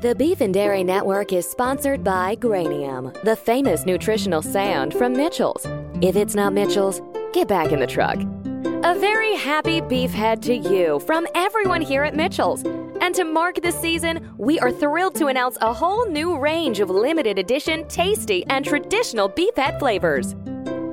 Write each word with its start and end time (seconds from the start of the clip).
The 0.00 0.14
Beef 0.14 0.40
and 0.40 0.54
Dairy 0.54 0.82
Network 0.82 1.30
is 1.30 1.46
sponsored 1.46 2.02
by 2.02 2.34
Granium, 2.36 3.12
the 3.22 3.36
famous 3.36 3.84
nutritional 3.84 4.40
sand 4.40 4.94
from 4.94 5.12
Mitchell's. 5.12 5.66
If 6.00 6.16
it's 6.16 6.34
not 6.34 6.54
Mitchell's, 6.54 7.02
get 7.34 7.48
back 7.48 7.70
in 7.70 7.80
the 7.80 7.86
truck. 7.86 8.18
A 8.82 8.98
very 8.98 9.36
happy 9.36 9.82
beef 9.82 10.10
head 10.10 10.40
to 10.44 10.56
you 10.56 11.00
from 11.00 11.26
everyone 11.34 11.82
here 11.82 12.02
at 12.02 12.16
Mitchell's. 12.16 12.62
And 13.02 13.14
to 13.14 13.24
mark 13.24 13.60
the 13.60 13.72
season, 13.72 14.26
we 14.38 14.58
are 14.58 14.72
thrilled 14.72 15.16
to 15.16 15.26
announce 15.26 15.58
a 15.60 15.74
whole 15.74 16.08
new 16.08 16.38
range 16.38 16.80
of 16.80 16.88
limited 16.88 17.38
edition, 17.38 17.86
tasty, 17.88 18.42
and 18.46 18.64
traditional 18.64 19.28
beef 19.28 19.54
head 19.54 19.78
flavors. 19.78 20.34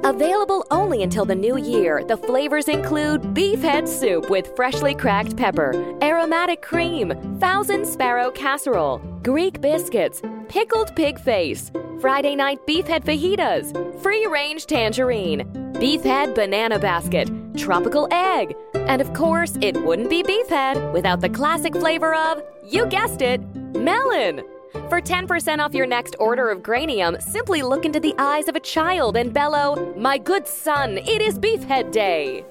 Available 0.04 0.66
only 0.70 1.02
until 1.04 1.26
the 1.26 1.36
new 1.36 1.58
year, 1.58 2.04
the 2.04 2.18
flavors 2.18 2.68
include 2.68 3.34
beef 3.34 3.62
head 3.62 3.90
soup 3.90 4.30
with 4.30 4.56
freshly 4.56 4.94
cracked 4.94 5.36
pepper, 5.36 5.74
aromatic 6.02 6.62
cream, 6.62 7.14
thousand 7.40 7.86
sparrow 7.86 8.30
casserole, 8.32 9.00
Greek 9.24 9.60
biscuits, 9.60 10.22
pickled 10.50 10.96
pig 10.96 11.20
face, 11.20 11.72
Friday 12.00 12.36
night 12.36 12.60
beef 12.68 12.86
head 12.86 13.04
fajitas, 13.06 13.74
free 14.02 14.26
range 14.28 14.68
tangerine, 14.68 15.74
beef 15.80 16.04
head 16.04 16.36
banana 16.36 16.78
basket, 16.78 17.30
tropical 17.58 18.08
egg, 18.12 18.56
and 18.76 19.02
of 19.02 19.12
course, 19.14 19.58
it 19.62 19.76
wouldn't 19.84 20.10
be 20.10 20.22
beef 20.22 20.48
head 20.48 20.94
without 20.94 21.22
the 21.22 21.30
classic 21.30 21.74
flavor 21.74 22.14
of, 22.14 22.44
you 22.64 22.86
guessed 22.86 23.22
it, 23.22 23.42
melon. 23.76 24.44
For 24.74 25.00
10% 25.02 25.60
off 25.60 25.74
your 25.74 25.86
next 25.86 26.16
order 26.20 26.50
of 26.50 26.62
Granium, 26.62 27.22
simply 27.22 27.62
look 27.62 27.86
into 27.86 28.02
the 28.02 28.14
eyes 28.18 28.50
of 28.50 28.56
a 28.56 28.60
child 28.60 29.16
and 29.16 29.34
bellow, 29.34 29.94
My 29.96 30.18
good 30.18 30.46
son, 30.46 30.98
it 30.98 31.22
is 31.22 31.40
Beefhead 31.40 31.92
Day! 31.92 32.44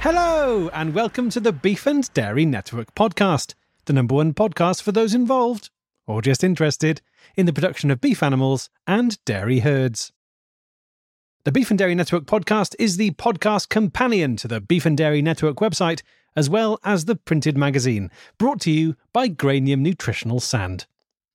Hello, 0.00 0.68
and 0.74 0.94
welcome 0.94 1.30
to 1.30 1.40
the 1.40 1.52
Beef 1.52 1.86
and 1.86 2.12
Dairy 2.12 2.44
Network 2.44 2.94
podcast, 2.94 3.54
the 3.86 3.94
number 3.94 4.14
one 4.14 4.34
podcast 4.34 4.82
for 4.82 4.92
those 4.92 5.14
involved, 5.14 5.70
or 6.06 6.20
just 6.20 6.44
interested, 6.44 7.00
in 7.36 7.46
the 7.46 7.52
production 7.52 7.90
of 7.90 8.00
beef 8.00 8.22
animals 8.22 8.70
and 8.86 9.22
dairy 9.24 9.60
herds. 9.60 10.12
The 11.44 11.52
Beef 11.52 11.70
and 11.70 11.78
Dairy 11.78 11.94
Network 11.94 12.24
podcast 12.24 12.74
is 12.78 12.96
the 12.96 13.12
podcast 13.12 13.68
companion 13.68 14.34
to 14.36 14.48
the 14.48 14.60
Beef 14.60 14.84
and 14.84 14.96
Dairy 14.96 15.22
Network 15.22 15.58
website, 15.58 16.02
as 16.34 16.50
well 16.50 16.80
as 16.82 17.04
the 17.04 17.14
printed 17.14 17.56
magazine, 17.56 18.10
brought 18.36 18.60
to 18.62 18.70
you 18.72 18.96
by 19.12 19.28
Granium 19.28 19.78
Nutritional 19.78 20.40
Sand. 20.40 20.86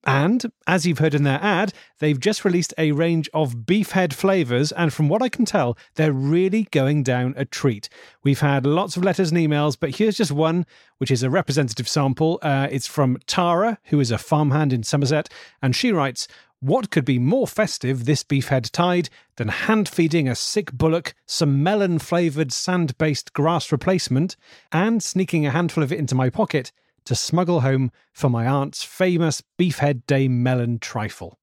And, 0.04 0.52
as 0.66 0.86
you've 0.86 0.98
heard 0.98 1.14
in 1.14 1.24
their 1.24 1.40
ad, 1.42 1.74
they've 2.00 2.20
just 2.20 2.44
released 2.44 2.74
a 2.78 2.92
range 2.92 3.30
of 3.34 3.66
beefhead 3.66 4.14
flavours, 4.14 4.72
and 4.72 4.92
from 4.92 5.10
what 5.10 5.22
I 5.22 5.30
can 5.30 5.46
tell, 5.46 5.78
they're 5.96 6.12
really 6.12 6.64
going 6.72 7.04
down 7.04 7.36
a 7.38 7.46
treat. 7.46 7.88
We've 8.24 8.40
had 8.40 8.66
lots 8.66 8.98
of 8.98 9.04
letters 9.04 9.32
and 9.32 9.40
emails, 9.40 9.78
but 9.80 9.98
here's 9.98 10.18
just 10.18 10.32
one, 10.32 10.66
which 10.98 11.12
is 11.12 11.22
a 11.22 11.30
representative 11.30 11.88
sample. 11.88 12.40
Uh, 12.42 12.68
it's 12.72 12.88
from 12.88 13.20
Tara, 13.28 13.78
who 13.86 14.00
is 14.00 14.10
a 14.10 14.18
farmhand 14.18 14.74
in 14.74 14.84
Somerset, 14.84 15.30
and 15.62 15.76
she 15.76 15.92
writes, 15.92 16.28
what 16.62 16.92
could 16.92 17.06
be 17.06 17.18
more 17.18 17.48
festive 17.48 18.06
this 18.06 18.24
beefhead 18.24 18.70
tide 18.72 19.10
than 19.38 19.48
hand 19.48 19.90
feeding 19.90 20.30
a 20.30 20.36
sick 20.36 20.72
bullock 20.72 21.16
some 21.26 21.64
melon 21.64 21.98
flavoured 21.98 22.54
sand 22.54 22.96
based 23.00 23.34
grass 23.34 23.72
replacement 23.72 24.36
and 24.72 25.02
sneaking 25.02 25.44
a 25.44 25.50
handful 25.50 25.84
of 25.84 25.92
it 25.92 25.98
into 25.98 26.14
my 26.14 26.30
pocket 26.30 26.72
to 27.06 27.16
smuggle 27.16 27.62
home 27.62 27.92
for 28.14 28.30
my 28.30 28.48
aunt's 28.48 28.84
famous 28.84 29.42
Beefhead 29.60 30.06
Day 30.08 30.28
melon 30.28 30.80
trifle. 30.80 31.38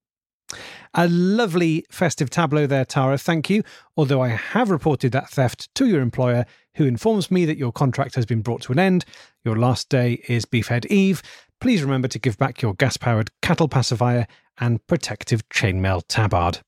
A 0.94 1.08
lovely 1.08 1.84
festive 1.90 2.30
tableau 2.30 2.66
there, 2.66 2.84
Tara. 2.84 3.18
Thank 3.18 3.50
you. 3.50 3.62
Although 3.96 4.22
I 4.22 4.28
have 4.28 4.70
reported 4.70 5.12
that 5.12 5.28
theft 5.28 5.68
to 5.74 5.86
your 5.86 6.00
employer, 6.00 6.46
who 6.76 6.86
informs 6.86 7.30
me 7.30 7.44
that 7.44 7.58
your 7.58 7.72
contract 7.72 8.14
has 8.14 8.24
been 8.24 8.40
brought 8.40 8.62
to 8.62 8.72
an 8.72 8.78
end. 8.78 9.04
Your 9.44 9.56
last 9.56 9.88
day 9.88 10.22
is 10.28 10.46
Beefhead 10.46 10.86
Eve. 10.86 11.22
Please 11.60 11.82
remember 11.82 12.08
to 12.08 12.18
give 12.18 12.38
back 12.38 12.62
your 12.62 12.74
gas 12.74 12.96
powered 12.96 13.30
cattle 13.42 13.68
pacifier 13.68 14.26
and 14.58 14.84
protective 14.86 15.46
chainmail 15.48 16.02
tabard. 16.08 16.60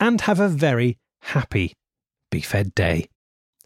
And 0.00 0.20
have 0.22 0.40
a 0.40 0.48
very 0.48 0.98
happy 1.20 1.74
Beefhead 2.30 2.74
Day. 2.74 3.08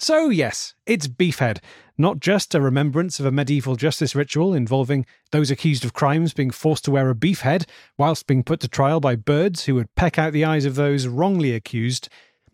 So, 0.03 0.31
yes, 0.31 0.75
it's 0.87 1.07
Beefhead, 1.07 1.59
not 1.99 2.21
just 2.21 2.55
a 2.55 2.61
remembrance 2.61 3.21
of 3.21 3.27
a 3.27 3.31
medieval 3.31 3.77
justice 3.77 4.15
ritual 4.15 4.55
involving 4.55 5.05
those 5.31 5.51
accused 5.51 5.85
of 5.85 5.93
crimes 5.93 6.33
being 6.33 6.51
forced 6.51 6.87
to 6.87 6.91
wear 6.91 7.11
a 7.11 7.15
beef 7.15 7.43
head 7.43 7.67
whilst 7.99 8.27
being 8.27 8.43
put 8.43 8.61
to 8.61 8.69
trial 8.69 8.99
by 8.99 9.15
birds 9.15 9.65
who 9.65 9.75
would 9.75 9.95
peck 9.97 10.19
out 10.19 10.33
the 10.33 10.43
eyes 10.43 10.65
of 10.65 10.75
those 10.75 11.07
wrongly 11.07 11.55
accused. 11.55 12.09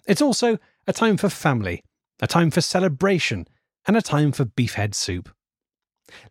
It's 0.08 0.20
also 0.20 0.58
a 0.88 0.92
time 0.92 1.16
for 1.16 1.28
family, 1.28 1.84
a 2.20 2.26
time 2.26 2.50
for 2.50 2.60
celebration, 2.60 3.46
and 3.86 3.96
a 3.96 4.02
time 4.02 4.32
for 4.32 4.44
beefhead 4.44 4.96
soup. 4.96 5.32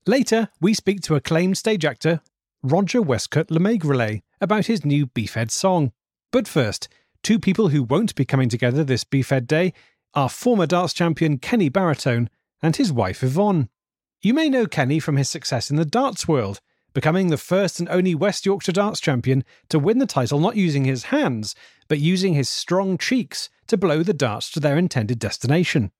Later, 0.05 0.49
we 0.59 0.73
speak 0.73 0.99
to 1.03 1.15
acclaimed 1.15 1.57
stage 1.57 1.85
actor 1.85 2.19
Roger 2.61 3.01
Westcott 3.01 3.47
LeMaigrelay 3.47 4.21
about 4.41 4.65
his 4.65 4.83
new 4.83 5.07
beefhead 5.07 5.49
song. 5.49 5.93
But 6.33 6.45
first, 6.45 6.89
two 7.23 7.39
people 7.39 7.69
who 7.69 7.83
won't 7.83 8.15
be 8.15 8.25
coming 8.25 8.49
together 8.49 8.83
this 8.83 9.05
beefhead 9.05 9.47
day 9.47 9.71
are 10.15 10.29
former 10.29 10.65
darts 10.65 10.93
champion 10.93 11.37
Kenny 11.37 11.69
Baritone 11.69 12.29
and 12.61 12.75
his 12.75 12.91
wife 12.91 13.21
Yvonne. 13.21 13.69
You 14.21 14.33
may 14.33 14.49
know 14.49 14.65
Kenny 14.65 14.99
from 14.99 15.17
his 15.17 15.29
success 15.29 15.69
in 15.69 15.75
the 15.75 15.85
darts 15.85 16.27
world, 16.27 16.61
becoming 16.93 17.27
the 17.27 17.37
first 17.37 17.79
and 17.79 17.89
only 17.89 18.15
West 18.15 18.45
Yorkshire 18.45 18.71
darts 18.71 18.99
champion 18.99 19.43
to 19.69 19.77
win 19.77 19.99
the 19.99 20.05
title 20.05 20.39
not 20.39 20.55
using 20.55 20.85
his 20.85 21.05
hands, 21.05 21.53
but 21.87 21.99
using 21.99 22.33
his 22.33 22.49
strong 22.49 22.97
cheeks 22.97 23.49
to 23.67 23.77
blow 23.77 24.01
the 24.01 24.13
darts 24.13 24.49
to 24.51 24.59
their 24.59 24.77
intended 24.77 25.19
destination. 25.19 25.91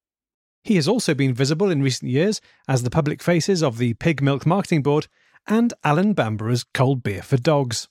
He 0.64 0.76
has 0.76 0.88
also 0.88 1.14
been 1.14 1.34
visible 1.34 1.70
in 1.70 1.84
recent 1.84 2.10
years 2.10 2.42
as 2.68 2.82
the 2.82 2.90
public 2.90 3.22
faces 3.22 3.62
of 3.62 3.78
the 3.78 3.94
Pig 3.96 4.22
Milk 4.22 4.46
Marketing 4.46 4.82
Board 4.82 5.08
and 5.46 5.74
Alan 5.84 6.14
Bamborough's 6.14 6.64
Cold 6.64 7.04
Beer 7.04 7.22
for 7.22 7.38
Dogs. 7.38 7.88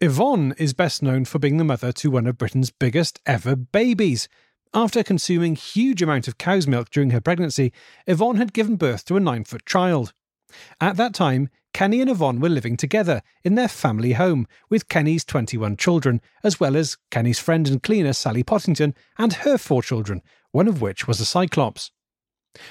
Yvonne 0.00 0.52
is 0.58 0.72
best 0.74 1.00
known 1.00 1.24
for 1.24 1.38
being 1.38 1.58
the 1.58 1.64
mother 1.64 1.92
to 1.92 2.10
one 2.10 2.26
of 2.26 2.38
Britain's 2.38 2.70
biggest 2.70 3.20
ever 3.24 3.54
babies, 3.54 4.28
after 4.74 5.02
consuming 5.02 5.54
huge 5.54 6.00
amount 6.00 6.26
of 6.28 6.38
cow's 6.38 6.66
milk 6.66 6.88
during 6.88 7.10
her 7.10 7.20
pregnancy, 7.20 7.72
Yvonne 8.06 8.36
had 8.36 8.54
given 8.54 8.76
birth 8.76 9.04
to 9.04 9.16
a 9.16 9.20
nine 9.20 9.44
foot 9.44 9.66
child. 9.66 10.14
At 10.80 10.96
that 10.96 11.12
time, 11.12 11.50
Kenny 11.74 12.00
and 12.00 12.10
Yvonne 12.10 12.40
were 12.40 12.48
living 12.48 12.76
together 12.76 13.22
in 13.44 13.54
their 13.54 13.68
family 13.68 14.12
home 14.12 14.46
with 14.70 14.88
Kenny's 14.88 15.24
21 15.24 15.76
children, 15.76 16.20
as 16.42 16.58
well 16.58 16.76
as 16.76 16.96
Kenny's 17.10 17.38
friend 17.38 17.68
and 17.68 17.82
cleaner 17.82 18.12
Sally 18.12 18.42
Pottington 18.42 18.94
and 19.18 19.32
her 19.34 19.58
four 19.58 19.82
children, 19.82 20.22
one 20.52 20.68
of 20.68 20.80
which 20.80 21.06
was 21.06 21.20
a 21.20 21.26
Cyclops. 21.26 21.90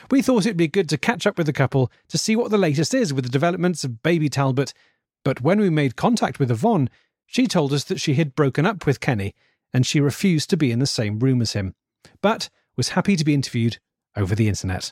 We 0.09 0.21
thought 0.21 0.45
it'd 0.45 0.57
be 0.57 0.67
good 0.67 0.89
to 0.89 0.97
catch 0.97 1.25
up 1.25 1.37
with 1.37 1.47
the 1.47 1.53
couple 1.53 1.91
to 2.09 2.17
see 2.17 2.35
what 2.35 2.51
the 2.51 2.57
latest 2.57 2.93
is 2.93 3.13
with 3.13 3.25
the 3.25 3.31
developments 3.31 3.83
of 3.83 4.03
baby 4.03 4.29
Talbot, 4.29 4.73
but 5.23 5.41
when 5.41 5.59
we 5.59 5.69
made 5.69 5.95
contact 5.95 6.39
with 6.39 6.51
Yvonne, 6.51 6.89
she 7.25 7.47
told 7.47 7.73
us 7.73 7.83
that 7.85 7.99
she 7.99 8.15
had 8.15 8.35
broken 8.35 8.65
up 8.65 8.85
with 8.85 8.99
Kenny 8.99 9.33
and 9.73 9.85
she 9.85 9.99
refused 9.99 10.49
to 10.49 10.57
be 10.57 10.71
in 10.71 10.79
the 10.79 10.87
same 10.87 11.19
room 11.19 11.41
as 11.41 11.53
him 11.53 11.73
but 12.21 12.49
was 12.75 12.89
happy 12.89 13.15
to 13.15 13.25
be 13.25 13.33
interviewed 13.33 13.79
over 14.15 14.35
the 14.35 14.47
internet. 14.47 14.91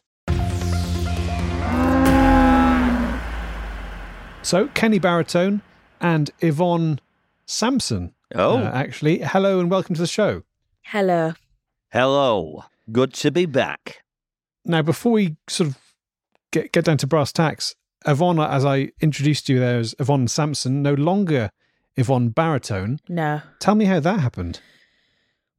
So, 4.41 4.67
Kenny 4.73 4.99
Baritone 4.99 5.61
and 5.99 6.31
Yvonne 6.39 6.99
Sampson. 7.45 8.13
Oh. 8.33 8.57
Uh, 8.57 8.71
actually, 8.73 9.19
hello 9.19 9.59
and 9.59 9.69
welcome 9.69 9.95
to 9.95 10.01
the 10.01 10.07
show. 10.07 10.43
Hello. 10.83 11.33
Hello. 11.91 12.63
Good 12.91 13.13
to 13.15 13.31
be 13.31 13.45
back. 13.45 14.03
Now, 14.65 14.81
before 14.81 15.11
we 15.11 15.35
sort 15.47 15.69
of 15.69 15.77
get, 16.51 16.71
get 16.71 16.85
down 16.85 16.97
to 16.97 17.07
brass 17.07 17.31
tacks, 17.31 17.75
Yvonne, 18.05 18.39
as 18.39 18.65
I 18.65 18.91
introduced 19.01 19.49
you 19.49 19.59
there 19.59 19.79
as 19.79 19.93
Yvonne 19.99 20.27
Sampson, 20.27 20.81
no 20.81 20.93
longer 20.93 21.51
Yvonne 21.95 22.29
Baritone. 22.29 22.99
No. 23.09 23.41
Tell 23.59 23.75
me 23.75 23.85
how 23.85 23.99
that 23.99 24.19
happened. 24.19 24.61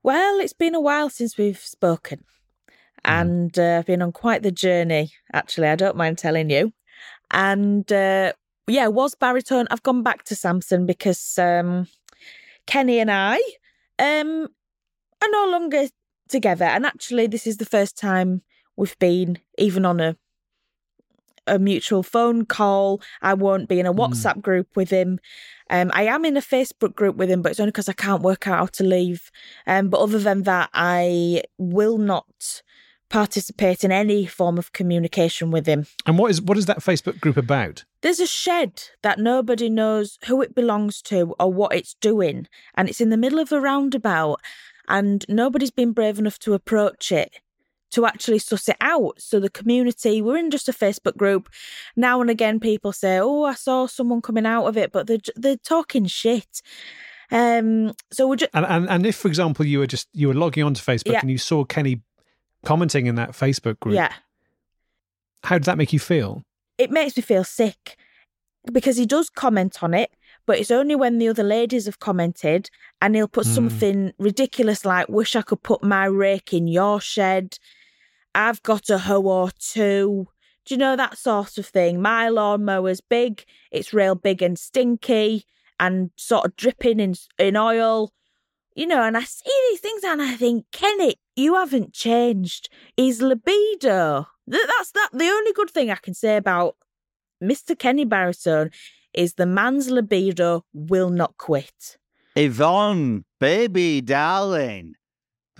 Well, 0.02 0.40
it's 0.40 0.54
been 0.54 0.74
a 0.74 0.80
while 0.80 1.10
since 1.10 1.36
we've 1.36 1.58
spoken, 1.58 2.24
and 3.04 3.58
uh, 3.58 3.78
I've 3.78 3.86
been 3.86 4.00
on 4.02 4.12
quite 4.12 4.42
the 4.42 4.50
journey. 4.50 5.12
Actually, 5.32 5.68
I 5.68 5.76
don't 5.76 5.96
mind 5.96 6.16
telling 6.16 6.48
you. 6.48 6.72
And 7.30 7.90
uh, 7.92 8.32
yeah, 8.66 8.88
was 8.88 9.14
baritone. 9.14 9.66
I've 9.70 9.82
gone 9.82 10.02
back 10.02 10.24
to 10.24 10.34
Samson 10.34 10.86
because 10.86 11.38
um, 11.38 11.86
Kenny 12.66 12.98
and 12.98 13.10
I 13.10 13.36
um, 13.98 14.48
are 15.22 15.30
no 15.30 15.48
longer 15.50 15.88
together. 16.28 16.64
And 16.64 16.86
actually, 16.86 17.26
this 17.26 17.46
is 17.46 17.58
the 17.58 17.66
first 17.66 17.98
time 17.98 18.42
we've 18.76 18.98
been 18.98 19.38
even 19.58 19.84
on 19.84 20.00
a 20.00 20.16
a 21.46 21.58
mutual 21.58 22.02
phone 22.02 22.44
call. 22.46 23.02
I 23.22 23.34
won't 23.34 23.68
be 23.68 23.80
in 23.80 23.86
a 23.86 23.94
WhatsApp 23.94 24.36
mm. 24.36 24.42
group 24.42 24.68
with 24.76 24.90
him. 24.90 25.18
Um, 25.70 25.90
I 25.94 26.02
am 26.02 26.24
in 26.24 26.36
a 26.36 26.42
Facebook 26.42 26.94
group 26.94 27.16
with 27.16 27.30
him, 27.30 27.42
but 27.42 27.52
it's 27.52 27.60
only 27.60 27.70
because 27.70 27.88
I 27.88 27.94
can't 27.94 28.22
work 28.22 28.46
out 28.46 28.58
how 28.58 28.66
to 28.66 28.84
leave. 28.84 29.30
Um, 29.66 29.88
but 29.88 30.00
other 30.00 30.18
than 30.18 30.42
that, 30.42 30.68
I 30.74 31.44
will 31.56 31.96
not 31.96 32.62
participate 33.08 33.82
in 33.82 33.90
any 33.90 34.26
form 34.26 34.58
of 34.58 34.72
communication 34.72 35.50
with 35.50 35.66
him. 35.66 35.86
And 36.06 36.18
what 36.18 36.30
is 36.30 36.42
what 36.42 36.58
is 36.58 36.66
that 36.66 36.78
Facebook 36.78 37.20
group 37.20 37.36
about? 37.36 37.84
There's 38.02 38.20
a 38.20 38.26
shed 38.26 38.82
that 39.02 39.18
nobody 39.18 39.68
knows 39.68 40.18
who 40.26 40.42
it 40.42 40.54
belongs 40.54 41.00
to 41.02 41.34
or 41.38 41.52
what 41.52 41.74
it's 41.74 41.94
doing, 41.94 42.48
and 42.74 42.88
it's 42.88 43.00
in 43.00 43.10
the 43.10 43.16
middle 43.16 43.38
of 43.38 43.52
a 43.52 43.60
roundabout, 43.60 44.40
and 44.88 45.24
nobody's 45.28 45.70
been 45.70 45.92
brave 45.92 46.18
enough 46.18 46.38
to 46.40 46.54
approach 46.54 47.12
it 47.12 47.40
to 47.90 48.06
actually 48.06 48.38
suss 48.38 48.68
it 48.68 48.76
out. 48.80 49.20
So 49.20 49.40
the 49.40 49.50
community, 49.50 50.22
we're 50.22 50.36
in 50.38 50.50
just 50.50 50.68
a 50.68 50.72
Facebook 50.72 51.16
group. 51.16 51.48
Now 51.96 52.20
and 52.20 52.30
again, 52.30 52.60
people 52.60 52.92
say, 52.92 53.18
"Oh, 53.18 53.44
I 53.44 53.54
saw 53.54 53.86
someone 53.86 54.22
coming 54.22 54.46
out 54.46 54.66
of 54.66 54.76
it," 54.76 54.92
but 54.92 55.06
they're 55.06 55.18
they're 55.36 55.56
talking 55.56 56.06
shit. 56.06 56.62
Um, 57.32 57.92
so 58.10 58.26
would 58.28 58.40
you? 58.40 58.48
And, 58.54 58.66
and 58.66 58.88
and 58.88 59.06
if, 59.06 59.16
for 59.16 59.28
example, 59.28 59.64
you 59.66 59.78
were 59.80 59.86
just 59.86 60.08
you 60.12 60.28
were 60.28 60.34
logging 60.34 60.64
onto 60.64 60.82
Facebook 60.82 61.12
Yeah. 61.12 61.20
and 61.20 61.30
you 61.30 61.38
saw 61.38 61.64
Kenny 61.64 62.00
commenting 62.64 63.06
in 63.06 63.14
that 63.16 63.30
Facebook 63.30 63.78
group, 63.80 63.94
yeah. 63.94 64.12
how 65.44 65.56
did 65.56 65.64
that 65.64 65.78
make 65.78 65.92
you 65.92 65.98
feel? 65.98 66.42
it 66.78 66.90
makes 66.90 67.14
me 67.14 67.22
feel 67.22 67.44
sick 67.44 67.98
because 68.72 68.96
he 68.96 69.04
does 69.04 69.28
comment 69.28 69.82
on 69.82 69.92
it, 69.92 70.10
but 70.46 70.58
it's 70.58 70.70
only 70.70 70.94
when 70.96 71.18
the 71.18 71.28
other 71.28 71.42
ladies 71.42 71.84
have 71.84 71.98
commented 71.98 72.70
and 73.02 73.14
he'll 73.14 73.28
put 73.28 73.46
Hmm. 73.46 73.52
something 73.52 74.12
ridiculous 74.18 74.84
like, 74.86 75.06
Wish 75.10 75.36
I 75.36 75.42
could 75.42 75.62
put 75.62 75.82
my 75.82 76.06
rake 76.06 76.52
in 76.54 76.66
your 76.68 76.98
shed. 77.00 77.58
I've 78.34 78.62
got 78.62 78.90
a 78.90 78.98
hoe 78.98 79.22
or 79.22 79.50
two. 79.58 80.28
Do 80.64 80.74
you 80.74 80.78
know 80.78 80.96
that 80.96 81.18
sort 81.18 81.58
of 81.58 81.66
thing? 81.66 82.00
My 82.00 82.28
lawnmower's 82.28 83.00
big, 83.00 83.44
it's 83.70 83.92
real 83.92 84.14
big 84.14 84.42
and 84.42 84.58
stinky 84.58 85.44
and 85.78 86.10
sort 86.16 86.44
of 86.44 86.56
dripping 86.56 87.00
in, 87.00 87.14
in 87.38 87.56
oil. 87.56 88.12
You 88.74 88.86
know, 88.86 89.02
and 89.02 89.16
I 89.16 89.24
see 89.24 89.50
these 89.70 89.80
things 89.80 90.04
and 90.04 90.22
I 90.22 90.36
think, 90.36 90.66
Kenny, 90.70 91.16
you 91.34 91.54
haven't 91.54 91.92
changed. 91.92 92.68
His 92.96 93.20
libido. 93.20 94.28
That's 94.46 94.92
that. 94.92 95.10
The 95.12 95.28
only 95.28 95.52
good 95.52 95.70
thing 95.70 95.90
I 95.90 95.96
can 95.96 96.14
say 96.14 96.36
about 96.36 96.76
Mr. 97.42 97.78
Kenny 97.78 98.04
Baritone 98.04 98.70
is 99.12 99.34
the 99.34 99.46
man's 99.46 99.90
libido 99.90 100.64
will 100.72 101.10
not 101.10 101.36
quit. 101.36 101.98
Yvonne, 102.36 103.24
baby, 103.40 104.00
darling, 104.00 104.94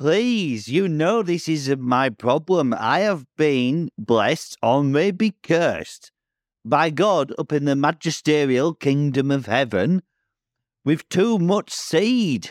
please, 0.01 0.67
you 0.67 0.89
know 0.89 1.23
this 1.23 1.47
isn't 1.47 1.79
my 1.79 2.09
problem. 2.09 2.75
I 2.77 3.01
have 3.01 3.27
been 3.37 3.91
blessed 3.99 4.57
or 4.63 4.83
maybe 4.83 5.35
cursed 5.43 6.11
by 6.65 6.89
God 6.89 7.35
up 7.39 7.53
in 7.53 7.67
the 7.67 7.77
magisterial 7.77 8.73
kingdom 8.73 9.31
of 9.31 9.45
heaven 9.45 10.03
with 10.87 11.07
too 11.11 11.39
much 11.39 11.71
seed. 11.71 12.51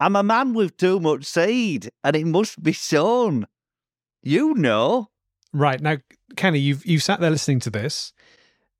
I'm 0.00 0.16
a 0.16 0.24
man 0.24 0.54
with 0.54 0.76
too 0.76 0.98
much 0.98 1.24
seed, 1.24 1.90
and 2.02 2.16
it 2.16 2.26
must 2.26 2.60
be 2.60 2.72
sown. 2.72 3.46
You 4.20 4.54
know. 4.54 5.10
Right 5.52 5.80
now, 5.80 5.98
Kenny, 6.34 6.58
you've 6.58 6.84
you've 6.84 7.04
sat 7.04 7.20
there 7.20 7.30
listening 7.30 7.60
to 7.60 7.70
this. 7.70 8.12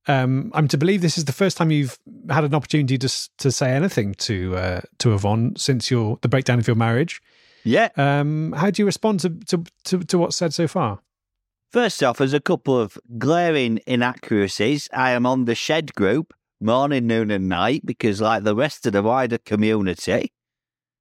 Um, 0.09 0.51
I'm 0.55 0.67
to 0.69 0.77
believe 0.77 1.03
this 1.03 1.17
is 1.17 1.27
the 1.27 1.33
first 1.33 1.57
time 1.57 1.71
you've 1.71 2.01
had 2.29 2.43
an 2.43 2.55
opportunity 2.55 2.99
to 2.99 3.09
to 3.39 3.53
say 3.53 3.71
anything 3.71 4.15
to 4.15 4.57
uh, 4.57 4.81
to 4.99 5.15
Yvonne 5.15 5.55
since 5.55 5.89
your 5.89 6.19
the 6.21 6.29
breakdown 6.29 6.59
of 6.59 6.67
your 6.67 6.77
marriage. 6.77 7.23
Yeah. 7.65 7.89
Um, 7.97 8.53
how 8.53 8.71
do 8.71 8.83
you 8.83 8.87
respond 8.87 9.21
to, 9.21 9.31
to 9.31 9.65
to 9.85 9.99
to 10.01 10.19
what's 10.19 10.37
said 10.37 10.55
so 10.55 10.69
far? 10.69 11.01
First 11.73 12.03
off, 12.05 12.19
there's 12.19 12.35
a 12.35 12.41
couple 12.41 12.79
of 12.79 12.99
glaring 13.19 13.81
inaccuracies. 13.87 14.89
I 14.93 15.11
am 15.11 15.27
on 15.27 15.47
the 15.47 15.57
shed 15.57 15.95
group 15.95 16.33
morning, 16.61 17.07
noon, 17.07 17.31
and 17.31 17.49
night 17.49 17.85
because, 17.85 18.21
like 18.21 18.45
the 18.45 18.55
rest 18.55 18.87
of 18.87 18.93
the 18.93 19.03
wider 19.03 19.39
community, 19.39 20.33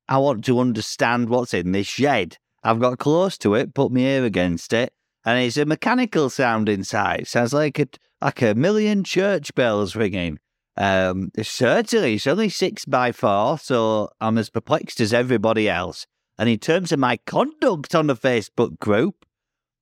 I 0.07 0.17
want 0.17 0.43
to 0.45 0.59
understand 0.59 1.29
what's 1.29 1.53
in 1.53 1.71
this 1.71 1.87
shed. 1.87 2.37
I've 2.63 2.79
got 2.79 2.97
close 2.97 3.37
to 3.39 3.55
it, 3.55 3.73
put 3.73 3.91
my 3.91 4.01
ear 4.01 4.25
against 4.25 4.73
it, 4.73 4.93
and 5.25 5.39
it's 5.39 5.57
a 5.57 5.65
mechanical 5.65 6.29
sound 6.29 6.69
inside. 6.69 7.21
It 7.21 7.27
Sounds 7.27 7.53
like 7.53 7.79
a, 7.79 7.87
like 8.21 8.41
a 8.41 8.55
million 8.55 9.03
church 9.03 9.53
bells 9.53 9.95
ringing. 9.95 10.39
Um, 10.75 11.31
certainly, 11.41 12.15
it's 12.15 12.27
only 12.27 12.49
six 12.49 12.85
by 12.85 13.11
four, 13.11 13.59
so 13.59 14.09
I'm 14.19 14.37
as 14.37 14.49
perplexed 14.49 14.99
as 14.99 15.13
everybody 15.13 15.69
else. 15.69 16.07
And 16.37 16.49
in 16.49 16.59
terms 16.59 16.91
of 16.91 16.99
my 16.99 17.17
conduct 17.25 17.93
on 17.93 18.07
the 18.07 18.15
Facebook 18.15 18.79
group, 18.79 19.25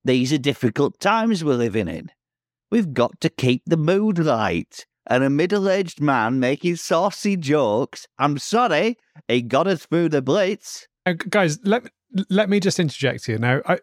these 0.04 0.32
are 0.32 0.38
difficult 0.38 1.00
times 1.00 1.44
we're 1.44 1.54
living 1.54 1.88
in. 1.88 2.10
We've 2.70 2.92
got 2.92 3.20
to 3.20 3.28
keep 3.28 3.62
the 3.66 3.76
mood 3.76 4.18
light. 4.18 4.86
And 5.06 5.24
a 5.24 5.30
middle 5.30 5.68
aged 5.68 6.00
man 6.00 6.38
making 6.38 6.76
saucy 6.76 7.36
jokes, 7.36 8.06
I'm 8.18 8.38
sorry, 8.38 8.98
he 9.28 9.42
got 9.42 9.66
us 9.66 9.86
through 9.86 10.10
the 10.10 10.22
blitz. 10.22 10.86
Uh, 11.04 11.14
guys, 11.14 11.58
let 11.64 11.90
let 12.30 12.48
me 12.48 12.60
just 12.60 12.78
interject 12.78 13.26
here. 13.26 13.38
Now, 13.38 13.62
I, 13.66 13.80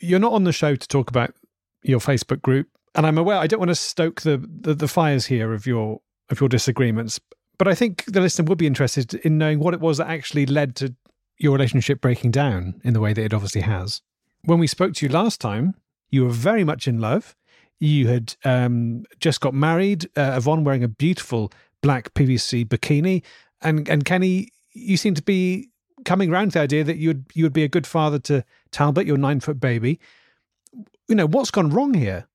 you're 0.00 0.18
not 0.18 0.32
on 0.32 0.44
the 0.44 0.52
show 0.52 0.74
to 0.76 0.88
talk 0.88 1.08
about 1.08 1.34
your 1.82 2.00
Facebook 2.00 2.42
group, 2.42 2.68
and 2.94 3.06
I'm 3.06 3.16
aware 3.16 3.38
I 3.38 3.46
don't 3.46 3.58
want 3.58 3.70
to 3.70 3.74
stoke 3.74 4.20
the, 4.20 4.36
the 4.60 4.74
the 4.74 4.88
fires 4.88 5.26
here 5.26 5.54
of 5.54 5.66
your 5.66 6.00
of 6.30 6.40
your 6.40 6.48
disagreements. 6.48 7.18
But 7.56 7.68
I 7.68 7.74
think 7.74 8.04
the 8.06 8.20
listener 8.20 8.44
would 8.46 8.58
be 8.58 8.66
interested 8.66 9.14
in 9.14 9.38
knowing 9.38 9.60
what 9.60 9.74
it 9.74 9.80
was 9.80 9.98
that 9.98 10.08
actually 10.08 10.44
led 10.44 10.76
to 10.76 10.94
your 11.38 11.52
relationship 11.52 12.00
breaking 12.00 12.30
down 12.30 12.80
in 12.84 12.94
the 12.94 13.00
way 13.00 13.12
that 13.12 13.24
it 13.24 13.34
obviously 13.34 13.62
has. 13.62 14.02
When 14.44 14.58
we 14.58 14.66
spoke 14.66 14.94
to 14.94 15.06
you 15.06 15.12
last 15.12 15.40
time, 15.40 15.74
you 16.10 16.24
were 16.24 16.30
very 16.30 16.64
much 16.64 16.86
in 16.86 17.00
love. 17.00 17.34
You 17.80 18.08
had 18.08 18.36
um, 18.44 19.04
just 19.20 19.40
got 19.40 19.54
married. 19.54 20.08
Uh, 20.16 20.34
Yvonne 20.36 20.64
wearing 20.64 20.84
a 20.84 20.88
beautiful 20.88 21.52
black 21.82 22.14
PVC 22.14 22.64
bikini, 22.66 23.22
and 23.60 23.88
and 23.88 24.04
Kenny, 24.04 24.48
you 24.72 24.96
seem 24.96 25.14
to 25.14 25.22
be 25.22 25.70
coming 26.04 26.30
round 26.30 26.52
to 26.52 26.58
the 26.58 26.62
idea 26.62 26.84
that 26.84 26.98
you'd 26.98 27.24
you 27.34 27.44
would 27.44 27.52
be 27.52 27.64
a 27.64 27.68
good 27.68 27.86
father 27.86 28.18
to 28.20 28.44
Talbot, 28.70 29.06
your 29.06 29.16
nine 29.16 29.40
foot 29.40 29.60
baby. 29.60 29.98
You 31.08 31.14
know 31.14 31.26
what's 31.26 31.50
gone 31.50 31.70
wrong 31.70 31.94
here? 31.94 32.28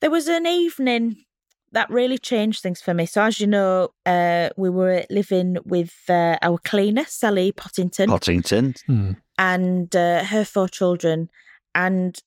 There 0.00 0.10
was 0.10 0.28
an 0.28 0.46
evening 0.46 1.24
that 1.72 1.90
really 1.90 2.18
changed 2.18 2.62
things 2.62 2.80
for 2.80 2.94
me. 2.94 3.06
So, 3.06 3.22
as 3.22 3.40
you 3.40 3.46
know, 3.46 3.90
uh, 4.06 4.50
we 4.56 4.70
were 4.70 5.04
living 5.10 5.58
with 5.64 5.94
uh, 6.08 6.36
our 6.42 6.58
cleaner, 6.58 7.04
Sally 7.06 7.52
Pottington, 7.52 8.08
Pottington. 8.08 8.80
Hmm. 8.86 9.12
and 9.38 9.94
uh, 9.94 10.24
her 10.24 10.44
four 10.44 10.68
children. 10.68 11.30
And 11.74 12.18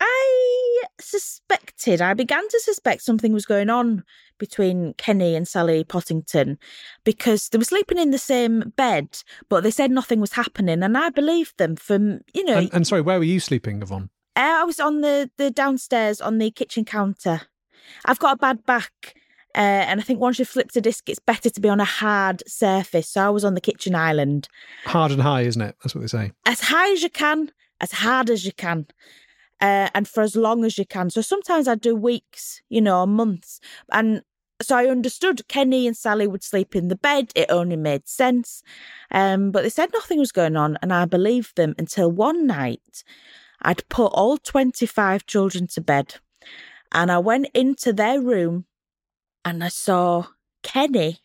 I 0.00 0.82
suspected, 1.00 2.00
I 2.00 2.14
began 2.14 2.48
to 2.48 2.60
suspect 2.60 3.02
something 3.02 3.32
was 3.32 3.46
going 3.46 3.70
on 3.70 4.04
between 4.38 4.94
Kenny 4.94 5.34
and 5.34 5.46
Sally 5.46 5.84
Pottington 5.84 6.58
because 7.04 7.48
they 7.48 7.58
were 7.58 7.64
sleeping 7.64 7.98
in 7.98 8.10
the 8.10 8.18
same 8.18 8.72
bed, 8.76 9.22
but 9.48 9.62
they 9.62 9.70
said 9.70 9.90
nothing 9.90 10.20
was 10.20 10.32
happening. 10.32 10.82
And 10.82 10.96
I 10.96 11.10
believed 11.10 11.58
them 11.58 11.76
from, 11.76 12.20
you 12.32 12.44
know, 12.44 12.58
And, 12.58 12.70
and 12.72 12.86
sorry, 12.86 13.02
where 13.02 13.18
were 13.18 13.24
you 13.24 13.40
sleeping, 13.40 13.82
Yvonne? 13.82 14.10
Uh, 14.36 14.58
I 14.60 14.64
was 14.64 14.80
on 14.80 15.00
the, 15.00 15.30
the 15.36 15.50
downstairs 15.50 16.20
on 16.20 16.38
the 16.38 16.50
kitchen 16.50 16.84
counter. 16.84 17.42
I've 18.04 18.18
got 18.18 18.34
a 18.34 18.38
bad 18.38 18.64
back. 18.66 19.14
Uh, 19.56 19.86
and 19.86 20.00
I 20.00 20.02
think 20.02 20.18
once 20.18 20.38
you've 20.38 20.48
flipped 20.48 20.76
a 20.76 20.80
disc, 20.80 21.08
it's 21.08 21.20
better 21.20 21.48
to 21.48 21.60
be 21.60 21.68
on 21.68 21.78
a 21.78 21.84
hard 21.84 22.42
surface. 22.46 23.08
So 23.08 23.24
I 23.24 23.28
was 23.30 23.44
on 23.44 23.54
the 23.54 23.60
kitchen 23.60 23.94
island. 23.94 24.48
Hard 24.84 25.12
and 25.12 25.22
high, 25.22 25.42
isn't 25.42 25.62
it? 25.62 25.76
That's 25.82 25.94
what 25.94 26.00
they 26.00 26.08
say. 26.08 26.32
As 26.44 26.60
high 26.60 26.90
as 26.92 27.04
you 27.04 27.10
can, 27.10 27.52
as 27.80 27.92
hard 27.92 28.30
as 28.30 28.44
you 28.44 28.52
can, 28.52 28.86
uh, 29.60 29.88
and 29.94 30.08
for 30.08 30.22
as 30.22 30.34
long 30.34 30.64
as 30.64 30.76
you 30.76 30.84
can. 30.84 31.08
So 31.08 31.20
sometimes 31.20 31.68
I'd 31.68 31.80
do 31.80 31.94
weeks, 31.94 32.62
you 32.68 32.80
know, 32.80 33.06
months. 33.06 33.60
And 33.92 34.22
so 34.60 34.76
I 34.76 34.86
understood 34.86 35.46
Kenny 35.48 35.86
and 35.86 35.96
Sally 35.96 36.26
would 36.26 36.42
sleep 36.42 36.74
in 36.74 36.88
the 36.88 36.96
bed. 36.96 37.30
It 37.34 37.46
only 37.48 37.76
made 37.76 38.08
sense. 38.08 38.62
Um, 39.10 39.50
but 39.52 39.62
they 39.62 39.68
said 39.68 39.90
nothing 39.92 40.18
was 40.18 40.32
going 40.32 40.56
on, 40.56 40.78
and 40.82 40.92
I 40.92 41.04
believed 41.04 41.56
them 41.56 41.74
until 41.78 42.10
one 42.10 42.46
night 42.46 43.04
I'd 43.62 43.88
put 43.88 44.06
all 44.06 44.36
25 44.38 45.26
children 45.26 45.66
to 45.68 45.80
bed. 45.80 46.16
And 46.94 47.10
I 47.10 47.18
went 47.18 47.48
into 47.54 47.92
their 47.92 48.20
room 48.20 48.66
and 49.44 49.62
I 49.64 49.68
saw 49.68 50.26
Kenny 50.62 51.18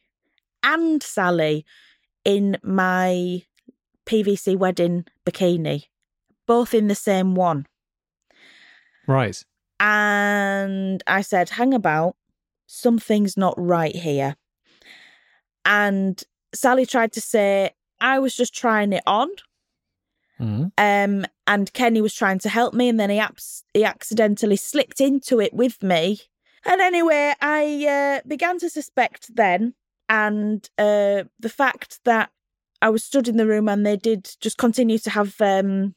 and 0.63 1.01
Sally 1.01 1.63
in 2.25 2.57
my 2.63 3.43
PVC 4.05 4.57
wedding 4.57 5.05
bikini, 5.25 5.85
both 6.47 6.73
in 6.73 6.87
the 6.87 6.95
same 6.95 7.35
one. 7.35 7.67
Right. 9.07 9.41
And 9.79 11.03
I 11.07 11.21
said, 11.21 11.49
hang 11.49 11.73
about, 11.73 12.15
something's 12.65 13.37
not 13.37 13.53
right 13.57 13.95
here. 13.95 14.35
And 15.65 16.21
Sally 16.53 16.87
tried 16.87 17.13
to 17.13 17.21
say, 17.21 17.71
I 18.01 18.19
was 18.19 18.35
just 18.35 18.55
trying 18.55 18.91
it 18.91 19.03
on. 19.05 19.29
Mm. 20.39 20.71
Um, 20.77 21.25
and 21.47 21.73
Kenny 21.73 22.01
was 22.01 22.13
trying 22.13 22.39
to 22.39 22.49
help 22.49 22.73
me, 22.73 22.89
and 22.89 22.99
then 22.99 23.09
he 23.09 23.19
abs- 23.19 23.63
he 23.73 23.83
accidentally 23.83 24.55
slipped 24.55 25.01
into 25.01 25.39
it 25.39 25.53
with 25.53 25.83
me. 25.83 26.21
And 26.65 26.81
anyway, 26.81 27.33
I 27.41 27.85
uh, 28.21 28.27
began 28.27 28.59
to 28.59 28.69
suspect 28.69 29.35
then, 29.35 29.73
and 30.07 30.69
uh, 30.77 31.23
the 31.39 31.49
fact 31.49 31.99
that 32.05 32.29
I 32.81 32.89
was 32.89 33.03
stood 33.03 33.27
in 33.27 33.37
the 33.37 33.47
room 33.47 33.67
and 33.67 33.85
they 33.85 33.97
did 33.97 34.35
just 34.39 34.57
continue 34.57 34.97
to 34.99 35.09
have 35.09 35.39
um, 35.41 35.95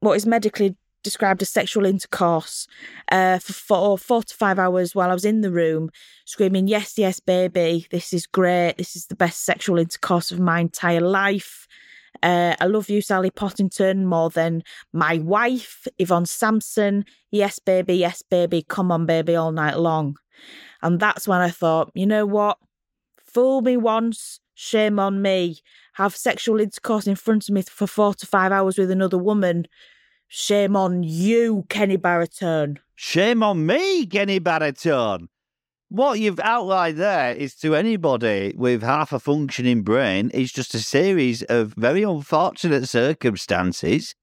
what 0.00 0.14
is 0.14 0.26
medically 0.26 0.76
described 1.02 1.42
as 1.42 1.50
sexual 1.50 1.84
intercourse 1.84 2.66
uh, 3.12 3.38
for 3.38 3.52
four, 3.52 3.98
four 3.98 4.22
to 4.22 4.34
five 4.34 4.58
hours 4.58 4.94
while 4.94 5.10
I 5.10 5.14
was 5.14 5.24
in 5.24 5.42
the 5.42 5.50
room, 5.50 5.90
screaming, 6.24 6.66
Yes, 6.66 6.98
yes, 6.98 7.20
baby, 7.20 7.86
this 7.90 8.12
is 8.12 8.26
great. 8.26 8.74
This 8.78 8.96
is 8.96 9.06
the 9.06 9.14
best 9.14 9.44
sexual 9.44 9.78
intercourse 9.78 10.32
of 10.32 10.40
my 10.40 10.60
entire 10.60 11.02
life. 11.02 11.68
Uh, 12.24 12.56
I 12.58 12.64
love 12.64 12.88
you, 12.88 13.02
Sally 13.02 13.30
Pottington, 13.30 14.04
more 14.04 14.30
than 14.30 14.62
my 14.94 15.18
wife, 15.18 15.86
Yvonne 15.98 16.24
Sampson. 16.24 17.04
Yes, 17.30 17.58
baby, 17.58 17.96
yes, 17.96 18.22
baby, 18.22 18.64
come 18.66 18.90
on, 18.90 19.04
baby, 19.04 19.36
all 19.36 19.52
night 19.52 19.78
long. 19.78 20.16
And 20.80 20.98
that's 20.98 21.28
when 21.28 21.40
I 21.40 21.50
thought, 21.50 21.90
you 21.94 22.06
know 22.06 22.24
what? 22.24 22.56
Fool 23.22 23.60
me 23.60 23.76
once, 23.76 24.40
shame 24.54 24.98
on 24.98 25.20
me. 25.20 25.58
Have 25.94 26.16
sexual 26.16 26.60
intercourse 26.60 27.06
in 27.06 27.14
front 27.14 27.46
of 27.46 27.54
me 27.54 27.60
for 27.60 27.86
four 27.86 28.14
to 28.14 28.26
five 28.26 28.52
hours 28.52 28.78
with 28.78 28.90
another 28.90 29.18
woman. 29.18 29.66
Shame 30.28 30.76
on 30.76 31.02
you, 31.02 31.66
Kenny 31.68 31.96
Baritone. 31.96 32.78
Shame 32.96 33.42
on 33.42 33.66
me, 33.66 34.06
Kenny 34.06 34.38
Baritone. 34.38 35.28
What 35.88 36.18
you've 36.18 36.40
outlined 36.40 36.98
there 36.98 37.34
is 37.34 37.54
to 37.56 37.74
anybody 37.74 38.54
with 38.56 38.82
half 38.82 39.12
a 39.12 39.18
functioning 39.20 39.82
brain 39.82 40.30
is 40.30 40.50
just 40.50 40.74
a 40.74 40.78
series 40.78 41.42
of 41.42 41.74
very 41.76 42.02
unfortunate 42.02 42.88
circumstances, 42.88 44.14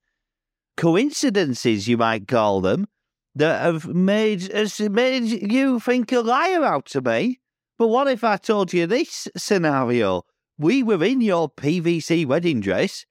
coincidences, 0.75 1.87
you 1.87 1.97
might 1.97 2.27
call 2.27 2.61
them, 2.61 2.87
that 3.35 3.61
have 3.61 3.87
made 3.87 4.51
made 4.89 5.23
you 5.51 5.79
think 5.79 6.11
a 6.11 6.21
liar 6.21 6.63
out 6.63 6.93
of 6.95 7.05
me. 7.05 7.39
But 7.77 7.87
what 7.87 8.07
if 8.07 8.23
I 8.23 8.37
told 8.37 8.73
you 8.73 8.85
this 8.87 9.27
scenario? 9.37 10.23
We 10.57 10.83
were 10.83 11.03
in 11.03 11.21
your 11.21 11.49
PVC 11.49 12.25
wedding 12.25 12.59
dress 12.59 13.05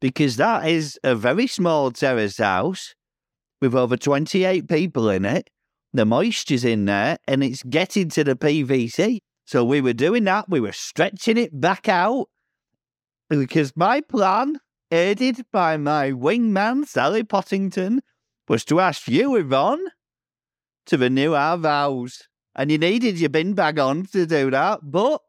because 0.00 0.36
that 0.36 0.66
is 0.66 0.98
a 1.04 1.14
very 1.14 1.46
small 1.46 1.90
terrace 1.90 2.38
house 2.38 2.94
with 3.60 3.74
over 3.74 3.96
28 3.96 4.68
people 4.68 5.08
in 5.10 5.24
it. 5.24 5.50
The 5.92 6.04
moisture's 6.04 6.64
in 6.64 6.84
there 6.84 7.18
and 7.26 7.42
it's 7.42 7.62
getting 7.62 8.08
to 8.10 8.24
the 8.24 8.36
PVC. 8.36 9.20
So 9.44 9.64
we 9.64 9.80
were 9.80 9.92
doing 9.92 10.24
that. 10.24 10.48
We 10.48 10.60
were 10.60 10.72
stretching 10.72 11.36
it 11.36 11.58
back 11.58 11.88
out 11.88 12.28
because 13.28 13.76
my 13.76 14.00
plan, 14.00 14.58
aided 14.90 15.44
by 15.52 15.76
my 15.76 16.10
wingman, 16.10 16.86
Sally 16.86 17.22
Pottington, 17.22 18.00
was 18.48 18.64
to 18.66 18.80
ask 18.80 19.08
you, 19.08 19.36
Yvonne, 19.36 19.84
to 20.86 20.98
renew 20.98 21.34
our 21.34 21.56
vows. 21.56 22.22
And 22.54 22.70
you 22.70 22.78
needed 22.78 23.18
your 23.18 23.28
bin 23.28 23.54
bag 23.54 23.78
on 23.78 24.06
to 24.06 24.26
do 24.26 24.50
that. 24.50 24.80
But 24.82 25.20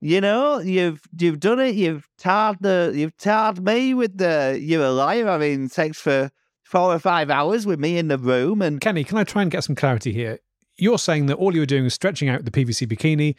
you 0.00 0.20
know, 0.20 0.58
you've 0.58 1.00
you've 1.18 1.40
done 1.40 1.60
it. 1.60 1.74
You've 1.74 2.06
tarred 2.18 2.58
the 2.60 2.92
you've 2.94 3.16
tarred 3.16 3.64
me 3.64 3.94
with 3.94 4.18
the 4.18 4.58
you're 4.60 4.84
a 4.84 4.90
liar 4.90 5.26
having 5.26 5.68
sex 5.68 5.98
for 5.98 6.30
four 6.66 6.92
or 6.92 6.98
five 6.98 7.30
hours 7.30 7.64
with 7.64 7.78
me 7.78 7.96
in 7.96 8.08
the 8.08 8.18
room. 8.18 8.60
And 8.60 8.80
Kenny, 8.80 9.04
can 9.04 9.18
I 9.18 9.24
try 9.24 9.42
and 9.42 9.50
get 9.50 9.64
some 9.64 9.76
clarity 9.76 10.12
here? 10.12 10.40
You're 10.76 10.98
saying 10.98 11.26
that 11.26 11.36
all 11.36 11.54
you 11.54 11.60
were 11.60 11.66
doing 11.66 11.84
was 11.84 11.94
stretching 11.94 12.28
out 12.28 12.44
the 12.44 12.50
PVC 12.50 12.86
bikini 12.86 13.36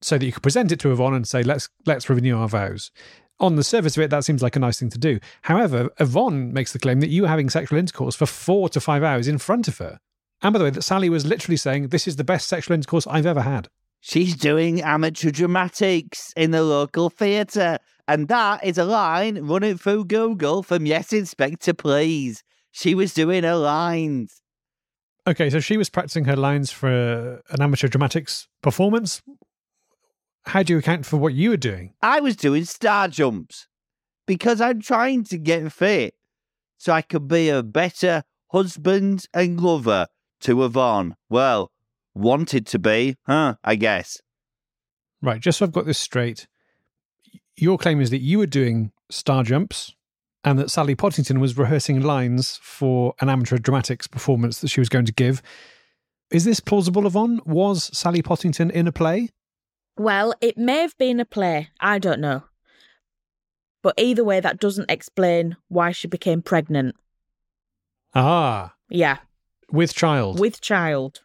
so 0.00 0.16
that 0.16 0.24
you 0.24 0.32
could 0.32 0.42
present 0.42 0.70
it 0.70 0.78
to 0.80 0.92
Yvonne 0.92 1.14
and 1.14 1.26
say, 1.26 1.42
"Let's 1.42 1.68
let's 1.86 2.08
renew 2.08 2.38
our 2.38 2.48
vows." 2.48 2.90
On 3.40 3.56
the 3.56 3.64
surface 3.64 3.96
of 3.96 4.02
it, 4.02 4.10
that 4.10 4.24
seems 4.24 4.42
like 4.42 4.56
a 4.56 4.60
nice 4.60 4.78
thing 4.80 4.90
to 4.90 4.98
do. 4.98 5.20
However, 5.42 5.90
Yvonne 6.00 6.52
makes 6.52 6.72
the 6.72 6.78
claim 6.78 7.00
that 7.00 7.10
you 7.10 7.22
were 7.22 7.28
having 7.28 7.50
sexual 7.50 7.78
intercourse 7.78 8.14
for 8.16 8.26
four 8.26 8.68
to 8.70 8.80
five 8.80 9.02
hours 9.02 9.28
in 9.28 9.38
front 9.38 9.68
of 9.68 9.78
her. 9.78 9.98
And 10.42 10.52
by 10.52 10.58
the 10.58 10.64
way, 10.64 10.70
that 10.70 10.82
Sally 10.82 11.08
was 11.08 11.26
literally 11.26 11.56
saying, 11.56 11.88
This 11.88 12.08
is 12.08 12.16
the 12.16 12.24
best 12.24 12.48
sexual 12.48 12.74
intercourse 12.74 13.06
I've 13.06 13.26
ever 13.26 13.42
had. 13.42 13.68
she's 14.00 14.36
doing 14.36 14.80
amateur 14.80 15.30
dramatics 15.30 16.32
in 16.36 16.52
the 16.52 16.62
local 16.62 17.10
theatre. 17.10 17.78
And 18.06 18.28
that 18.28 18.64
is 18.64 18.78
a 18.78 18.84
line 18.84 19.38
running 19.42 19.76
through 19.76 20.06
Google 20.06 20.62
from 20.62 20.86
Yes 20.86 21.12
Inspector 21.12 21.74
Please. 21.74 22.42
She 22.70 22.94
was 22.94 23.14
doing 23.14 23.44
her 23.44 23.56
lines. 23.56 24.42
Okay, 25.26 25.50
so 25.50 25.60
she 25.60 25.76
was 25.76 25.90
practicing 25.90 26.24
her 26.24 26.36
lines 26.36 26.70
for 26.70 27.42
an 27.50 27.60
amateur 27.60 27.88
dramatics 27.88 28.48
performance. 28.62 29.22
How 30.46 30.62
do 30.62 30.72
you 30.72 30.78
account 30.78 31.04
for 31.04 31.18
what 31.18 31.34
you 31.34 31.50
were 31.50 31.58
doing? 31.58 31.92
I 32.00 32.20
was 32.20 32.36
doing 32.36 32.64
star 32.64 33.08
jumps 33.08 33.68
because 34.26 34.60
I'm 34.60 34.80
trying 34.80 35.24
to 35.24 35.38
get 35.38 35.70
fit 35.72 36.14
so 36.78 36.92
I 36.92 37.02
could 37.02 37.28
be 37.28 37.50
a 37.50 37.62
better 37.62 38.22
husband 38.52 39.26
and 39.34 39.60
lover 39.60 40.06
to 40.40 40.64
Yvonne. 40.64 41.16
Well, 41.28 41.72
wanted 42.14 42.66
to 42.68 42.78
be, 42.78 43.16
huh? 43.26 43.56
I 43.62 43.74
guess. 43.74 44.22
Right, 45.20 45.40
just 45.40 45.58
so 45.58 45.66
I've 45.66 45.72
got 45.72 45.84
this 45.84 45.98
straight, 45.98 46.46
your 47.56 47.76
claim 47.76 48.00
is 48.00 48.10
that 48.10 48.22
you 48.22 48.38
were 48.38 48.46
doing 48.46 48.92
star 49.10 49.42
jumps 49.42 49.94
and 50.48 50.58
that 50.58 50.70
Sally 50.70 50.96
Pottington 50.96 51.40
was 51.40 51.58
rehearsing 51.58 52.00
lines 52.00 52.58
for 52.62 53.14
an 53.20 53.28
amateur 53.28 53.58
dramatics 53.58 54.06
performance 54.06 54.60
that 54.60 54.68
she 54.68 54.80
was 54.80 54.88
going 54.88 55.04
to 55.04 55.12
give. 55.12 55.42
Is 56.30 56.44
this 56.46 56.58
plausible, 56.58 57.06
Yvonne? 57.06 57.40
Was 57.44 57.90
Sally 57.96 58.22
Pottington 58.22 58.70
in 58.70 58.86
a 58.88 58.92
play? 58.92 59.28
Well, 59.98 60.32
it 60.40 60.56
may 60.56 60.80
have 60.80 60.96
been 60.96 61.20
a 61.20 61.26
play. 61.26 61.68
I 61.80 61.98
don't 61.98 62.20
know. 62.20 62.44
But 63.82 63.94
either 63.98 64.24
way, 64.24 64.40
that 64.40 64.58
doesn't 64.58 64.90
explain 64.90 65.56
why 65.68 65.92
she 65.92 66.08
became 66.08 66.40
pregnant. 66.40 66.96
Ah, 68.14 68.74
Yeah, 68.88 69.18
with 69.70 69.94
child. 69.94 70.40
with 70.40 70.62
child. 70.62 71.20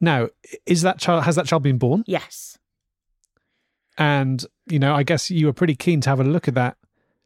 now, 0.00 0.28
is 0.66 0.82
that 0.82 0.98
child 0.98 1.22
has 1.24 1.36
that 1.36 1.46
child 1.46 1.62
been 1.62 1.78
born? 1.78 2.02
Yes. 2.08 2.58
And 3.96 4.44
you 4.68 4.80
know, 4.80 4.94
I 4.96 5.04
guess 5.04 5.30
you 5.30 5.46
were 5.46 5.52
pretty 5.52 5.76
keen 5.76 6.00
to 6.02 6.10
have 6.10 6.18
a 6.20 6.24
look 6.24 6.48
at 6.48 6.54
that 6.54 6.76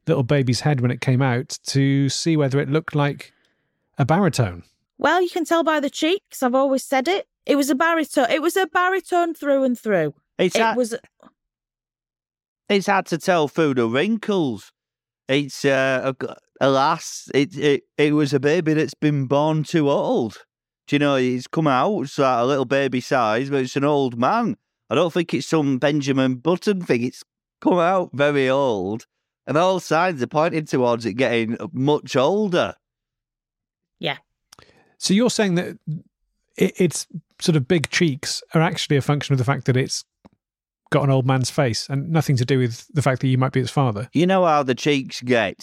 little 0.07 0.23
baby's 0.23 0.61
head 0.61 0.81
when 0.81 0.91
it 0.91 1.01
came 1.01 1.23
out 1.23 1.59
to 1.69 2.09
see 2.09 2.37
whether 2.37 2.61
it 2.61 2.69
looked 2.69 2.95
like 2.95 3.33
a 3.99 4.05
baritone. 4.05 4.63
Well, 4.99 5.23
you 5.23 5.31
can 5.31 5.45
tell 5.45 5.63
by 5.63 5.81
the 5.81 5.91
cheeks. 5.91 6.43
I've 6.43 6.55
always 6.55 6.85
said 6.85 7.09
it. 7.09 7.27
It 7.47 7.57
was 7.57 7.71
a 7.71 7.75
baritone. 7.75 8.31
It 8.31 8.43
was 8.43 8.57
a 8.57 8.67
baritone 8.67 9.35
through 9.35 9.65
and 9.65 9.79
through. 9.79 10.15
It's 10.39 10.57
It 10.57 10.63
hard, 10.63 10.77
was. 10.77 10.95
it's 12.69 12.87
hard 12.87 13.07
to 13.07 13.19
tell 13.19 13.49
through 13.49 13.75
the 13.75 13.87
wrinkles. 13.87 14.73
It's 15.29 15.65
uh, 15.65 16.13
alas, 16.61 17.31
it, 17.35 17.57
it 17.57 17.85
it 17.97 18.15
was 18.15 18.33
a 18.35 18.41
baby 18.41 18.75
that's 18.75 18.95
been 18.95 19.27
born 19.27 19.63
too 19.65 19.89
old. 19.89 20.45
Do 20.87 20.97
you 20.97 21.01
know? 21.01 21.15
It's 21.17 21.47
come 21.47 21.67
out 21.69 22.03
it's 22.03 22.19
like 22.19 22.43
a 22.43 22.47
little 22.47 22.65
baby 22.65 23.01
size, 23.01 23.49
but 23.49 23.63
it's 23.63 23.77
an 23.77 23.85
old 23.85 24.19
man. 24.19 24.57
I 24.89 24.97
don't 24.97 25.13
think 25.13 25.33
it's 25.33 25.47
some 25.47 25.79
Benjamin 25.79 26.37
Button 26.37 26.83
thing. 26.83 27.05
It's 27.05 27.23
come 27.61 27.79
out 27.79 28.11
very 28.13 28.49
old, 28.51 29.07
and 29.51 29.59
all 29.59 29.81
signs 29.81 30.23
are 30.23 30.29
pointing 30.29 30.65
towards 30.65 31.05
it 31.05 31.15
getting 31.15 31.57
much 31.73 32.15
older. 32.15 32.73
Yeah. 33.99 34.19
So 34.97 35.13
you're 35.13 35.29
saying 35.29 35.57
that 35.57 35.77
it, 36.57 36.81
its 36.81 37.09
sort 37.41 37.57
of 37.57 37.67
big 37.67 37.91
cheeks 37.91 38.45
are 38.55 38.63
actually 38.63 38.97
a 38.97 39.03
function 39.03 39.33
of 39.33 39.39
the 39.39 39.45
fact 39.45 39.65
that 39.65 39.77
it's 39.77 40.05
got 40.91 41.03
an 41.03 41.11
old 41.11 41.27
man's 41.27 41.51
face 41.51 41.89
and 41.91 42.11
nothing 42.11 42.37
to 42.37 42.45
do 42.45 42.61
with 42.61 42.87
the 42.95 43.03
fact 43.03 43.23
that 43.23 43.27
you 43.27 43.39
might 43.39 43.51
be 43.51 43.59
its 43.59 43.73
father. 43.73 44.09
You 44.13 44.25
know 44.25 44.45
how 44.45 44.63
the 44.63 44.77
cheeks 44.77 45.21
get 45.21 45.59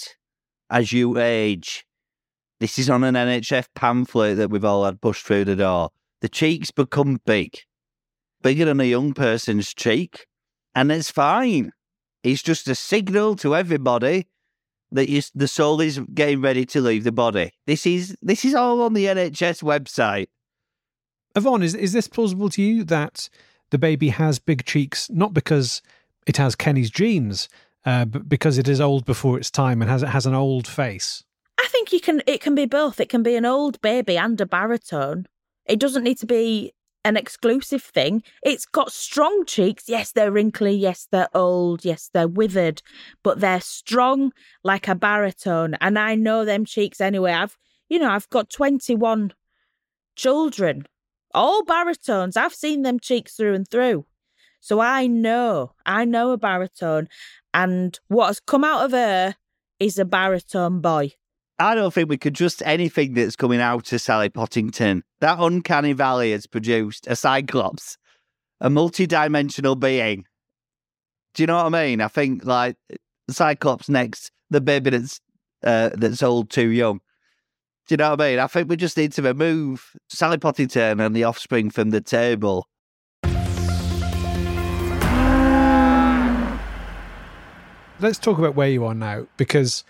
as 0.69 0.91
you 0.91 1.17
age. 1.17 1.85
This 2.59 2.77
is 2.77 2.89
on 2.89 3.05
an 3.05 3.15
NHS 3.15 3.67
pamphlet 3.73 4.35
that 4.35 4.49
we've 4.49 4.65
all 4.65 4.83
had 4.83 4.99
pushed 4.99 5.25
through 5.25 5.45
the 5.45 5.55
door. 5.55 5.91
The 6.19 6.27
cheeks 6.27 6.71
become 6.71 7.21
big, 7.25 7.55
bigger 8.41 8.65
than 8.65 8.81
a 8.81 8.83
young 8.83 9.13
person's 9.13 9.73
cheek, 9.73 10.25
and 10.75 10.91
it's 10.91 11.09
fine. 11.09 11.71
It's 12.23 12.41
just 12.41 12.67
a 12.67 12.75
signal 12.75 13.35
to 13.37 13.55
everybody 13.55 14.27
that 14.91 15.09
you, 15.09 15.21
the 15.35 15.47
soul 15.47 15.81
is 15.81 15.99
getting 16.13 16.41
ready 16.41 16.65
to 16.65 16.81
leave 16.81 17.03
the 17.03 17.11
body. 17.11 17.53
This 17.65 17.85
is 17.85 18.15
this 18.21 18.45
is 18.45 18.53
all 18.53 18.81
on 18.81 18.93
the 18.93 19.05
NHS 19.05 19.63
website. 19.63 20.27
Yvonne, 21.35 21.63
is, 21.63 21.75
is 21.75 21.93
this 21.93 22.07
plausible 22.07 22.49
to 22.49 22.61
you 22.61 22.83
that 22.85 23.29
the 23.69 23.77
baby 23.77 24.09
has 24.09 24.39
big 24.39 24.65
cheeks 24.65 25.09
not 25.09 25.33
because 25.33 25.81
it 26.25 26.37
has 26.37 26.55
Kenny's 26.55 26.89
genes, 26.89 27.47
uh, 27.85 28.05
but 28.05 28.27
because 28.27 28.57
it 28.57 28.67
is 28.67 28.81
old 28.81 29.05
before 29.05 29.37
its 29.37 29.51
time 29.51 29.81
and 29.81 29.91
has 29.91 30.03
it 30.03 30.09
has 30.09 30.25
an 30.25 30.33
old 30.33 30.67
face? 30.67 31.23
I 31.59 31.67
think 31.67 31.91
you 31.91 31.99
can. 31.99 32.21
It 32.25 32.41
can 32.41 32.55
be 32.55 32.65
both. 32.65 32.99
It 32.99 33.09
can 33.09 33.23
be 33.23 33.35
an 33.35 33.45
old 33.45 33.81
baby 33.81 34.17
and 34.17 34.39
a 34.39 34.45
baritone. 34.45 35.25
It 35.65 35.79
doesn't 35.79 36.03
need 36.03 36.17
to 36.19 36.25
be 36.25 36.73
an 37.07 37.15
exclusive 37.15 37.81
thing. 37.81 38.21
It's 38.43 38.65
got 38.65 38.91
strong 38.91 39.45
cheeks. 39.45 39.85
Yes, 39.87 40.11
they're 40.11 40.31
wrinkly. 40.31 40.73
Yes, 40.73 41.07
they're 41.09 41.29
old. 41.33 41.85
Yes, 41.85 42.09
they're 42.13 42.27
withered, 42.27 42.81
but 43.23 43.39
they're 43.39 43.61
strong 43.61 44.33
like 44.63 44.89
a 44.89 44.95
baritone. 44.95 45.75
And 45.79 45.97
I 45.97 46.15
know 46.15 46.43
them 46.43 46.65
cheeks 46.65 46.99
anyway. 46.99 47.31
I've, 47.31 47.57
you 47.87 47.97
know, 47.97 48.09
I've 48.09 48.29
got 48.29 48.49
21 48.49 49.31
children, 50.17 50.85
all 51.33 51.63
baritones. 51.63 52.35
I've 52.35 52.53
seen 52.53 52.81
them 52.81 52.99
cheeks 52.99 53.35
through 53.35 53.53
and 53.53 53.67
through. 53.67 54.05
So 54.59 54.81
I 54.81 55.07
know, 55.07 55.71
I 55.85 56.03
know 56.03 56.31
a 56.31 56.37
baritone. 56.37 57.07
And 57.53 57.97
what 58.09 58.27
has 58.27 58.41
come 58.41 58.65
out 58.65 58.83
of 58.83 58.91
her 58.91 59.35
is 59.79 59.97
a 59.97 60.03
baritone 60.03 60.81
boy. 60.81 61.13
I 61.59 61.73
don't 61.73 61.91
think 61.91 62.09
we 62.09 62.17
could 62.17 62.35
trust 62.35 62.61
anything 62.65 63.13
that's 63.13 63.35
coming 63.35 63.59
out 63.59 63.91
of 63.91 64.01
Sally 64.01 64.29
Pottington. 64.29 65.01
That 65.21 65.39
uncanny 65.39 65.93
valley 65.93 66.31
has 66.31 66.45
produced 66.45 67.07
a 67.07 67.15
cyclops, 67.15 67.97
a 68.61 68.69
multi-dimensional 68.69 69.75
being. 69.75 70.25
Do 71.33 71.43
you 71.43 71.47
know 71.47 71.63
what 71.63 71.73
I 71.73 71.85
mean? 71.85 72.01
I 72.01 72.07
think 72.09 72.45
like 72.45 72.77
cyclops 73.29 73.89
next, 73.89 74.31
the 74.49 74.61
baby 74.61 74.91
that's 74.91 75.19
uh, 75.63 75.89
that's 75.93 76.21
old 76.21 76.51
too 76.51 76.69
young. 76.69 76.99
Do 77.87 77.93
you 77.93 77.97
know 77.97 78.11
what 78.11 78.21
I 78.21 78.29
mean? 78.29 78.39
I 78.39 78.47
think 78.47 78.69
we 78.69 78.75
just 78.75 78.97
need 78.97 79.13
to 79.13 79.21
remove 79.21 79.93
Sally 80.09 80.37
Pottington 80.37 81.03
and 81.03 81.15
the 81.15 81.23
offspring 81.23 81.71
from 81.71 81.89
the 81.89 82.01
table. 82.01 82.67
let's 87.99 88.19
talk 88.19 88.37
about 88.37 88.55
where 88.55 88.69
you 88.69 88.85
are 88.85 88.93
now 88.93 89.25
because 89.37 89.83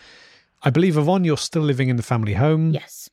I 0.64 0.70
believe 0.70 0.98
Yvonne, 0.98 1.24
you're 1.24 1.38
still 1.38 1.62
living 1.62 1.90
in 1.90 1.96
the 1.98 2.04
family 2.04 2.34
home. 2.34 2.72
Yes. 2.72 3.10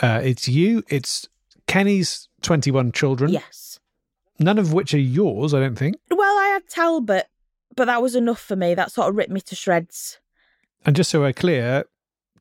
Uh, 0.00 0.20
it's 0.22 0.48
you. 0.48 0.82
It's 0.88 1.28
Kenny's 1.66 2.28
21 2.42 2.92
children. 2.92 3.32
Yes. 3.32 3.78
None 4.38 4.58
of 4.58 4.72
which 4.72 4.92
are 4.94 4.98
yours, 4.98 5.54
I 5.54 5.60
don't 5.60 5.76
think. 5.76 5.96
Well, 6.10 6.38
I 6.38 6.48
had 6.48 6.68
Talbot, 6.68 7.26
but 7.74 7.86
that 7.86 8.02
was 8.02 8.14
enough 8.14 8.40
for 8.40 8.56
me. 8.56 8.74
That 8.74 8.92
sort 8.92 9.08
of 9.08 9.16
ripped 9.16 9.30
me 9.30 9.40
to 9.42 9.54
shreds. 9.54 10.18
And 10.84 10.94
just 10.94 11.10
so 11.10 11.20
we're 11.20 11.32
clear, 11.32 11.84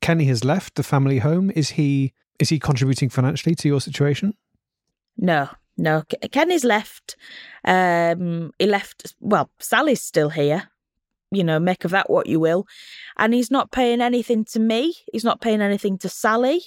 Kenny 0.01 0.25
has 0.25 0.43
left 0.43 0.75
the 0.75 0.83
family 0.83 1.19
home. 1.19 1.51
Is 1.55 1.71
he 1.71 2.13
is 2.37 2.49
he 2.49 2.59
contributing 2.59 3.09
financially 3.09 3.55
to 3.55 3.67
your 3.67 3.79
situation? 3.79 4.33
No, 5.17 5.49
no. 5.77 6.03
Kenny's 6.31 6.65
left. 6.65 7.15
Um, 7.63 8.51
he 8.59 8.65
left. 8.65 9.15
Well, 9.21 9.49
Sally's 9.59 10.01
still 10.01 10.29
here. 10.29 10.69
You 11.35 11.43
know, 11.43 11.59
make 11.59 11.85
of 11.85 11.91
that 11.91 12.09
what 12.09 12.27
you 12.27 12.39
will. 12.39 12.67
And 13.17 13.33
he's 13.33 13.51
not 13.51 13.71
paying 13.71 14.01
anything 14.01 14.45
to 14.45 14.59
me. 14.59 14.95
He's 15.11 15.23
not 15.23 15.41
paying 15.41 15.61
anything 15.61 15.97
to 15.99 16.09
Sally. 16.09 16.61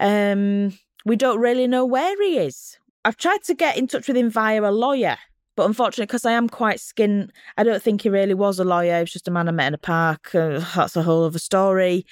Um, 0.00 0.78
we 1.04 1.16
don't 1.16 1.40
really 1.40 1.66
know 1.66 1.84
where 1.84 2.14
he 2.22 2.38
is. 2.38 2.78
I've 3.04 3.16
tried 3.16 3.42
to 3.44 3.54
get 3.54 3.76
in 3.76 3.86
touch 3.86 4.08
with 4.08 4.16
him 4.16 4.30
via 4.30 4.62
a 4.62 4.70
lawyer, 4.70 5.16
but 5.56 5.66
unfortunately, 5.66 6.06
because 6.06 6.26
I 6.26 6.32
am 6.32 6.48
quite 6.48 6.78
skint, 6.78 7.30
I 7.56 7.64
don't 7.64 7.82
think 7.82 8.02
he 8.02 8.08
really 8.08 8.34
was 8.34 8.58
a 8.58 8.64
lawyer. 8.64 8.96
He 8.96 9.02
was 9.02 9.12
just 9.12 9.28
a 9.28 9.30
man 9.30 9.48
I 9.48 9.52
met 9.52 9.68
in 9.68 9.74
a 9.74 9.78
park. 9.78 10.34
Uh, 10.34 10.64
that's 10.74 10.96
a 10.96 11.02
whole 11.02 11.24
other 11.24 11.38
story. 11.38 12.04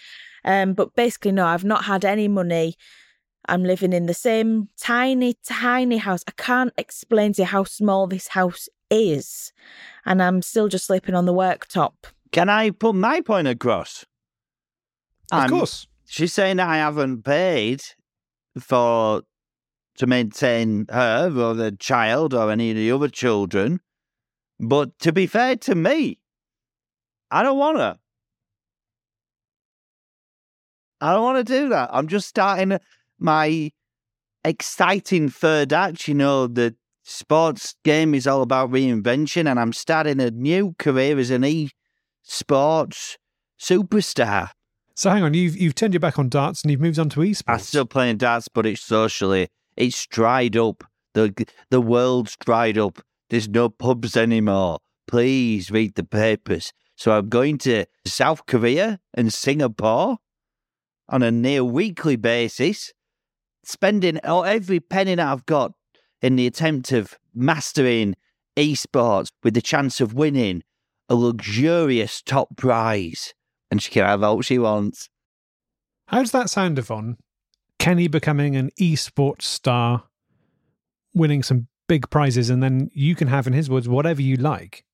Um, 0.44 0.75
but 0.75 0.94
basically, 0.94 1.32
no, 1.32 1.46
I've 1.46 1.64
not 1.64 1.84
had 1.84 2.04
any 2.04 2.28
money. 2.28 2.76
I'm 3.48 3.62
living 3.62 3.92
in 3.92 4.06
the 4.06 4.14
same 4.14 4.68
tiny, 4.76 5.34
tiny 5.44 5.98
house. 5.98 6.25
I 6.26 6.32
can't 6.32 6.72
explain 6.76 7.32
to 7.34 7.42
you 7.42 7.46
how 7.46 7.64
small 7.64 8.06
this 8.06 8.28
house 8.28 8.68
is. 8.90 9.52
And 10.05 10.23
I'm 10.23 10.43
still 10.43 10.69
just 10.69 10.87
sleeping 10.87 11.14
on 11.14 11.26
the 11.26 11.35
worktop. 11.35 11.93
Can 12.33 12.49
I 12.49 12.71
put 12.71 12.95
my 12.95 13.21
point 13.21 13.49
across? 13.49 14.05
Of 15.33 15.40
I'm- 15.40 15.50
course. 15.50 15.87
She's 16.09 16.33
saying 16.33 16.59
that 16.59 16.69
I 16.69 16.76
haven't 16.76 17.25
paid 17.25 17.83
for 18.61 19.23
to 19.97 20.07
maintain 20.07 20.87
her 20.88 21.33
or 21.37 21.55
the 21.55 21.73
child 21.73 22.33
or 22.33 22.50
any 22.50 22.71
of 22.71 22.76
the 22.76 22.93
other 22.93 23.09
children. 23.09 23.81
But 24.61 24.97
to 25.00 25.12
be 25.12 25.26
fair 25.26 25.57
to 25.57 25.75
me, 25.75 26.21
I 27.31 27.43
don't 27.43 27.59
want 27.59 27.78
to. 27.78 27.99
I 31.00 31.12
don't 31.12 31.25
want 31.25 31.45
to 31.47 31.52
do 31.52 31.69
that. 31.71 31.90
I'm 31.93 32.07
just 32.07 32.28
starting 32.28 32.78
my 33.19 33.73
exciting 34.45 35.28
third 35.28 35.73
act. 35.73 36.09
You 36.09 36.14
know, 36.14 36.47
the 36.47 36.75
sports 37.06 37.76
game 37.84 38.14
is 38.14 38.26
all 38.26 38.42
about 38.42 38.70
reinvention, 38.70 39.48
and 39.48 39.58
I'm 39.58 39.72
starting 39.72 40.20
a 40.20 40.30
new 40.30 40.75
career 40.78 41.18
as 41.18 41.30
an 41.30 41.44
e 41.44 41.70
sports 42.22 43.16
superstar. 43.58 44.50
So 44.94 45.10
hang 45.10 45.22
on, 45.22 45.34
you've 45.34 45.56
you've 45.56 45.75
turned 45.75 45.94
your 45.94 46.00
back 46.00 46.18
on 46.18 46.28
darts 46.28 46.62
and 46.62 46.70
you've 46.70 46.80
moved 46.80 46.98
on 46.98 47.08
to 47.10 47.20
esports. 47.20 47.44
I'm 47.46 47.58
still 47.60 47.86
playing 47.86 48.16
darts, 48.18 48.48
but 48.48 48.66
it's 48.66 48.82
socially. 48.82 49.48
It's 49.76 50.06
dried 50.06 50.56
up. 50.56 50.84
The 51.14 51.46
the 51.70 51.80
world's 51.80 52.36
dried 52.36 52.78
up. 52.78 53.00
There's 53.30 53.48
no 53.48 53.68
pubs 53.68 54.16
anymore. 54.16 54.78
Please 55.06 55.70
read 55.70 55.94
the 55.94 56.04
papers. 56.04 56.72
So 56.96 57.12
I'm 57.12 57.28
going 57.28 57.58
to 57.58 57.84
South 58.06 58.46
Korea 58.46 58.98
and 59.14 59.32
Singapore 59.32 60.16
on 61.08 61.22
a 61.22 61.30
near 61.30 61.62
weekly 61.62 62.16
basis, 62.16 62.92
spending 63.64 64.18
every 64.25 64.80
penny 64.80 65.14
that 65.14 65.26
I've 65.26 65.46
got 65.46 65.72
in 66.23 66.37
the 66.37 66.46
attempt 66.46 66.92
of 66.92 67.18
mastering 67.35 68.14
esports 68.56 69.28
with 69.42 69.54
the 69.54 69.62
chance 69.62 70.00
of 70.00 70.14
winning 70.14 70.62
a 71.08 71.14
luxurious 71.14 72.23
top 72.23 72.56
prize. 72.56 73.35
And 73.70 73.82
she 73.82 73.90
can 73.90 74.04
have 74.04 74.23
all 74.23 74.42
she 74.42 74.58
wants. 74.58 75.08
How 76.08 76.20
does 76.20 76.32
that 76.32 76.50
sound, 76.50 76.78
Yvonne? 76.78 77.16
Kenny 77.78 78.08
becoming 78.08 78.56
an 78.56 78.70
esports 78.80 79.42
star, 79.42 80.04
winning 81.14 81.42
some 81.42 81.68
big 81.88 82.08
prizes, 82.11 82.50
and 82.50 82.62
then 82.62 82.90
you 82.94 83.14
can 83.14 83.28
have, 83.28 83.46
in 83.46 83.52
his 83.52 83.68
words, 83.68 83.88
whatever 83.88 84.23
you 84.23 84.37
like. 84.37 84.85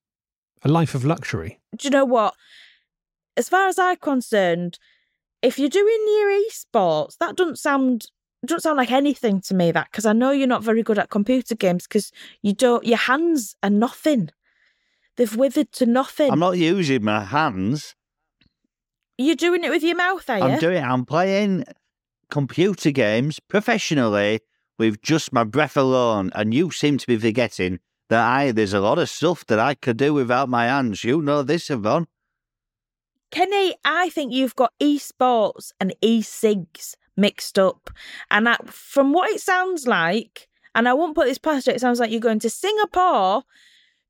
A 0.62 0.69
life 0.69 0.95
of 0.95 1.05
luxury. 1.05 1.61
do 1.76 1.87
you 1.87 1.91
know 1.91 2.05
what? 2.05 2.35
As 3.37 3.49
far 3.49 3.69
as 3.69 3.79
I'm 3.79 3.97
concerned, 3.97 4.79
if 5.43 5.59
you're 5.59 5.69
doing 5.69 6.05
your 6.07 6.31
esports, 6.31 7.16
that 7.18 7.37
doesn't 7.37 7.59
sound 7.59 8.07
doesn't 8.48 8.62
sound 8.62 8.76
like 8.76 8.90
anything 8.90 9.40
to 9.42 9.55
me. 9.55 9.70
That 9.70 9.88
because 9.90 10.07
I 10.07 10.12
know 10.12 10.31
you're 10.31 10.48
not 10.48 10.64
very 10.64 10.83
good 10.83 10.98
at 10.98 11.11
computer 11.11 11.55
games 11.55 11.87
because 11.87 12.11
you 12.42 12.52
don't. 12.52 12.85
Your 12.85 12.98
hands 12.98 13.55
are 13.62 13.70
nothing. 13.70 14.31
They've 15.16 15.37
withered 15.37 15.72
to 15.72 15.87
nothing. 15.87 16.31
I'm 16.31 16.38
not 16.38 16.59
using 16.59 17.05
my 17.05 17.24
hands. 17.24 17.94
You're 19.18 19.37
doing 19.37 19.62
it 19.62 19.70
with 19.70 19.83
your 19.83 19.96
mouth, 19.96 20.28
are 20.28 20.38
you? 20.38 20.44
I'm 20.44 20.59
doing. 20.59 20.83
I'm 20.83 21.05
playing 21.05 21.64
computer 22.31 22.90
games 22.90 23.38
professionally 23.38 24.40
with 24.78 25.02
just 25.02 25.33
my 25.33 25.44
breath 25.44 25.76
alone, 25.76 26.33
and 26.35 26.52
you 26.52 26.70
seem 26.70 26.98
to 26.98 27.07
be 27.07 27.16
forgetting 27.16 27.78
that 28.09 28.26
I 28.26 28.50
there's 28.52 28.72
a 28.72 28.81
lot 28.81 28.98
of 28.98 29.09
stuff 29.09 29.46
that 29.46 29.59
I 29.59 29.74
could 29.74 29.98
do 29.98 30.14
without 30.14 30.48
my 30.48 30.66
hands. 30.66 31.05
You 31.05 31.22
know 31.22 31.42
this, 31.42 31.70
Yvonne. 31.70 32.07
Kenny, 33.31 33.74
I 33.85 34.11
think 34.11 34.33
you've 34.33 34.57
got 34.57 34.72
esports 34.81 35.72
and 35.81 35.94
e-cigs 36.02 36.96
mixed 37.16 37.59
up. 37.59 37.90
And 38.31 38.48
I, 38.48 38.57
from 38.66 39.12
what 39.12 39.31
it 39.31 39.40
sounds 39.40 39.87
like, 39.87 40.48
and 40.75 40.88
I 40.88 40.94
won't 40.94 41.14
put 41.14 41.27
this 41.27 41.38
past 41.38 41.66
you, 41.66 41.72
it 41.72 41.81
sounds 41.81 42.01
like 42.01 42.11
you're 42.11 42.20
going 42.20 42.38
to 42.40 42.51
Singapore 42.51 43.44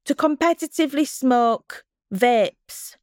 to 0.05 0.15
competitively 0.15 1.07
smoke 1.07 1.85
vapes. 2.13 2.97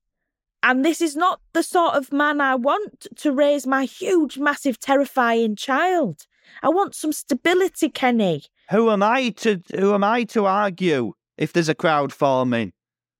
And 0.62 0.84
this 0.84 1.02
is 1.02 1.16
not 1.16 1.40
the 1.54 1.64
sort 1.64 1.96
of 1.96 2.12
man 2.12 2.42
I 2.42 2.56
want 2.56 3.08
to 3.18 3.32
raise 3.32 3.66
my 3.66 3.86
huge, 3.86 4.38
massive, 4.38 4.80
terrifying 4.80 5.56
child. 5.56 6.26
I 6.62 6.70
want 6.70 6.96
some 6.96 7.14
stability, 7.14 7.90
Kenny. 7.90 8.44
Who 8.72 8.90
am 8.92 9.02
I 9.02 9.30
to 9.30 9.62
Who 9.78 9.94
am 9.94 10.04
I 10.04 10.26
to 10.26 10.46
argue 10.46 11.14
if 11.38 11.54
there's 11.54 11.70
a 11.70 11.76
crowd 11.76 12.12
forming? 12.12 12.74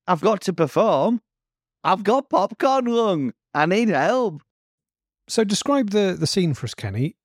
I've 0.08 0.22
got 0.22 0.42
to 0.42 0.54
perform. 0.54 1.22
I've 1.84 2.04
got 2.04 2.30
popcorn 2.30 2.86
lung. 2.86 3.34
I 3.54 3.66
need 3.66 3.90
help. 3.90 4.42
So 5.30 5.44
describe 5.44 5.92
the 5.92 6.16
the 6.20 6.28
scene 6.28 6.54
for 6.54 6.66
us, 6.66 6.74
Kenny. 6.74 7.16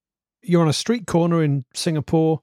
You're 0.41 0.61
on 0.61 0.67
a 0.67 0.73
street 0.73 1.07
corner 1.07 1.43
in 1.43 1.65
Singapore. 1.73 2.41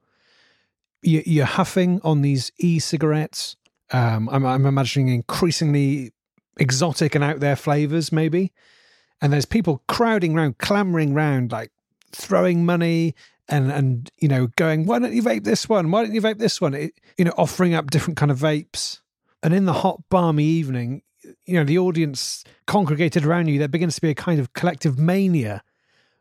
You, 1.03 1.23
you're 1.25 1.47
huffing 1.47 2.01
on 2.03 2.23
these 2.23 2.51
e-cigarettes. 2.59 3.57
Um, 3.93 4.29
I'm, 4.29 4.45
I'm 4.45 4.67
imagining 4.67 5.09
increasingly 5.09 6.13
exotic 6.59 7.15
and 7.15 7.23
out 7.23 7.41
there 7.41 7.55
flavors, 7.55 8.11
maybe. 8.11 8.53
And 9.21 9.33
there's 9.33 9.45
people 9.45 9.83
crowding 9.89 10.37
around, 10.37 10.59
clamoring 10.59 11.13
around, 11.13 11.53
like 11.53 11.71
throwing 12.11 12.67
money 12.67 13.15
and 13.49 13.71
and 13.71 14.11
you 14.19 14.29
know 14.29 14.49
going, 14.57 14.87
why 14.87 14.99
don't 14.99 15.13
you 15.13 15.23
vape 15.23 15.45
this 15.45 15.69
one? 15.69 15.91
Why 15.91 16.03
don't 16.03 16.15
you 16.15 16.23
vape 16.23 16.39
this 16.39 16.61
one? 16.61 16.75
It, 16.75 17.01
you 17.17 17.25
know, 17.25 17.35
offering 17.37 17.75
up 17.75 17.91
different 17.91 18.17
kind 18.17 18.33
of 18.33 18.39
vapes. 18.39 19.01
And 19.45 19.55
in 19.55 19.65
the 19.65 19.73
hot, 19.73 20.03
balmy 20.09 20.45
evening, 20.45 21.03
you 21.47 21.55
know, 21.55 21.65
the 21.65 21.79
audience 21.79 22.45
congregated 22.67 23.25
around 23.25 23.49
you, 23.49 23.59
there 23.59 23.69
begins 23.69 23.95
to 23.97 24.01
be 24.01 24.11
a 24.11 24.15
kind 24.15 24.41
of 24.41 24.53
collective 24.53 24.99
mania. 24.99 25.63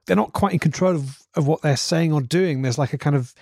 They're 0.06 0.16
not 0.16 0.34
quite 0.34 0.54
in 0.54 0.60
control 0.60 0.96
of, 0.96 1.20
of 1.36 1.48
what 1.48 1.62
they're 1.62 1.78
saying 1.78 2.12
or 2.12 2.22
doing. 2.22 2.62
There's 2.62 2.78
like 2.78 2.94
a 2.94 2.98
kind 2.98 3.16
of 3.16 3.34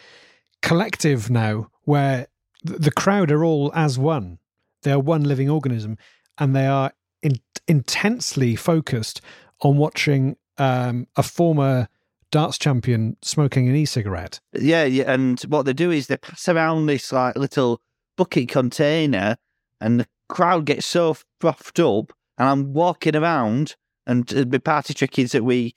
collective 0.61 1.29
now 1.29 1.69
where 1.83 2.27
th- 2.67 2.79
the 2.79 2.91
crowd 2.91 3.31
are 3.31 3.43
all 3.43 3.71
as 3.73 3.97
one. 3.97 4.39
They 4.83 4.91
are 4.91 4.99
one 4.99 5.23
living 5.23 5.49
organism 5.49 5.97
and 6.37 6.55
they 6.55 6.67
are 6.67 6.91
in- 7.21 7.41
intensely 7.67 8.55
focused 8.55 9.21
on 9.61 9.77
watching 9.77 10.35
um, 10.57 11.07
a 11.15 11.23
former 11.23 11.87
darts 12.31 12.57
champion 12.57 13.17
smoking 13.21 13.67
an 13.67 13.75
e-cigarette. 13.75 14.39
Yeah, 14.53 14.83
yeah, 14.83 15.11
and 15.11 15.39
what 15.43 15.63
they 15.63 15.73
do 15.73 15.91
is 15.91 16.07
they 16.07 16.17
pass 16.17 16.47
around 16.47 16.85
this 16.85 17.11
like 17.11 17.35
little 17.35 17.81
bucket 18.17 18.49
container, 18.49 19.37
and 19.81 20.05
crowd 20.29 20.65
gets 20.65 20.85
so 20.85 21.17
frothed 21.41 21.79
up. 21.79 22.13
And 22.37 22.47
I'm 22.47 22.73
walking 22.73 23.17
around, 23.17 23.75
and 24.07 24.31
uh, 24.33 24.45
the 24.47 24.61
party 24.61 24.93
trick 24.93 25.19
is 25.19 25.33
that 25.33 25.43
we 25.43 25.73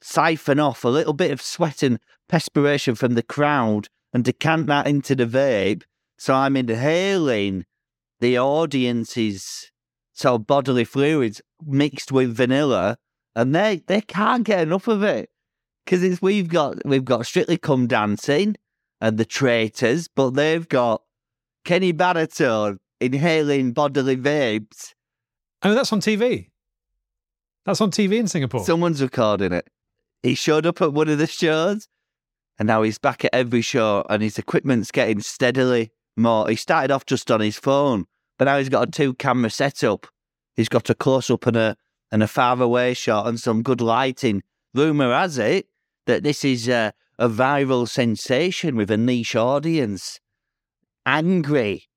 siphon 0.00 0.60
off 0.60 0.84
a 0.84 0.88
little 0.88 1.12
bit 1.12 1.32
of 1.32 1.42
sweat 1.42 1.82
and 1.82 1.98
perspiration 2.28 2.94
from 2.94 3.14
the 3.14 3.22
crowd 3.22 3.88
and 4.12 4.24
decant 4.24 4.68
that 4.68 4.86
into 4.86 5.16
the 5.16 5.26
vape. 5.26 5.82
So 6.18 6.34
I'm 6.34 6.56
inhaling 6.56 7.64
the 8.20 8.38
audience's 8.38 9.72
sort 10.12 10.40
of 10.40 10.46
bodily 10.46 10.84
fluids 10.84 11.40
mixed 11.64 12.12
with 12.12 12.36
vanilla, 12.36 12.96
and 13.34 13.54
they 13.54 13.82
they 13.86 14.00
can't 14.00 14.44
get 14.44 14.60
enough 14.60 14.88
of 14.88 15.02
it 15.02 15.30
because 15.84 16.02
it's 16.02 16.22
we've 16.22 16.48
got 16.48 16.84
we've 16.84 17.04
got 17.04 17.26
Strictly 17.26 17.56
Come 17.56 17.86
Dancing 17.86 18.56
and 19.00 19.18
the 19.18 19.24
Traitors, 19.24 20.08
but 20.08 20.30
they've 20.30 20.68
got 20.68 21.02
Kenny 21.64 21.92
Baritone 21.92 22.78
inhaling 23.00 23.72
bodily 23.72 24.16
vapes. 24.16 24.94
Oh, 25.62 25.74
that's 25.74 25.92
on 25.92 26.00
TV. 26.00 26.48
That's 27.64 27.80
on 27.80 27.90
TV 27.90 28.18
in 28.18 28.28
Singapore. 28.28 28.64
Someone's 28.64 29.02
recording 29.02 29.52
it. 29.52 29.68
He 30.22 30.34
showed 30.34 30.66
up 30.66 30.80
at 30.80 30.92
one 30.92 31.08
of 31.08 31.18
the 31.18 31.26
shows, 31.26 31.88
and 32.58 32.66
now 32.66 32.82
he's 32.82 32.98
back 32.98 33.24
at 33.24 33.34
every 33.34 33.60
show, 33.60 34.04
and 34.08 34.22
his 34.22 34.38
equipment's 34.38 34.90
getting 34.90 35.20
steadily 35.20 35.92
more. 36.16 36.48
He 36.48 36.56
started 36.56 36.90
off 36.90 37.06
just 37.06 37.30
on 37.30 37.40
his 37.40 37.56
phone, 37.56 38.06
but 38.38 38.46
now 38.46 38.58
he's 38.58 38.68
got 38.68 38.88
a 38.88 38.90
two 38.90 39.14
camera 39.14 39.50
setup. 39.50 40.06
He's 40.56 40.68
got 40.68 40.90
a 40.90 40.94
close 40.94 41.30
up 41.30 41.46
and 41.46 41.56
a 41.56 41.76
and 42.10 42.22
a 42.22 42.28
far 42.28 42.60
away 42.60 42.94
shot 42.94 43.26
and 43.26 43.38
some 43.38 43.62
good 43.62 43.80
lighting. 43.80 44.42
Rumor 44.74 45.12
has 45.12 45.38
it 45.38 45.66
that 46.06 46.22
this 46.22 46.44
is 46.44 46.68
a, 46.68 46.92
a 47.18 47.28
viral 47.28 47.88
sensation 47.88 48.76
with 48.76 48.90
a 48.90 48.96
niche 48.96 49.36
audience. 49.36 50.20
Angry 51.04 51.87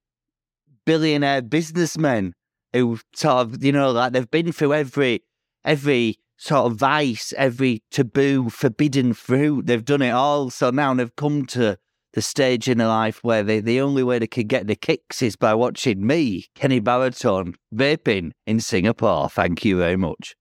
billionaire 0.85 1.41
businessmen 1.41 2.33
who 2.73 2.99
sort 3.13 3.47
of, 3.47 3.63
you 3.63 3.71
know, 3.71 3.91
like 3.91 4.13
they've 4.13 4.31
been 4.31 4.51
through 4.51 4.73
every 4.73 5.23
every 5.63 6.17
sort 6.37 6.71
of 6.71 6.77
vice, 6.77 7.33
every 7.37 7.83
taboo, 7.91 8.49
forbidden 8.49 9.13
fruit. 9.13 9.67
They've 9.67 9.85
done 9.85 10.01
it 10.01 10.11
all. 10.11 10.49
So 10.49 10.71
now 10.71 10.93
they've 10.93 11.15
come 11.15 11.45
to 11.47 11.77
the 12.13 12.21
stage 12.21 12.67
in 12.67 12.79
their 12.79 12.87
life 12.87 13.23
where 13.23 13.43
they, 13.43 13.59
the 13.59 13.79
only 13.79 14.03
way 14.03 14.19
they 14.19 14.27
can 14.27 14.47
get 14.47 14.67
the 14.67 14.75
kicks 14.75 15.21
is 15.21 15.35
by 15.35 15.53
watching 15.53 16.05
me, 16.05 16.47
Kenny 16.55 16.79
Baritone, 16.79 17.55
vaping 17.73 18.31
in 18.45 18.59
Singapore. 18.59 19.29
Thank 19.29 19.63
you 19.63 19.77
very 19.77 19.95
much. 19.95 20.35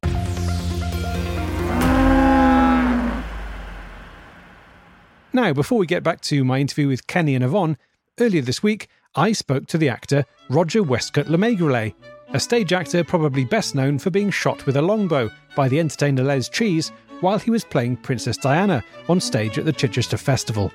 Now, 5.33 5.53
before 5.53 5.79
we 5.79 5.87
get 5.87 6.03
back 6.03 6.22
to 6.22 6.44
my 6.44 6.59
interview 6.59 6.88
with 6.88 7.07
Kenny 7.07 7.37
and 7.37 7.44
Yvonne, 7.44 7.76
earlier 8.18 8.42
this 8.42 8.62
week 8.62 8.88
I 9.16 9.33
spoke 9.33 9.66
to 9.68 9.79
the 9.79 9.88
actor 9.88 10.25
Roger 10.51 10.85
Westcott 10.85 11.27
LeMaigrelay, 11.27 11.92
a 12.33 12.38
stage 12.38 12.73
actor 12.73 13.03
probably 13.03 13.44
best 13.44 13.75
known 13.75 13.99
for 13.99 14.09
being 14.09 14.31
shot 14.31 14.64
with 14.66 14.77
a 14.77 14.83
longbow 14.83 15.31
by 15.57 15.68
the 15.68 15.81
entertainer 15.81 16.23
Les 16.23 16.49
Cheese 16.49 16.92
while 17.20 17.38
he 17.38 17.51
was 17.51 17.64
playing 17.64 17.96
Princess 17.96 18.37
Diana 18.37 18.85
on 19.09 19.18
stage 19.18 19.59
at 19.59 19.64
the 19.64 19.73
Chichester 19.73 20.16
Festival. 20.16 20.70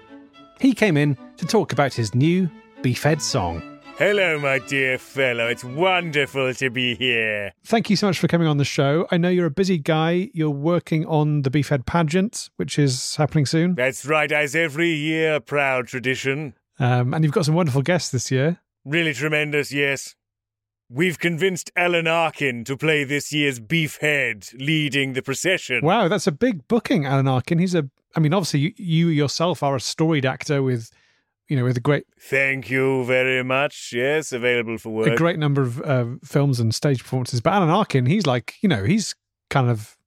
He 0.59 0.73
came 0.73 0.97
in 0.97 1.17
to 1.37 1.45
talk 1.45 1.71
about 1.71 1.93
his 1.93 2.13
new 2.13 2.49
Beefhead 2.81 3.21
song. 3.21 3.79
Hello, 3.97 4.37
my 4.37 4.59
dear 4.59 4.97
fellow. 4.97 5.47
It's 5.47 5.63
wonderful 5.63 6.53
to 6.55 6.69
be 6.69 6.93
here. 6.95 7.53
Thank 7.63 7.89
you 7.89 7.95
so 7.95 8.07
much 8.07 8.19
for 8.19 8.27
coming 8.27 8.49
on 8.49 8.57
the 8.57 8.65
show. 8.65 9.07
I 9.11 9.17
know 9.17 9.29
you're 9.29 9.45
a 9.45 9.51
busy 9.51 9.77
guy. 9.77 10.29
You're 10.33 10.49
working 10.49 11.05
on 11.05 11.43
the 11.43 11.49
Beefhead 11.49 11.85
pageant, 11.85 12.49
which 12.57 12.77
is 12.77 13.15
happening 13.15 13.45
soon. 13.45 13.75
That's 13.75 14.05
right, 14.05 14.29
as 14.29 14.53
every 14.53 14.89
year, 14.89 15.39
proud 15.39 15.87
tradition. 15.87 16.55
Um, 16.79 17.13
and 17.13 17.23
you've 17.23 17.33
got 17.33 17.45
some 17.45 17.55
wonderful 17.55 17.81
guests 17.81 18.09
this 18.09 18.31
year. 18.31 18.59
Really 18.83 19.13
tremendous, 19.13 19.71
yes. 19.71 20.15
We've 20.89 21.17
convinced 21.17 21.71
Alan 21.75 22.05
Arkin 22.07 22.63
to 22.65 22.77
play 22.77 23.03
this 23.03 23.33
year's 23.33 23.59
Beefhead, 23.59 24.53
leading 24.59 25.13
the 25.13 25.23
procession. 25.23 25.83
Wow, 25.83 26.07
that's 26.07 26.27
a 26.27 26.31
big 26.31 26.67
booking, 26.67 27.05
Alan 27.05 27.27
Arkin. 27.27 27.57
He's 27.57 27.73
a, 27.73 27.89
I 28.15 28.19
mean, 28.19 28.33
obviously 28.33 28.59
you, 28.59 28.73
you 28.77 29.07
yourself 29.07 29.63
are 29.63 29.75
a 29.75 29.79
storied 29.79 30.25
actor 30.25 30.61
with, 30.61 30.91
you 31.47 31.57
know, 31.57 31.63
with 31.63 31.77
a 31.77 31.79
great, 31.79 32.05
Thank 32.19 32.69
you 32.69 33.03
very 33.05 33.43
much. 33.43 33.93
Yes, 33.93 34.31
available 34.31 34.77
for 34.77 34.89
work. 34.89 35.07
a 35.07 35.15
great 35.15 35.39
number 35.39 35.63
of 35.63 35.81
uh, 35.81 36.05
films 36.23 36.59
and 36.59 36.73
stage 36.75 36.99
performances. 36.99 37.41
But 37.41 37.53
Alan 37.53 37.69
Arkin, 37.69 38.05
he's 38.05 38.27
like, 38.27 38.55
you 38.61 38.69
know, 38.69 38.83
he's 38.83 39.15
kind 39.49 39.69
of 39.69 39.97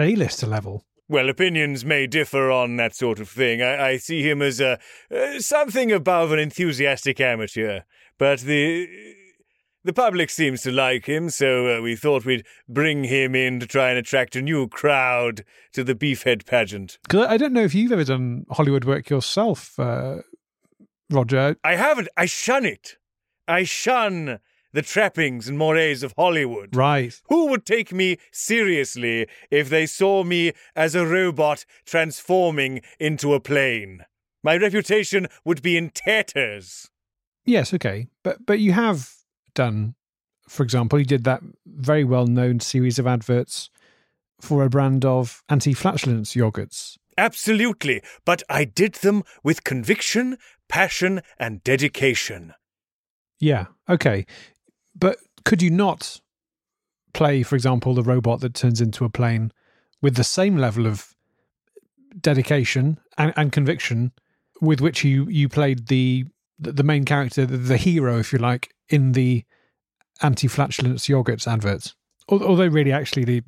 A-lister 0.00 0.46
level. 0.48 0.84
Well, 1.08 1.28
opinions 1.28 1.84
may 1.84 2.06
differ 2.06 2.50
on 2.50 2.76
that 2.76 2.94
sort 2.94 3.20
of 3.20 3.28
thing. 3.28 3.60
I, 3.60 3.90
I 3.90 3.96
see 3.98 4.22
him 4.22 4.40
as 4.40 4.60
a 4.60 4.78
uh, 5.14 5.38
something 5.38 5.92
above 5.92 6.32
an 6.32 6.38
enthusiastic 6.38 7.20
amateur, 7.20 7.80
but 8.18 8.40
the 8.40 8.88
the 9.84 9.92
public 9.92 10.30
seems 10.30 10.62
to 10.62 10.72
like 10.72 11.04
him, 11.04 11.28
so 11.28 11.76
uh, 11.78 11.82
we 11.82 11.94
thought 11.94 12.24
we'd 12.24 12.46
bring 12.66 13.04
him 13.04 13.34
in 13.34 13.60
to 13.60 13.66
try 13.66 13.90
and 13.90 13.98
attract 13.98 14.34
a 14.34 14.40
new 14.40 14.66
crowd 14.66 15.44
to 15.74 15.84
the 15.84 15.94
Beefhead 15.94 16.46
pageant. 16.46 16.98
Because 17.02 17.26
I 17.26 17.36
don't 17.36 17.52
know 17.52 17.64
if 17.64 17.74
you've 17.74 17.92
ever 17.92 18.04
done 18.04 18.46
Hollywood 18.50 18.86
work 18.86 19.10
yourself, 19.10 19.78
uh, 19.78 20.22
Roger. 21.10 21.56
I 21.62 21.76
haven't. 21.76 22.08
I 22.16 22.24
shun 22.24 22.64
it. 22.64 22.96
I 23.46 23.64
shun 23.64 24.38
the 24.74 24.82
trappings 24.82 25.48
and 25.48 25.56
mores 25.56 26.02
of 26.02 26.12
Hollywood. 26.18 26.74
Right. 26.76 27.18
Who 27.28 27.46
would 27.46 27.64
take 27.64 27.92
me 27.92 28.18
seriously 28.32 29.28
if 29.50 29.70
they 29.70 29.86
saw 29.86 30.24
me 30.24 30.52
as 30.76 30.94
a 30.94 31.06
robot 31.06 31.64
transforming 31.86 32.82
into 32.98 33.32
a 33.34 33.40
plane? 33.40 34.04
My 34.42 34.56
reputation 34.56 35.28
would 35.44 35.62
be 35.62 35.76
in 35.76 35.90
tatters. 35.90 36.90
Yes, 37.46 37.72
okay. 37.72 38.08
But 38.22 38.44
but 38.44 38.58
you 38.58 38.72
have 38.72 39.10
done, 39.54 39.94
for 40.48 40.64
example, 40.64 40.98
you 40.98 41.04
did 41.04 41.24
that 41.24 41.42
very 41.64 42.04
well 42.04 42.26
known 42.26 42.60
series 42.60 42.98
of 42.98 43.06
adverts 43.06 43.70
for 44.40 44.64
a 44.64 44.68
brand 44.68 45.04
of 45.04 45.42
anti 45.48 45.72
flatulence 45.72 46.34
yogurts. 46.34 46.98
Absolutely, 47.16 48.02
but 48.24 48.42
I 48.50 48.64
did 48.64 48.94
them 48.94 49.22
with 49.44 49.62
conviction, 49.62 50.36
passion, 50.68 51.22
and 51.38 51.62
dedication. 51.62 52.54
Yeah, 53.40 53.66
okay. 53.88 54.26
But 54.94 55.18
could 55.44 55.62
you 55.62 55.70
not 55.70 56.20
play, 57.12 57.42
for 57.42 57.54
example, 57.54 57.94
the 57.94 58.02
robot 58.02 58.40
that 58.40 58.54
turns 58.54 58.80
into 58.80 59.04
a 59.04 59.10
plane 59.10 59.52
with 60.00 60.16
the 60.16 60.24
same 60.24 60.56
level 60.56 60.86
of 60.86 61.14
dedication 62.20 62.98
and, 63.18 63.32
and 63.36 63.52
conviction 63.52 64.12
with 64.60 64.80
which 64.80 65.04
you, 65.04 65.28
you 65.28 65.48
played 65.48 65.88
the 65.88 66.26
the 66.58 66.84
main 66.84 67.04
character, 67.04 67.44
the, 67.44 67.56
the 67.56 67.76
hero, 67.76 68.18
if 68.18 68.32
you 68.32 68.38
like, 68.38 68.74
in 68.88 69.12
the 69.12 69.44
anti 70.22 70.46
flatulence 70.46 71.08
yogurts 71.08 71.50
adverts? 71.50 71.94
Although 72.28 72.66
really, 72.66 72.92
actually, 72.92 73.24
the 73.24 73.42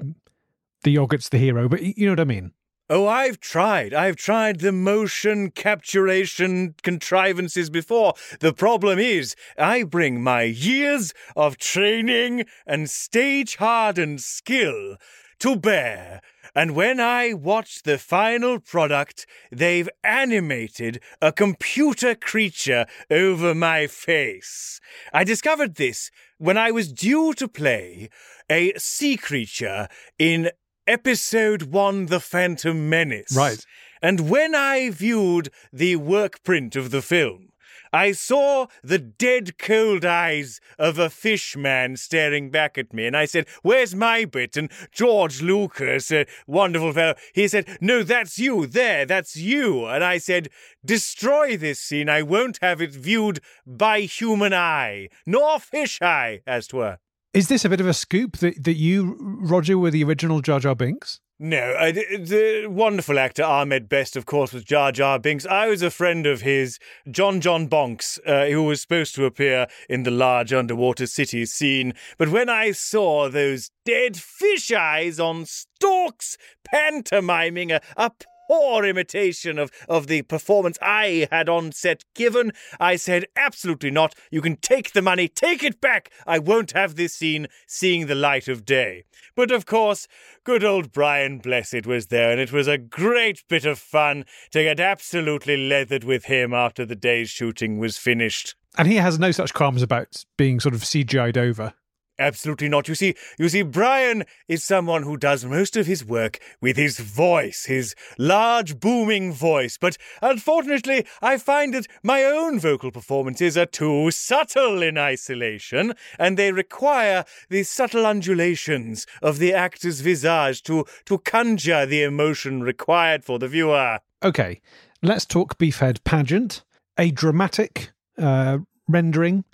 the 0.82 0.90
yogurt's 0.90 1.28
the 1.28 1.38
hero, 1.38 1.68
but 1.68 1.82
you 1.82 2.06
know 2.06 2.12
what 2.12 2.20
I 2.20 2.24
mean. 2.24 2.52
Oh, 2.88 3.08
I've 3.08 3.40
tried. 3.40 3.92
I've 3.92 4.14
tried 4.14 4.60
the 4.60 4.70
motion 4.70 5.50
capturation 5.50 6.76
contrivances 6.84 7.68
before. 7.68 8.14
The 8.38 8.52
problem 8.52 9.00
is, 9.00 9.34
I 9.58 9.82
bring 9.82 10.22
my 10.22 10.42
years 10.42 11.12
of 11.34 11.56
training 11.56 12.44
and 12.64 12.88
stage 12.88 13.56
hardened 13.56 14.20
skill 14.20 14.98
to 15.40 15.56
bear. 15.56 16.20
And 16.54 16.76
when 16.76 17.00
I 17.00 17.34
watch 17.34 17.82
the 17.82 17.98
final 17.98 18.60
product, 18.60 19.26
they've 19.50 19.90
animated 20.04 21.00
a 21.20 21.32
computer 21.32 22.14
creature 22.14 22.86
over 23.10 23.52
my 23.52 23.88
face. 23.88 24.80
I 25.12 25.24
discovered 25.24 25.74
this 25.74 26.12
when 26.38 26.56
I 26.56 26.70
was 26.70 26.92
due 26.92 27.34
to 27.34 27.48
play 27.48 28.10
a 28.48 28.72
sea 28.78 29.16
creature 29.16 29.88
in 30.20 30.50
episode 30.86 31.62
one, 31.64 32.06
The 32.06 32.20
Phantom 32.20 32.88
Menace. 32.88 33.36
Right. 33.36 33.64
And 34.02 34.28
when 34.28 34.54
I 34.54 34.90
viewed 34.90 35.50
the 35.72 35.96
work 35.96 36.42
print 36.44 36.76
of 36.76 36.90
the 36.90 37.02
film, 37.02 37.50
I 37.92 38.12
saw 38.12 38.66
the 38.82 38.98
dead 38.98 39.58
cold 39.58 40.04
eyes 40.04 40.60
of 40.78 40.98
a 40.98 41.08
fish 41.08 41.56
man 41.56 41.96
staring 41.96 42.50
back 42.50 42.76
at 42.76 42.92
me, 42.92 43.06
and 43.06 43.16
I 43.16 43.24
said, 43.24 43.46
Where's 43.62 43.94
my 43.94 44.24
bit? 44.24 44.56
And 44.56 44.70
George 44.92 45.40
Lucas, 45.40 46.10
a 46.10 46.26
wonderful 46.46 46.92
fellow, 46.92 47.14
he 47.34 47.48
said, 47.48 47.78
No, 47.80 48.02
that's 48.02 48.38
you, 48.38 48.66
there, 48.66 49.06
that's 49.06 49.36
you. 49.36 49.86
And 49.86 50.04
I 50.04 50.18
said, 50.18 50.50
Destroy 50.84 51.56
this 51.56 51.80
scene, 51.80 52.08
I 52.08 52.22
won't 52.22 52.58
have 52.60 52.80
it 52.80 52.92
viewed 52.92 53.40
by 53.66 54.00
human 54.00 54.52
eye, 54.52 55.08
nor 55.24 55.58
fish 55.58 56.00
eye, 56.02 56.40
as 56.46 56.66
'twere. 56.66 56.98
Is 57.36 57.48
this 57.48 57.66
a 57.66 57.68
bit 57.68 57.82
of 57.82 57.86
a 57.86 57.92
scoop 57.92 58.38
that, 58.38 58.64
that 58.64 58.76
you, 58.76 59.14
Roger, 59.20 59.76
were 59.76 59.90
the 59.90 60.02
original 60.02 60.40
Jar 60.40 60.58
Jar 60.58 60.74
Binks? 60.74 61.20
No, 61.38 61.72
uh, 61.78 61.92
the, 61.92 62.16
the 62.16 62.66
wonderful 62.66 63.18
actor 63.18 63.44
Ahmed 63.44 63.90
Best, 63.90 64.16
of 64.16 64.24
course, 64.24 64.54
was 64.54 64.64
Jar 64.64 64.90
Jar 64.90 65.18
Binks. 65.18 65.44
I 65.44 65.68
was 65.68 65.82
a 65.82 65.90
friend 65.90 66.26
of 66.26 66.40
his, 66.40 66.78
John 67.10 67.42
John 67.42 67.68
Bonks, 67.68 68.18
uh, 68.26 68.50
who 68.50 68.62
was 68.62 68.80
supposed 68.80 69.14
to 69.16 69.26
appear 69.26 69.66
in 69.86 70.04
the 70.04 70.10
large 70.10 70.54
underwater 70.54 71.06
city 71.06 71.44
scene. 71.44 71.92
But 72.16 72.30
when 72.30 72.48
I 72.48 72.70
saw 72.70 73.28
those 73.28 73.70
dead 73.84 74.16
fish 74.16 74.72
eyes 74.72 75.20
on 75.20 75.44
stalks 75.44 76.38
pantomiming 76.64 77.70
a, 77.70 77.82
a 77.98 78.12
poor 78.48 78.84
imitation 78.84 79.58
of, 79.58 79.70
of 79.88 80.06
the 80.06 80.22
performance 80.22 80.78
I 80.80 81.28
had 81.30 81.48
on 81.48 81.72
set 81.72 82.04
given, 82.14 82.52
I 82.78 82.96
said, 82.96 83.26
absolutely 83.36 83.90
not. 83.90 84.14
You 84.30 84.40
can 84.40 84.56
take 84.56 84.92
the 84.92 85.02
money, 85.02 85.28
take 85.28 85.62
it 85.62 85.80
back. 85.80 86.10
I 86.26 86.38
won't 86.38 86.72
have 86.72 86.96
this 86.96 87.14
scene 87.14 87.46
seeing 87.66 88.06
the 88.06 88.14
light 88.14 88.48
of 88.48 88.64
day. 88.64 89.04
But 89.34 89.50
of 89.50 89.66
course, 89.66 90.08
good 90.44 90.64
old 90.64 90.92
Brian 90.92 91.38
Blessed 91.38 91.86
was 91.86 92.06
there, 92.06 92.30
and 92.30 92.40
it 92.40 92.52
was 92.52 92.68
a 92.68 92.78
great 92.78 93.42
bit 93.48 93.64
of 93.64 93.78
fun 93.78 94.24
to 94.52 94.62
get 94.62 94.80
absolutely 94.80 95.56
leathered 95.56 96.04
with 96.04 96.24
him 96.24 96.54
after 96.54 96.86
the 96.86 96.96
day's 96.96 97.30
shooting 97.30 97.78
was 97.78 97.98
finished. 97.98 98.54
And 98.78 98.88
he 98.88 98.96
has 98.96 99.18
no 99.18 99.30
such 99.30 99.54
qualms 99.54 99.82
about 99.82 100.24
being 100.36 100.60
sort 100.60 100.74
of 100.74 100.82
CGI'd 100.82 101.38
over. 101.38 101.74
Absolutely 102.18 102.68
not. 102.68 102.88
You 102.88 102.94
see, 102.94 103.14
you 103.38 103.48
see, 103.48 103.62
Brian 103.62 104.24
is 104.48 104.64
someone 104.64 105.02
who 105.02 105.18
does 105.18 105.44
most 105.44 105.76
of 105.76 105.86
his 105.86 106.04
work 106.04 106.38
with 106.62 106.76
his 106.76 106.98
voice, 106.98 107.66
his 107.66 107.94
large 108.16 108.80
booming 108.80 109.34
voice. 109.34 109.76
But 109.78 109.98
unfortunately, 110.22 111.06
I 111.20 111.36
find 111.36 111.74
that 111.74 111.86
my 112.02 112.24
own 112.24 112.58
vocal 112.58 112.90
performances 112.90 113.58
are 113.58 113.66
too 113.66 114.10
subtle 114.10 114.82
in 114.82 114.96
isolation, 114.96 115.94
and 116.18 116.38
they 116.38 116.52
require 116.52 117.24
the 117.50 117.64
subtle 117.64 118.06
undulations 118.06 119.06
of 119.20 119.38
the 119.38 119.52
actor's 119.52 120.00
visage 120.00 120.62
to, 120.62 120.86
to 121.04 121.18
conjure 121.18 121.84
the 121.84 122.02
emotion 122.02 122.62
required 122.62 123.24
for 123.24 123.38
the 123.38 123.48
viewer. 123.48 123.98
Okay, 124.22 124.62
let's 125.02 125.26
talk 125.26 125.58
Beefhead 125.58 126.02
Pageant, 126.04 126.64
a 126.96 127.10
dramatic 127.10 127.92
uh, 128.16 128.58
rendering 128.88 129.44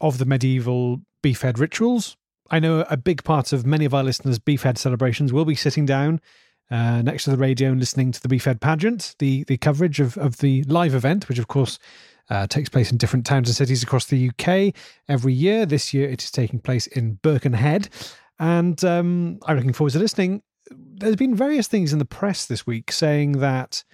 of 0.00 0.18
the 0.18 0.26
medieval 0.26 1.00
Beefhead 1.24 1.58
rituals 1.58 2.16
I 2.50 2.58
know 2.58 2.84
a 2.90 2.96
big 2.96 3.24
part 3.24 3.52
of 3.52 3.64
many 3.64 3.84
of 3.84 3.94
our 3.94 4.04
listeners' 4.04 4.38
Beefhead 4.38 4.78
celebrations 4.78 5.32
will 5.32 5.44
be 5.44 5.54
sitting 5.54 5.86
down 5.86 6.20
uh, 6.70 7.02
next 7.02 7.24
to 7.24 7.30
the 7.30 7.36
radio 7.36 7.70
and 7.70 7.80
listening 7.80 8.12
to 8.12 8.20
the 8.20 8.28
Beefhead 8.28 8.60
pageant, 8.60 9.14
the, 9.18 9.44
the 9.44 9.56
coverage 9.56 10.00
of, 10.00 10.16
of 10.18 10.38
the 10.38 10.62
live 10.64 10.94
event, 10.94 11.28
which 11.28 11.38
of 11.38 11.48
course 11.48 11.78
uh, 12.30 12.46
takes 12.46 12.68
place 12.68 12.90
in 12.90 12.98
different 12.98 13.26
towns 13.26 13.48
and 13.48 13.56
cities 13.56 13.82
across 13.82 14.06
the 14.06 14.30
UK 14.30 14.74
every 15.08 15.32
year. 15.32 15.66
This 15.66 15.92
year 15.92 16.08
it 16.08 16.22
is 16.22 16.30
taking 16.30 16.60
place 16.60 16.86
in 16.86 17.14
Birkenhead. 17.22 17.88
And 18.38 18.82
um, 18.84 19.38
I'm 19.46 19.56
looking 19.56 19.72
forward 19.72 19.92
to 19.92 19.98
listening. 19.98 20.42
There's 20.70 21.16
been 21.16 21.34
various 21.34 21.68
things 21.68 21.92
in 21.92 21.98
the 21.98 22.04
press 22.04 22.46
this 22.46 22.66
week 22.66 22.92
saying 22.92 23.32
that 23.32 23.84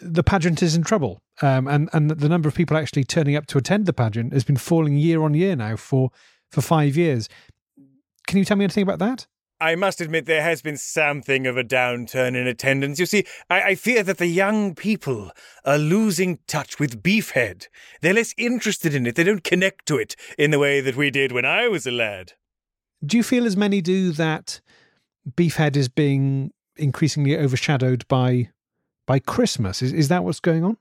the 0.00 0.22
pageant 0.22 0.62
is 0.62 0.74
in 0.74 0.82
trouble. 0.82 1.22
Um, 1.42 1.68
and, 1.68 1.88
and 1.92 2.10
the 2.10 2.28
number 2.28 2.48
of 2.48 2.54
people 2.54 2.76
actually 2.76 3.04
turning 3.04 3.36
up 3.36 3.46
to 3.46 3.58
attend 3.58 3.86
the 3.86 3.92
pageant 3.92 4.32
has 4.32 4.44
been 4.44 4.56
falling 4.56 4.96
year 4.96 5.22
on 5.22 5.34
year 5.34 5.56
now 5.56 5.76
for, 5.76 6.10
for 6.50 6.60
five 6.60 6.96
years. 6.96 7.28
Can 8.26 8.38
you 8.38 8.44
tell 8.44 8.56
me 8.56 8.64
anything 8.64 8.82
about 8.82 8.98
that? 8.98 9.26
I 9.60 9.74
must 9.74 10.00
admit 10.00 10.24
there 10.24 10.42
has 10.42 10.62
been 10.62 10.78
something 10.78 11.46
of 11.46 11.58
a 11.58 11.64
downturn 11.64 12.34
in 12.34 12.46
attendance. 12.46 12.98
You 12.98 13.04
see, 13.04 13.26
I, 13.50 13.62
I, 13.62 13.74
fear 13.74 14.02
that 14.02 14.16
the 14.16 14.26
young 14.26 14.74
people 14.74 15.32
are 15.66 15.76
losing 15.76 16.38
touch 16.46 16.78
with 16.78 17.02
Beefhead. 17.02 17.66
They're 18.00 18.14
less 18.14 18.34
interested 18.38 18.94
in 18.94 19.06
it. 19.06 19.16
They 19.16 19.24
don't 19.24 19.44
connect 19.44 19.84
to 19.86 19.98
it 19.98 20.16
in 20.38 20.50
the 20.50 20.58
way 20.58 20.80
that 20.80 20.96
we 20.96 21.10
did 21.10 21.32
when 21.32 21.44
I 21.44 21.68
was 21.68 21.86
a 21.86 21.90
lad. 21.90 22.32
Do 23.04 23.18
you 23.18 23.22
feel 23.22 23.44
as 23.44 23.56
many 23.56 23.82
do 23.82 24.12
that 24.12 24.62
Beefhead 25.28 25.76
is 25.76 25.88
being 25.88 26.52
increasingly 26.76 27.36
overshadowed 27.36 28.08
by 28.08 28.50
by 29.06 29.18
Christmas? 29.18 29.82
Is 29.82 29.92
is 29.92 30.08
that 30.08 30.24
what's 30.24 30.40
going 30.40 30.64
on? 30.64 30.78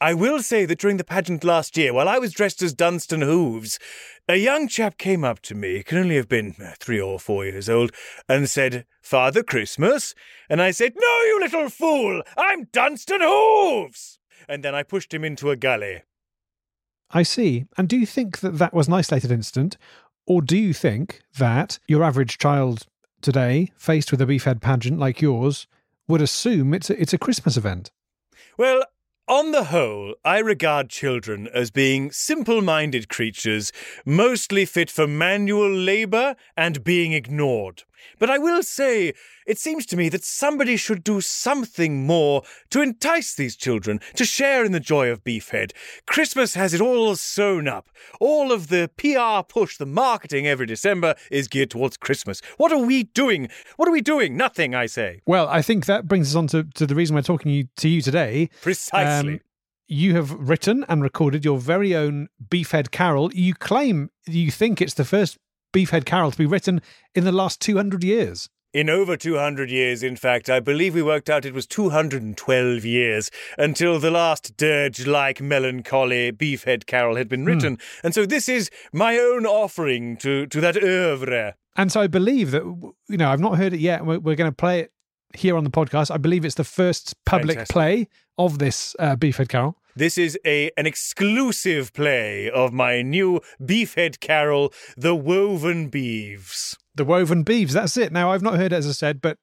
I 0.00 0.14
will 0.14 0.42
say 0.42 0.64
that 0.64 0.78
during 0.78 0.96
the 0.96 1.04
pageant 1.04 1.42
last 1.42 1.76
year, 1.76 1.92
while 1.92 2.08
I 2.08 2.18
was 2.18 2.32
dressed 2.32 2.62
as 2.62 2.72
Dunstan 2.72 3.20
Hooves, 3.20 3.80
a 4.28 4.36
young 4.36 4.68
chap 4.68 4.96
came 4.96 5.24
up 5.24 5.40
to 5.40 5.56
me, 5.56 5.82
can 5.82 5.98
only 5.98 6.14
have 6.14 6.28
been 6.28 6.54
uh, 6.62 6.74
three 6.78 7.00
or 7.00 7.18
four 7.18 7.44
years 7.44 7.68
old, 7.68 7.90
and 8.28 8.48
said, 8.48 8.86
Father 9.02 9.42
Christmas? 9.42 10.14
And 10.48 10.62
I 10.62 10.70
said, 10.70 10.94
No, 10.96 11.22
you 11.22 11.40
little 11.40 11.68
fool! 11.68 12.22
I'm 12.36 12.68
Dunstan 12.72 13.22
Hooves! 13.22 14.20
And 14.48 14.62
then 14.62 14.74
I 14.74 14.84
pushed 14.84 15.12
him 15.12 15.24
into 15.24 15.50
a 15.50 15.56
gully. 15.56 16.02
I 17.10 17.24
see. 17.24 17.64
And 17.76 17.88
do 17.88 17.96
you 17.96 18.06
think 18.06 18.38
that 18.40 18.58
that 18.58 18.74
was 18.74 18.86
an 18.86 18.94
isolated 18.94 19.32
incident? 19.32 19.76
Or 20.26 20.42
do 20.42 20.56
you 20.56 20.72
think 20.72 21.22
that 21.38 21.80
your 21.88 22.04
average 22.04 22.38
child 22.38 22.86
today, 23.20 23.72
faced 23.76 24.12
with 24.12 24.20
a 24.20 24.26
beefhead 24.26 24.60
pageant 24.60 25.00
like 25.00 25.20
yours, 25.20 25.66
would 26.06 26.22
assume 26.22 26.72
it's 26.72 26.88
a, 26.88 27.00
it's 27.00 27.12
a 27.12 27.18
Christmas 27.18 27.56
event? 27.56 27.90
Well, 28.56 28.84
on 29.28 29.52
the 29.52 29.64
whole, 29.64 30.14
I 30.24 30.38
regard 30.38 30.88
children 30.88 31.48
as 31.52 31.70
being 31.70 32.10
simple 32.10 32.62
minded 32.62 33.08
creatures, 33.08 33.72
mostly 34.04 34.64
fit 34.64 34.90
for 34.90 35.06
manual 35.06 35.70
labour 35.70 36.34
and 36.56 36.82
being 36.82 37.12
ignored. 37.12 37.84
But 38.18 38.30
I 38.30 38.38
will 38.38 38.62
say, 38.62 39.14
it 39.46 39.58
seems 39.58 39.86
to 39.86 39.96
me 39.96 40.08
that 40.10 40.24
somebody 40.24 40.76
should 40.76 41.02
do 41.02 41.20
something 41.20 42.06
more 42.06 42.42
to 42.70 42.82
entice 42.82 43.34
these 43.34 43.56
children 43.56 44.00
to 44.14 44.24
share 44.24 44.64
in 44.64 44.72
the 44.72 44.80
joy 44.80 45.10
of 45.10 45.24
Beefhead. 45.24 45.72
Christmas 46.06 46.54
has 46.54 46.74
it 46.74 46.80
all 46.80 47.14
sewn 47.16 47.66
up. 47.68 47.88
All 48.20 48.52
of 48.52 48.68
the 48.68 48.90
PR 48.96 49.46
push, 49.46 49.76
the 49.76 49.86
marketing 49.86 50.46
every 50.46 50.66
December 50.66 51.14
is 51.30 51.48
geared 51.48 51.70
towards 51.70 51.96
Christmas. 51.96 52.40
What 52.56 52.72
are 52.72 52.78
we 52.78 53.04
doing? 53.04 53.48
What 53.76 53.88
are 53.88 53.92
we 53.92 54.00
doing? 54.00 54.36
Nothing, 54.36 54.74
I 54.74 54.86
say. 54.86 55.22
Well, 55.26 55.48
I 55.48 55.62
think 55.62 55.86
that 55.86 56.06
brings 56.06 56.30
us 56.30 56.36
on 56.36 56.46
to, 56.48 56.64
to 56.64 56.86
the 56.86 56.94
reason 56.94 57.16
we're 57.16 57.22
talking 57.22 57.68
to 57.76 57.88
you 57.88 58.02
today. 58.02 58.50
Precisely. 58.62 59.34
Um, 59.34 59.40
you 59.88 60.14
have 60.14 60.32
written 60.32 60.84
and 60.88 61.02
recorded 61.02 61.44
your 61.44 61.58
very 61.58 61.96
own 61.96 62.28
Beefhead 62.46 62.90
Carol. 62.90 63.32
You 63.32 63.54
claim 63.54 64.10
you 64.26 64.50
think 64.50 64.82
it's 64.82 64.94
the 64.94 65.04
first 65.04 65.38
Beefhead 65.72 66.04
Carol 66.04 66.30
to 66.30 66.38
be 66.38 66.46
written 66.46 66.80
in 67.14 67.24
the 67.24 67.32
last 67.32 67.60
200 67.60 68.02
years. 68.04 68.48
In 68.74 68.90
over 68.90 69.16
200 69.16 69.70
years, 69.70 70.02
in 70.02 70.14
fact, 70.14 70.50
I 70.50 70.60
believe 70.60 70.94
we 70.94 71.02
worked 71.02 71.30
out 71.30 71.46
it 71.46 71.54
was 71.54 71.66
212 71.66 72.84
years 72.84 73.30
until 73.56 73.98
the 73.98 74.10
last 74.10 74.58
dirge 74.58 75.06
like 75.06 75.40
melancholy 75.40 76.32
Beefhead 76.32 76.84
Carol 76.86 77.16
had 77.16 77.28
been 77.28 77.42
hmm. 77.42 77.46
written. 77.46 77.76
Mm. 77.76 78.00
And 78.04 78.14
so 78.14 78.26
this 78.26 78.48
is 78.48 78.70
my 78.92 79.16
own 79.16 79.46
offering 79.46 80.18
to, 80.18 80.46
to 80.48 80.60
that 80.60 80.76
oeuvre. 80.76 81.54
And 81.76 81.90
so 81.90 82.02
I 82.02 82.08
believe 82.08 82.50
that, 82.50 82.62
you 83.08 83.16
know, 83.16 83.30
I've 83.30 83.40
not 83.40 83.56
heard 83.56 83.72
it 83.72 83.80
yet. 83.80 84.04
We're, 84.04 84.18
we're 84.18 84.36
going 84.36 84.50
to 84.50 84.56
play 84.56 84.80
it 84.80 84.92
here 85.34 85.56
on 85.56 85.64
the 85.64 85.70
podcast. 85.70 86.10
I 86.10 86.18
believe 86.18 86.44
it's 86.44 86.56
the 86.56 86.64
first 86.64 87.14
public 87.24 87.56
Fantastic. 87.56 87.72
play 87.72 88.08
of 88.36 88.58
this 88.58 88.94
uh, 88.98 89.16
Beefhead 89.16 89.48
Carol. 89.48 89.76
This 89.98 90.16
is 90.16 90.38
a 90.46 90.70
an 90.76 90.86
exclusive 90.86 91.92
play 91.92 92.48
of 92.48 92.72
my 92.72 93.02
new 93.02 93.40
Beefhead 93.60 94.20
Carol, 94.20 94.72
The 94.96 95.16
Woven 95.16 95.88
Beeves. 95.88 96.76
The 96.94 97.04
Woven 97.04 97.42
Beeves, 97.42 97.72
that's 97.72 97.96
it. 97.96 98.12
Now, 98.12 98.30
I've 98.30 98.42
not 98.42 98.54
heard 98.54 98.72
it, 98.72 98.76
as 98.76 98.86
I 98.86 98.92
said, 98.92 99.20
but 99.20 99.38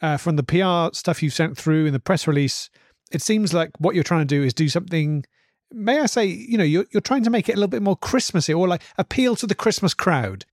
uh, 0.00 0.16
from 0.16 0.36
the 0.36 0.42
PR 0.42 0.96
stuff 0.96 1.22
you've 1.22 1.34
sent 1.34 1.58
through 1.58 1.84
in 1.84 1.92
the 1.92 2.00
press 2.00 2.26
release, 2.26 2.70
it 3.10 3.20
seems 3.20 3.52
like 3.52 3.68
what 3.80 3.94
you're 3.94 4.02
trying 4.02 4.26
to 4.26 4.34
do 4.34 4.42
is 4.42 4.54
do 4.54 4.70
something. 4.70 5.26
May 5.70 6.00
I 6.00 6.06
say, 6.06 6.24
you 6.24 6.56
know, 6.56 6.64
you're, 6.64 6.86
you're 6.90 7.02
trying 7.02 7.24
to 7.24 7.30
make 7.30 7.50
it 7.50 7.52
a 7.52 7.56
little 7.56 7.68
bit 7.68 7.82
more 7.82 7.96
Christmassy 7.96 8.54
or 8.54 8.66
like 8.66 8.82
appeal 8.96 9.36
to 9.36 9.46
the 9.46 9.54
Christmas 9.54 9.92
crowd. 9.92 10.46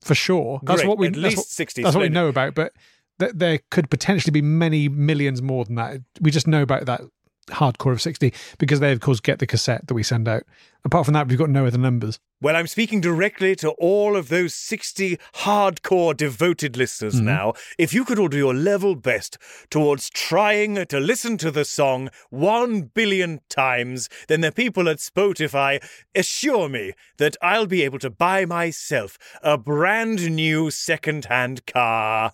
for 0.00 0.14
sure. 0.14 0.60
That's 0.62 0.80
Great. 0.80 0.88
what 0.88 0.96
we 0.96 1.08
at 1.08 1.16
least 1.16 1.36
what, 1.36 1.46
sixty. 1.46 1.82
That's 1.82 1.94
what 1.94 2.02
we 2.02 2.08
know 2.08 2.28
about, 2.28 2.54
but 2.54 2.72
there 3.18 3.60
could 3.70 3.90
potentially 3.90 4.32
be 4.32 4.40
many 4.40 4.88
millions 4.88 5.42
more 5.42 5.66
than 5.66 5.74
that. 5.74 6.00
We 6.22 6.30
just 6.30 6.46
know 6.46 6.62
about 6.62 6.86
that 6.86 7.02
hardcore 7.50 7.92
of 7.92 8.02
60 8.02 8.32
because 8.58 8.80
they 8.80 8.92
of 8.92 9.00
course 9.00 9.20
get 9.20 9.38
the 9.38 9.46
cassette 9.46 9.86
that 9.86 9.94
we 9.94 10.02
send 10.02 10.28
out. 10.28 10.44
Apart 10.84 11.04
from 11.04 11.14
that 11.14 11.28
we've 11.28 11.38
got 11.38 11.50
no 11.50 11.66
other 11.66 11.78
numbers. 11.78 12.18
Well 12.40 12.56
i'm 12.56 12.66
speaking 12.66 13.00
directly 13.00 13.54
to 13.56 13.70
all 13.72 14.16
of 14.16 14.28
those 14.28 14.54
60 14.54 15.18
hardcore 15.36 16.16
devoted 16.16 16.76
listeners 16.76 17.16
mm-hmm. 17.16 17.26
now. 17.26 17.54
If 17.78 17.92
you 17.92 18.04
could 18.04 18.18
all 18.18 18.28
do 18.28 18.38
your 18.38 18.54
level 18.54 18.94
best 18.94 19.38
towards 19.70 20.10
trying 20.10 20.86
to 20.86 21.00
listen 21.00 21.36
to 21.38 21.50
the 21.50 21.64
song 21.64 22.10
1 22.30 22.90
billion 22.94 23.40
times 23.48 24.08
then 24.28 24.40
the 24.40 24.52
people 24.52 24.88
at 24.88 24.98
spotify 24.98 25.82
assure 26.14 26.68
me 26.68 26.92
that 27.18 27.36
i'll 27.42 27.66
be 27.66 27.82
able 27.82 27.98
to 27.98 28.10
buy 28.10 28.44
myself 28.44 29.18
a 29.42 29.56
brand 29.58 30.30
new 30.30 30.70
second-hand 30.70 31.66
car 31.66 32.32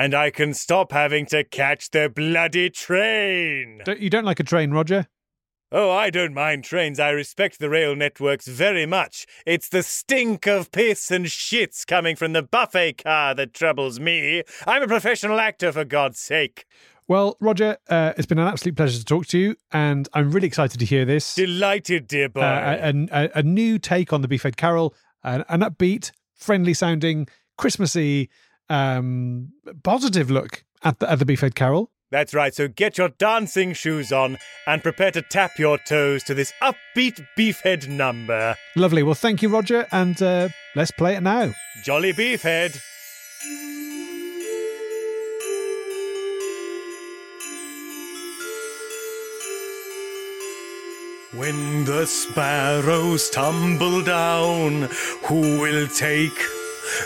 and 0.00 0.14
I 0.14 0.30
can 0.30 0.54
stop 0.54 0.92
having 0.92 1.26
to 1.26 1.44
catch 1.44 1.90
the 1.90 2.08
bloody 2.08 2.70
train. 2.70 3.82
Don't, 3.84 4.00
you 4.00 4.08
don't 4.08 4.24
like 4.24 4.40
a 4.40 4.44
train, 4.44 4.70
Roger? 4.70 5.08
Oh, 5.70 5.90
I 5.90 6.08
don't 6.08 6.32
mind 6.32 6.64
trains. 6.64 6.98
I 6.98 7.10
respect 7.10 7.58
the 7.58 7.68
rail 7.68 7.94
networks 7.94 8.48
very 8.48 8.86
much. 8.86 9.26
It's 9.44 9.68
the 9.68 9.82
stink 9.82 10.46
of 10.46 10.72
piss 10.72 11.10
and 11.10 11.26
shits 11.26 11.86
coming 11.86 12.16
from 12.16 12.32
the 12.32 12.42
buffet 12.42 13.04
car 13.04 13.34
that 13.34 13.52
troubles 13.52 14.00
me. 14.00 14.42
I'm 14.66 14.82
a 14.82 14.88
professional 14.88 15.38
actor, 15.38 15.70
for 15.70 15.84
God's 15.84 16.18
sake. 16.18 16.64
Well, 17.06 17.36
Roger, 17.38 17.76
uh, 17.90 18.14
it's 18.16 18.26
been 18.26 18.38
an 18.38 18.48
absolute 18.48 18.76
pleasure 18.76 18.98
to 18.98 19.04
talk 19.04 19.26
to 19.26 19.38
you, 19.38 19.56
and 19.70 20.08
I'm 20.14 20.30
really 20.30 20.46
excited 20.46 20.80
to 20.80 20.86
hear 20.86 21.04
this. 21.04 21.34
Delighted, 21.34 22.06
dear 22.06 22.30
boy. 22.30 22.40
Uh, 22.40 22.90
a, 22.90 23.08
a, 23.12 23.30
a 23.40 23.42
new 23.42 23.78
take 23.78 24.14
on 24.14 24.22
the 24.22 24.28
Beefhead 24.28 24.56
Carol, 24.56 24.94
an, 25.22 25.44
an 25.50 25.60
upbeat, 25.60 26.10
friendly 26.34 26.72
sounding, 26.72 27.28
Christmassy, 27.58 28.30
um, 28.70 29.52
positive 29.82 30.30
look 30.30 30.64
at 30.82 30.98
the, 31.00 31.10
at 31.10 31.18
the 31.18 31.26
Beefhead 31.26 31.54
Carol. 31.54 31.90
That's 32.10 32.34
right, 32.34 32.52
so 32.52 32.66
get 32.66 32.98
your 32.98 33.10
dancing 33.10 33.72
shoes 33.72 34.10
on 34.10 34.36
and 34.66 34.82
prepare 34.82 35.12
to 35.12 35.22
tap 35.22 35.58
your 35.58 35.78
toes 35.78 36.24
to 36.24 36.34
this 36.34 36.52
upbeat 36.60 37.24
beefhead 37.38 37.86
number. 37.86 38.56
Lovely. 38.74 39.04
Well, 39.04 39.14
thank 39.14 39.42
you, 39.42 39.48
Roger, 39.48 39.86
and 39.92 40.20
uh, 40.20 40.48
let's 40.74 40.90
play 40.90 41.14
it 41.14 41.22
now. 41.22 41.52
Jolly 41.84 42.12
beefhead. 42.12 42.80
When 51.32 51.84
the 51.84 52.06
sparrows 52.06 53.30
tumble 53.30 54.02
down, 54.02 54.88
who 55.26 55.60
will 55.60 55.86
take 55.86 56.36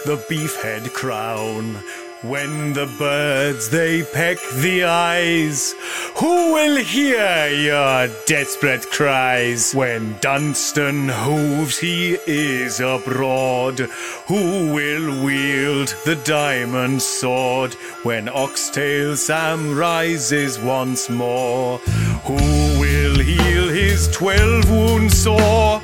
the 0.05 0.17
beefhead 0.29 0.93
crown? 0.93 1.83
When 2.23 2.73
the 2.73 2.87
birds 2.99 3.69
they 3.69 4.03
peck 4.03 4.39
the 4.55 4.85
eyes, 4.85 5.75
who 6.17 6.55
will 6.55 6.77
hear 6.77 7.49
your 7.49 8.09
desperate 8.25 8.91
cries? 8.91 9.75
When 9.75 10.17
Dunstan 10.23 11.11
hooves 11.11 11.77
he 11.77 12.17
is 12.27 12.81
abroad, 12.81 13.79
who 14.27 14.73
will 14.73 15.23
wield 15.23 15.95
the 16.07 16.17
diamond 16.25 17.03
sword? 17.03 17.75
When 18.05 18.31
Oxtail 18.31 19.17
Sam 19.19 19.77
rises 19.77 20.59
once 20.59 21.11
more, 21.11 21.77
who 22.25 22.37
will 22.81 23.19
heal 23.19 23.64
his 23.95 24.09
twelve 24.09 24.69
wounds 24.69 25.17
sore? 25.17 25.81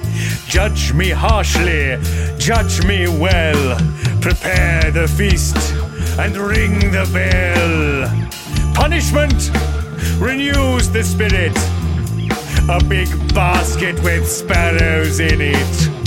Judge 0.49 0.93
me 0.93 1.11
harshly, 1.11 1.97
judge 2.39 2.85
me 2.85 3.07
well, 3.07 3.79
prepare 4.21 4.91
the 4.91 5.07
feast 5.07 5.57
and 6.19 6.37
ring 6.37 6.91
the 6.91 7.09
bell. 7.13 8.75
Punishment 8.75 9.53
renews 10.19 10.91
the 10.91 11.05
spirit. 11.05 11.57
A 12.69 12.85
big 12.85 13.09
basket 13.33 14.03
with 14.03 14.29
sparrows 14.29 15.21
in 15.21 15.41
it. 15.41 16.00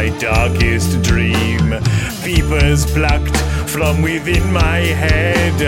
My 0.00 0.18
darkest 0.18 1.02
dream. 1.02 1.74
Vipers 2.24 2.90
plucked 2.90 3.36
from 3.68 4.00
within 4.00 4.50
my 4.50 4.78
head. 4.78 5.58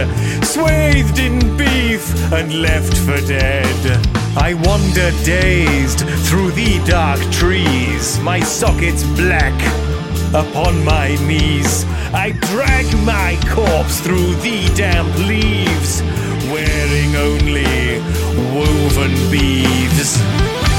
Swathed 0.42 1.18
in 1.18 1.36
beef 1.58 2.04
and 2.32 2.62
left 2.62 2.96
for 3.04 3.20
dead. 3.26 3.82
I 4.34 4.54
wander 4.54 5.10
dazed 5.22 6.00
through 6.26 6.52
the 6.52 6.82
dark 6.86 7.20
trees. 7.30 8.18
My 8.20 8.40
sockets 8.40 9.04
black 9.20 9.58
upon 10.32 10.82
my 10.82 11.08
knees. 11.28 11.84
I 12.14 12.30
drag 12.52 12.86
my 13.04 13.38
corpse 13.54 14.00
through 14.00 14.32
the 14.46 14.60
damp 14.74 15.14
leaves, 15.28 16.00
wearing 16.50 17.12
only 17.28 18.00
woven 18.54 19.12
beads. 19.30 20.71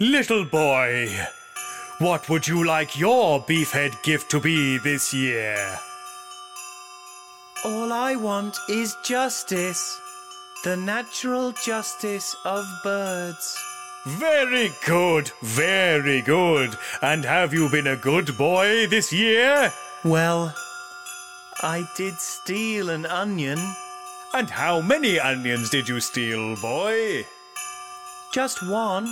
Little 0.00 0.44
boy. 0.44 1.10
What 1.98 2.28
would 2.28 2.46
you 2.46 2.64
like 2.64 2.98
your 2.98 3.40
beefhead 3.40 4.00
gift 4.02 4.30
to 4.30 4.40
be 4.40 4.78
this 4.78 5.12
year? 5.12 5.56
All 7.64 7.92
I 7.92 8.14
want 8.14 8.56
is 8.68 8.96
justice. 9.04 10.00
The 10.62 10.76
natural 10.76 11.52
justice 11.52 12.36
of 12.44 12.64
birds. 12.84 13.58
Very 14.06 14.70
good, 14.86 15.30
very 15.42 16.22
good. 16.22 16.76
And 17.02 17.24
have 17.24 17.52
you 17.52 17.68
been 17.68 17.88
a 17.88 17.96
good 17.96 18.36
boy 18.38 18.86
this 18.86 19.12
year? 19.12 19.72
Well, 20.04 20.54
I 21.62 21.88
did 21.96 22.14
steal 22.14 22.90
an 22.90 23.06
onion. 23.06 23.58
And 24.32 24.48
how 24.48 24.80
many 24.80 25.18
onions 25.18 25.70
did 25.70 25.88
you 25.88 25.98
steal, 25.98 26.54
boy? 26.56 27.26
Just 28.32 28.62
one. 28.62 29.08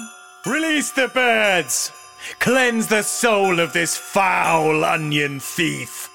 Release 0.47 0.93
the 0.93 1.09
birds! 1.09 1.91
Cleanse 2.39 2.87
the 2.87 3.03
soul 3.03 3.59
of 3.59 3.73
this 3.73 3.97
foul 3.97 4.85
onion 4.85 5.41
thief! 5.41 6.09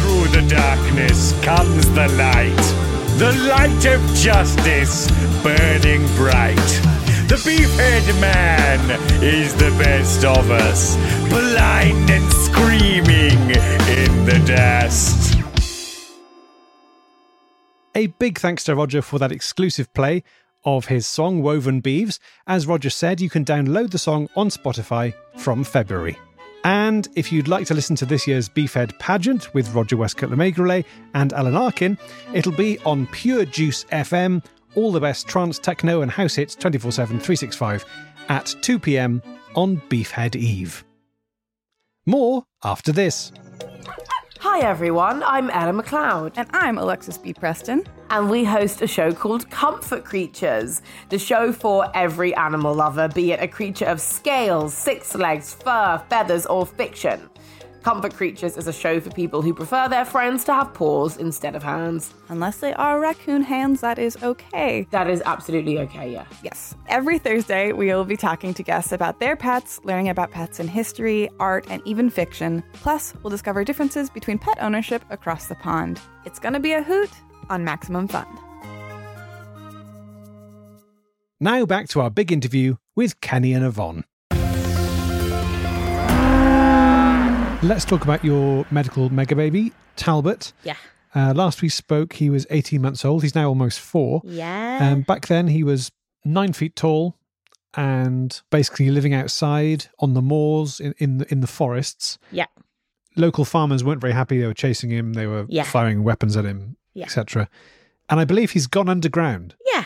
Through 0.00 0.28
the 0.28 0.42
darkness 0.48 1.34
comes 1.42 1.90
the 1.90 2.08
light, 2.16 2.65
the 3.18 3.32
light 3.48 3.86
of 3.86 4.00
justice 4.14 5.10
burning 5.42 6.06
bright. 6.16 6.54
The 7.28 7.36
beefhead 7.36 8.20
man 8.20 8.90
is 9.22 9.54
the 9.54 9.70
best 9.78 10.22
of 10.24 10.50
us, 10.50 10.96
blind 11.30 12.10
and 12.10 12.30
screaming 12.32 13.40
in 13.88 14.24
the 14.26 14.42
dust. 14.46 15.34
A 17.94 18.08
big 18.08 18.38
thanks 18.38 18.64
to 18.64 18.76
Roger 18.76 19.00
for 19.00 19.18
that 19.18 19.32
exclusive 19.32 19.92
play 19.94 20.22
of 20.64 20.86
his 20.86 21.06
song 21.06 21.40
Woven 21.40 21.80
Beeves. 21.80 22.20
As 22.46 22.66
Roger 22.66 22.90
said, 22.90 23.22
you 23.22 23.30
can 23.30 23.46
download 23.46 23.92
the 23.92 23.98
song 23.98 24.28
on 24.36 24.50
Spotify 24.50 25.14
from 25.36 25.64
February. 25.64 26.18
And 26.66 27.06
if 27.14 27.30
you'd 27.30 27.46
like 27.46 27.64
to 27.68 27.74
listen 27.74 27.94
to 27.94 28.04
this 28.04 28.26
year's 28.26 28.48
Beefhead 28.48 28.98
pageant 28.98 29.54
with 29.54 29.72
Roger 29.72 29.96
Westcott 29.96 30.30
LeMaigrelay 30.30 30.84
and 31.14 31.32
Alan 31.32 31.54
Arkin, 31.54 31.96
it'll 32.34 32.50
be 32.50 32.80
on 32.80 33.06
Pure 33.06 33.44
Juice 33.44 33.84
FM, 33.92 34.44
all 34.74 34.90
the 34.90 34.98
best 34.98 35.28
trance, 35.28 35.60
techno, 35.60 36.02
and 36.02 36.10
house 36.10 36.34
hits 36.34 36.56
24 36.56 36.90
7, 36.90 37.20
365 37.20 37.84
at 38.28 38.52
2 38.62 38.80
pm 38.80 39.22
on 39.54 39.76
Beefhead 39.88 40.34
Eve. 40.34 40.84
More 42.04 42.44
after 42.64 42.90
this. 42.90 43.30
Hi 44.40 44.58
everyone, 44.58 45.22
I'm 45.22 45.50
Ella 45.50 45.80
McLeod, 45.80 46.32
And 46.36 46.48
I'm 46.52 46.78
Alexis 46.78 47.16
B. 47.16 47.32
Preston. 47.32 47.86
And 48.10 48.30
we 48.30 48.44
host 48.44 48.82
a 48.82 48.86
show 48.86 49.12
called 49.12 49.50
Comfort 49.50 50.04
Creatures, 50.04 50.82
the 51.08 51.18
show 51.18 51.52
for 51.52 51.90
every 51.94 52.34
animal 52.34 52.74
lover, 52.74 53.08
be 53.08 53.32
it 53.32 53.42
a 53.42 53.48
creature 53.48 53.86
of 53.86 54.00
scales, 54.00 54.74
six 54.74 55.14
legs, 55.14 55.54
fur, 55.54 56.02
feathers, 56.08 56.46
or 56.46 56.66
fiction. 56.66 57.28
Comfort 57.82 58.14
Creatures 58.14 58.56
is 58.56 58.66
a 58.66 58.72
show 58.72 58.98
for 58.98 59.10
people 59.10 59.42
who 59.42 59.54
prefer 59.54 59.88
their 59.88 60.04
friends 60.04 60.42
to 60.44 60.52
have 60.52 60.74
paws 60.74 61.18
instead 61.18 61.54
of 61.54 61.62
hands. 61.62 62.12
Unless 62.28 62.58
they 62.58 62.74
are 62.74 62.98
raccoon 62.98 63.42
hands, 63.42 63.80
that 63.80 63.96
is 63.96 64.20
okay. 64.24 64.88
That 64.90 65.08
is 65.08 65.22
absolutely 65.24 65.78
okay, 65.78 66.12
yeah. 66.12 66.24
Yes. 66.42 66.74
Every 66.88 67.20
Thursday, 67.20 67.70
we 67.70 67.86
will 67.86 68.04
be 68.04 68.16
talking 68.16 68.52
to 68.54 68.62
guests 68.64 68.90
about 68.90 69.20
their 69.20 69.36
pets, 69.36 69.78
learning 69.84 70.08
about 70.08 70.32
pets 70.32 70.58
in 70.58 70.66
history, 70.66 71.30
art, 71.38 71.64
and 71.70 71.80
even 71.84 72.10
fiction. 72.10 72.64
Plus, 72.72 73.14
we'll 73.22 73.30
discover 73.30 73.62
differences 73.62 74.10
between 74.10 74.38
pet 74.38 74.58
ownership 74.60 75.04
across 75.10 75.46
the 75.46 75.54
pond. 75.54 76.00
It's 76.24 76.40
going 76.40 76.54
to 76.54 76.60
be 76.60 76.72
a 76.72 76.82
hoot 76.82 77.10
on 77.48 77.64
Maximum 77.64 78.08
Fun. 78.08 78.26
Now 81.38 81.66
back 81.66 81.88
to 81.88 82.00
our 82.00 82.10
big 82.10 82.32
interview 82.32 82.76
with 82.94 83.20
Kenny 83.20 83.52
and 83.52 83.64
Yvonne. 83.64 84.04
Let's 87.62 87.84
talk 87.84 88.04
about 88.04 88.24
your 88.24 88.64
medical 88.70 89.10
mega 89.10 89.34
baby, 89.34 89.72
Talbot. 89.96 90.52
Yeah. 90.62 90.76
Uh, 91.14 91.32
last 91.34 91.62
we 91.62 91.68
spoke, 91.68 92.12
he 92.14 92.30
was 92.30 92.46
18 92.50 92.80
months 92.80 93.04
old. 93.04 93.22
He's 93.22 93.34
now 93.34 93.48
almost 93.48 93.80
four. 93.80 94.20
Yeah. 94.24 94.78
Um, 94.92 95.00
back 95.02 95.26
then, 95.26 95.48
he 95.48 95.64
was 95.64 95.90
nine 96.24 96.52
feet 96.52 96.76
tall 96.76 97.16
and 97.74 98.40
basically 98.50 98.90
living 98.90 99.14
outside 99.14 99.86
on 99.98 100.14
the 100.14 100.22
moors 100.22 100.78
in, 100.80 100.94
in, 100.98 101.18
the, 101.18 101.32
in 101.32 101.40
the 101.40 101.46
forests. 101.46 102.18
yeah. 102.30 102.46
Local 103.18 103.46
farmers 103.46 103.82
weren't 103.82 104.00
very 104.02 104.12
happy. 104.12 104.38
They 104.38 104.46
were 104.46 104.52
chasing 104.54 104.90
him, 104.90 105.14
they 105.14 105.26
were 105.26 105.46
Yeah. 105.48 105.62
firing 105.64 106.04
weapons 106.04 106.36
at 106.36 106.44
him, 106.44 106.76
Yeah. 106.96 107.04
etc. 107.06 107.48
And 108.08 108.18
I 108.20 108.24
believe 108.24 108.52
he's 108.52 108.66
gone 108.66 108.88
underground. 108.88 109.54
Yeah. 109.72 109.84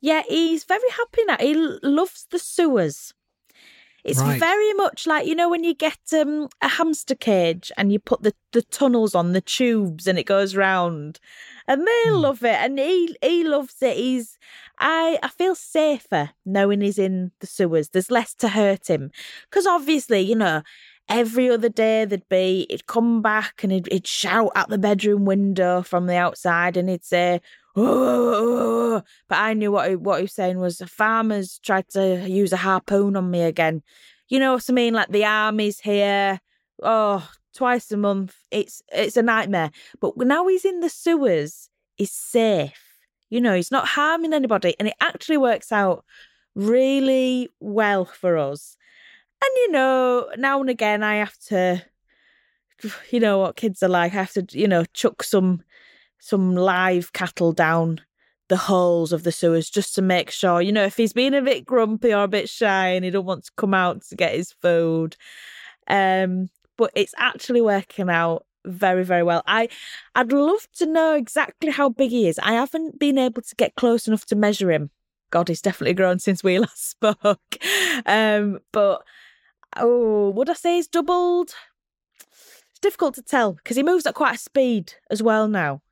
Yeah, 0.00 0.22
he's 0.28 0.64
very 0.64 0.88
happy 0.96 1.24
now. 1.26 1.36
He 1.40 1.54
loves 1.82 2.26
the 2.30 2.38
sewers. 2.38 3.12
It's 4.02 4.18
Right. 4.20 4.38
very 4.38 4.72
much 4.74 5.06
like, 5.06 5.26
you 5.26 5.34
know, 5.34 5.50
when 5.50 5.62
you 5.62 5.74
get 5.74 5.98
um, 6.14 6.48
a 6.62 6.68
hamster 6.68 7.14
cage 7.14 7.70
and 7.76 7.92
you 7.92 7.98
put 7.98 8.22
the, 8.22 8.32
the 8.52 8.62
tunnels 8.62 9.14
on 9.14 9.32
the 9.32 9.42
tubes 9.42 10.06
and 10.06 10.18
it 10.18 10.24
goes 10.24 10.56
round. 10.56 11.20
And 11.68 11.86
they 11.86 12.02
Hmm. 12.06 12.22
love 12.22 12.42
it. 12.42 12.56
And 12.56 12.78
he 12.78 13.14
he 13.22 13.44
loves 13.44 13.76
it. 13.82 13.96
He's 13.96 14.38
I 14.78 15.18
I 15.22 15.28
feel 15.28 15.54
safer 15.54 16.30
knowing 16.46 16.80
he's 16.80 16.98
in 16.98 17.32
the 17.40 17.46
sewers. 17.46 17.90
There's 17.90 18.10
less 18.10 18.34
to 18.36 18.48
hurt 18.48 18.88
him. 18.88 19.10
Because 19.50 19.66
obviously, 19.66 20.20
you 20.20 20.34
know, 20.36 20.62
every 21.10 21.50
other 21.50 21.68
day 21.68 22.04
there'd 22.04 22.28
be 22.28 22.66
he'd 22.70 22.86
come 22.86 23.20
back 23.20 23.62
and 23.62 23.72
he'd, 23.72 23.88
he'd 23.92 24.06
shout 24.06 24.52
at 24.54 24.68
the 24.68 24.78
bedroom 24.78 25.24
window 25.24 25.82
from 25.82 26.06
the 26.06 26.16
outside 26.16 26.76
and 26.76 26.88
he'd 26.88 27.04
say 27.04 27.40
"Oh," 27.76 29.02
but 29.28 29.38
I 29.38 29.54
knew 29.54 29.72
what 29.72 29.90
he, 29.90 29.96
what 29.96 30.18
he 30.18 30.22
was 30.22 30.32
saying 30.32 30.58
was 30.58 30.80
farmers 30.86 31.58
tried 31.58 31.88
to 31.90 32.28
use 32.28 32.52
a 32.52 32.56
harpoon 32.58 33.16
on 33.16 33.30
me 33.30 33.42
again. 33.42 33.82
You 34.28 34.38
know 34.38 34.54
what 34.54 34.66
I 34.68 34.72
mean? 34.72 34.94
Like 34.94 35.10
the 35.10 35.24
army's 35.24 35.80
here. 35.80 36.40
Oh, 36.82 37.28
twice 37.54 37.90
a 37.92 37.96
month. 37.96 38.36
It's 38.50 38.82
it's 38.92 39.16
a 39.16 39.22
nightmare. 39.22 39.70
But 40.00 40.16
now 40.16 40.46
he's 40.46 40.64
in 40.64 40.80
the 40.80 40.88
sewers, 40.88 41.68
he's 41.96 42.12
safe. 42.12 42.86
You 43.28 43.40
know, 43.40 43.54
he's 43.54 43.70
not 43.70 43.88
harming 43.88 44.32
anybody, 44.32 44.74
and 44.78 44.88
it 44.88 44.94
actually 45.00 45.36
works 45.36 45.72
out 45.72 46.04
really 46.54 47.48
well 47.60 48.04
for 48.04 48.36
us. 48.36 48.76
And 49.42 49.50
you 49.56 49.72
know, 49.72 50.28
now 50.36 50.60
and 50.60 50.70
again, 50.70 51.02
I 51.02 51.16
have 51.16 51.36
to, 51.48 51.82
you 53.10 53.20
know, 53.20 53.38
what 53.38 53.56
kids 53.56 53.82
are 53.82 53.88
like. 53.88 54.12
I 54.12 54.16
have 54.16 54.32
to, 54.32 54.46
you 54.52 54.68
know, 54.68 54.84
chuck 54.92 55.22
some 55.22 55.62
some 56.18 56.54
live 56.54 57.12
cattle 57.12 57.52
down 57.52 58.00
the 58.48 58.56
holes 58.56 59.12
of 59.12 59.22
the 59.22 59.32
sewers 59.32 59.70
just 59.70 59.94
to 59.94 60.02
make 60.02 60.30
sure, 60.30 60.60
you 60.60 60.72
know, 60.72 60.84
if 60.84 60.96
he's 60.96 61.12
been 61.12 61.34
a 61.34 61.40
bit 61.40 61.64
grumpy 61.64 62.12
or 62.12 62.24
a 62.24 62.28
bit 62.28 62.48
shy 62.48 62.88
and 62.88 63.04
he 63.04 63.10
don't 63.10 63.24
want 63.24 63.44
to 63.44 63.52
come 63.56 63.72
out 63.72 64.02
to 64.02 64.16
get 64.16 64.34
his 64.34 64.52
food. 64.52 65.16
Um, 65.86 66.50
but 66.76 66.90
it's 66.94 67.14
actually 67.16 67.60
working 67.60 68.10
out 68.10 68.44
very, 68.64 69.04
very 69.04 69.22
well. 69.22 69.42
I 69.46 69.68
I'd 70.14 70.32
love 70.32 70.66
to 70.76 70.86
know 70.86 71.14
exactly 71.14 71.70
how 71.70 71.90
big 71.90 72.10
he 72.10 72.28
is. 72.28 72.38
I 72.42 72.52
haven't 72.52 72.98
been 72.98 73.18
able 73.18 73.42
to 73.42 73.54
get 73.54 73.76
close 73.76 74.06
enough 74.06 74.26
to 74.26 74.36
measure 74.36 74.70
him. 74.70 74.90
God, 75.30 75.48
he's 75.48 75.62
definitely 75.62 75.94
grown 75.94 76.18
since 76.18 76.42
we 76.42 76.58
last 76.60 76.90
spoke. 76.90 77.56
Um, 78.04 78.58
but 78.72 79.02
oh, 79.76 80.30
would 80.30 80.50
I 80.50 80.54
say 80.54 80.76
he's 80.76 80.88
doubled? 80.88 81.54
It's 82.70 82.80
difficult 82.80 83.14
to 83.16 83.22
tell 83.22 83.52
because 83.54 83.76
he 83.76 83.82
moves 83.82 84.06
at 84.06 84.14
quite 84.14 84.36
a 84.36 84.38
speed 84.38 84.94
as 85.10 85.22
well 85.22 85.48
now. 85.48 85.82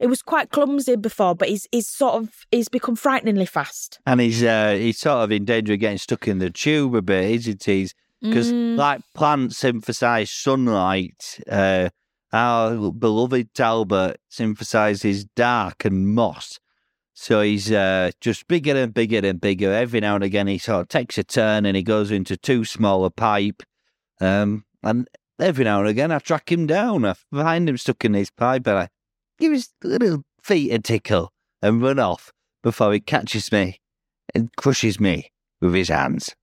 It 0.00 0.08
was 0.08 0.22
quite 0.22 0.50
clumsy 0.50 0.96
before, 0.96 1.34
but 1.34 1.48
he's 1.48 1.68
he's 1.70 1.88
sort 1.88 2.14
of 2.14 2.30
he's 2.50 2.68
become 2.68 2.96
frighteningly 2.96 3.46
fast. 3.46 4.00
And 4.06 4.20
he's 4.20 4.42
uh, 4.42 4.72
he's 4.72 4.98
sort 4.98 5.22
of 5.24 5.32
in 5.32 5.44
danger 5.44 5.74
of 5.74 5.78
getting 5.78 5.98
stuck 5.98 6.26
in 6.28 6.38
the 6.38 6.50
tube 6.50 6.94
a 6.94 7.02
bit, 7.02 7.30
isn't 7.30 7.64
he? 7.64 7.88
Because 8.20 8.52
Mm. 8.52 8.76
like 8.76 9.02
plants 9.14 9.62
emphasise 9.64 10.30
sunlight, 10.30 11.38
uh, 11.48 11.90
our 12.32 12.90
beloved 12.90 13.54
Talbot 13.54 14.18
emphasises 14.38 15.24
dark 15.36 15.84
and 15.84 16.08
moss. 16.08 16.58
So 17.14 17.42
he's 17.42 17.70
uh, 17.70 18.10
just 18.20 18.48
bigger 18.48 18.76
and 18.76 18.92
bigger 18.92 19.20
and 19.26 19.40
bigger. 19.40 19.72
Every 19.72 20.00
now 20.00 20.16
and 20.16 20.24
again, 20.24 20.48
he 20.48 20.58
sort 20.58 20.82
of 20.82 20.88
takes 20.88 21.16
a 21.16 21.22
turn 21.22 21.64
and 21.64 21.76
he 21.76 21.82
goes 21.82 22.10
into 22.10 22.36
too 22.36 22.64
small 22.64 23.04
a 23.04 23.10
pipe. 23.10 23.62
Um, 24.20 24.64
and 24.82 25.08
every 25.38 25.64
now 25.64 25.80
and 25.80 25.88
again, 25.88 26.10
I 26.10 26.18
track 26.18 26.50
him 26.50 26.66
down. 26.66 27.04
I 27.04 27.14
find 27.32 27.68
him 27.68 27.76
stuck 27.76 28.04
in 28.04 28.14
his 28.14 28.30
pipe 28.30 28.66
and 28.66 28.78
I 28.78 28.88
give 29.38 29.52
his 29.52 29.70
little 29.82 30.24
feet 30.42 30.72
a 30.72 30.80
tickle 30.80 31.32
and 31.62 31.80
run 31.80 32.00
off 32.00 32.32
before 32.64 32.92
he 32.92 33.00
catches 33.00 33.52
me 33.52 33.80
and 34.34 34.54
crushes 34.56 34.98
me 34.98 35.30
with 35.60 35.72
his 35.72 35.88
hands. 35.88 36.34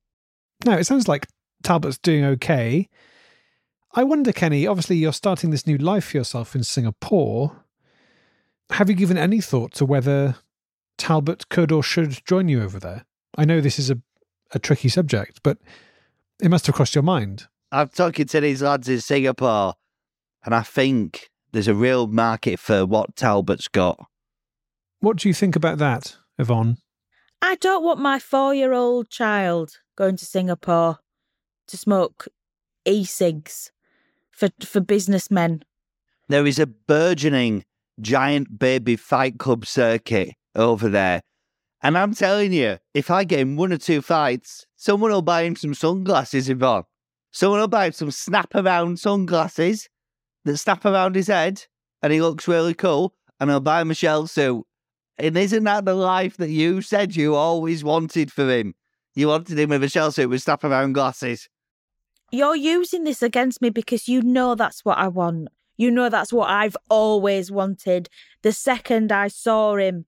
Now, 0.66 0.78
it 0.78 0.86
sounds 0.86 1.08
like 1.08 1.28
Talbot's 1.64 1.98
doing 1.98 2.24
okay. 2.24 2.88
I 3.94 4.04
wonder, 4.04 4.32
Kenny, 4.32 4.66
obviously 4.66 4.96
you're 4.96 5.12
starting 5.12 5.50
this 5.50 5.68
new 5.68 5.78
life 5.78 6.06
for 6.06 6.18
yourself 6.18 6.56
in 6.56 6.64
Singapore. 6.64 7.66
Have 8.70 8.90
you 8.90 8.96
given 8.96 9.18
any 9.18 9.42
thought 9.42 9.74
to 9.74 9.86
whether 9.86 10.38
Talbot 11.02 11.50
could 11.50 11.72
or 11.72 11.82
should 11.82 12.24
join 12.28 12.48
you 12.48 12.62
over 12.62 12.80
there? 12.80 13.06
I 13.36 13.44
know 13.44 13.60
this 13.60 13.80
is 13.80 13.90
a, 13.90 13.98
a 14.52 14.60
tricky 14.60 14.88
subject, 14.88 15.40
but 15.42 15.58
it 16.40 16.52
must 16.52 16.68
have 16.68 16.76
crossed 16.76 16.94
your 16.94 17.04
mind. 17.04 17.48
I'm 17.72 17.90
talking 17.90 18.28
to 18.28 18.40
these 18.40 18.62
lads 18.62 18.88
in 18.88 19.02
Singapore, 19.02 19.74
and 20.46 20.54
I 20.54 20.62
think 20.62 21.32
there's 21.54 21.68
a 21.68 21.74
real 21.74 22.06
market 22.06 22.60
for 22.60 22.86
what 22.86 23.16
Talbot's 23.16 23.68
got. 23.68 23.98
What 25.00 25.18
do 25.18 25.28
you 25.28 25.34
think 25.34 25.56
about 25.56 25.80
that, 25.80 26.18
Yvonne? 26.38 26.78
I 27.42 27.56
don't 27.56 27.84
want 27.84 28.00
my 28.00 28.20
four 28.20 28.54
year 28.54 28.72
old 28.72 29.10
child 29.10 29.80
going 29.96 30.18
to 30.18 30.26
Singapore 30.26 31.00
to 31.66 31.78
smoke 31.78 32.28
e 32.86 33.06
cigs 33.06 33.72
for 34.30 34.50
for 34.64 34.82
businessmen. 34.82 35.64
There 36.30 36.46
is 36.46 36.60
a 36.60 36.68
burgeoning 36.68 37.66
giant 38.00 38.60
baby 38.60 38.96
fight 38.96 39.40
club 39.40 39.66
circuit 39.66 40.36
over 40.56 40.90
there. 40.90 41.22
And 41.84 41.98
I'm 41.98 42.14
telling 42.14 42.54
you, 42.54 42.78
if 42.94 43.10
I 43.10 43.24
get 43.24 43.40
him 43.40 43.56
one 43.56 43.74
or 43.74 43.78
two 43.78 44.02
fights, 44.02 44.66
someone 44.76 45.12
will 45.12 45.22
buy 45.22 45.44
him 45.44 45.56
some 45.56 45.74
sunglasses, 45.74 46.50
Yvonne. 46.50 46.84
Someone 47.32 47.60
will 47.60 47.68
buy 47.68 47.88
him 47.88 47.94
some 47.94 48.12
snap 48.12 48.54
around 48.54 49.00
sunglasses 49.00 49.90
that 50.46 50.58
snap 50.58 50.86
around 50.86 51.16
his 51.16 51.28
head 51.28 51.66
and 52.02 52.14
he 52.14 52.22
looks 52.22 52.48
really 52.48 52.74
cool. 52.74 53.14
And 53.40 53.52
I'll 53.52 53.60
buy 53.60 53.82
him 53.82 53.90
a 53.90 53.96
shell 53.96 54.28
suit. 54.28 54.64
And 55.18 55.38
isn't 55.38 55.64
that 55.64 55.86
the 55.86 55.96
life 55.96 56.38
that 56.38 56.50
you 56.50 56.82
said 56.82 57.16
you 57.16 57.36
always 57.36 57.84
wanted 57.84 58.32
for 58.32 58.48
him? 58.48 58.76
You 59.16 59.28
wanted 59.28 59.58
him 59.58 59.70
with 59.72 59.84
a 59.84 59.90
shell 59.90 60.12
suit 60.12 60.30
with 60.30 60.44
snap 60.44 60.64
around 60.64 60.94
glasses. 60.94 61.50
You're 62.32 62.56
using 62.56 63.04
this 63.04 63.22
against 63.22 63.62
me 63.62 63.70
because 63.70 64.08
you 64.08 64.22
know 64.22 64.56
that's 64.56 64.86
what 64.86 64.98
I 64.98 65.08
want. 65.08 65.50
You 65.78 65.92
know 65.92 66.10
that's 66.10 66.32
what 66.32 66.50
I've 66.50 66.78
always 66.90 67.52
wanted. 67.52 68.08
The 68.44 68.54
second 68.54 69.12
I 69.12 69.28
saw 69.28 69.76
him 69.76 70.06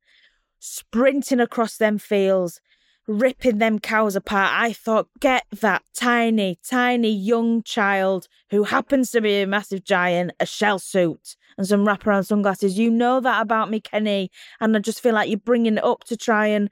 sprinting 0.64 1.42
across 1.42 1.76
them 1.76 1.98
fields, 1.98 2.62
ripping 3.06 3.58
them 3.58 3.80
cows 3.80 4.16
apart, 4.16 4.50
I 4.54 4.72
thought, 4.72 5.10
get 5.20 5.44
that 5.60 5.84
tiny, 5.94 6.58
tiny 6.64 7.12
young 7.12 7.64
child 7.64 8.30
who 8.50 8.64
happens 8.64 9.12
to 9.12 9.20
be 9.20 9.42
a 9.42 9.48
massive 9.48 9.84
giant, 9.84 10.32
a 10.40 10.46
shell 10.46 10.80
suit 10.80 11.36
and 11.58 11.68
some 11.68 11.86
wraparound 11.86 12.28
sunglasses. 12.28 12.80
You 12.80 12.90
know 12.90 13.20
that 13.20 13.42
about 13.42 13.70
me, 13.70 13.82
Kenny. 13.82 14.32
And 14.62 14.76
I 14.76 14.80
just 14.80 15.02
feel 15.02 15.14
like 15.14 15.30
you're 15.30 15.38
bringing 15.38 15.78
it 15.78 15.84
up 15.84 16.06
to 16.06 16.16
try 16.16 16.48
and 16.48 16.70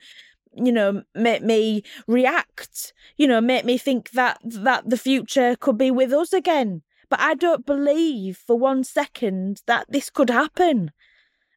you 0.53 0.71
know 0.71 1.01
make 1.15 1.41
me 1.41 1.81
react 2.07 2.91
you 3.15 3.25
know 3.25 3.39
make 3.39 3.63
me 3.63 3.77
think 3.77 4.11
that 4.11 4.37
that 4.43 4.89
the 4.89 4.97
future 4.97 5.55
could 5.55 5.77
be 5.77 5.89
with 5.89 6.11
us 6.11 6.33
again 6.33 6.81
but 7.09 7.21
i 7.21 7.33
don't 7.33 7.65
believe 7.65 8.35
for 8.35 8.57
one 8.59 8.83
second 8.83 9.61
that 9.65 9.85
this 9.87 10.09
could 10.09 10.29
happen 10.29 10.91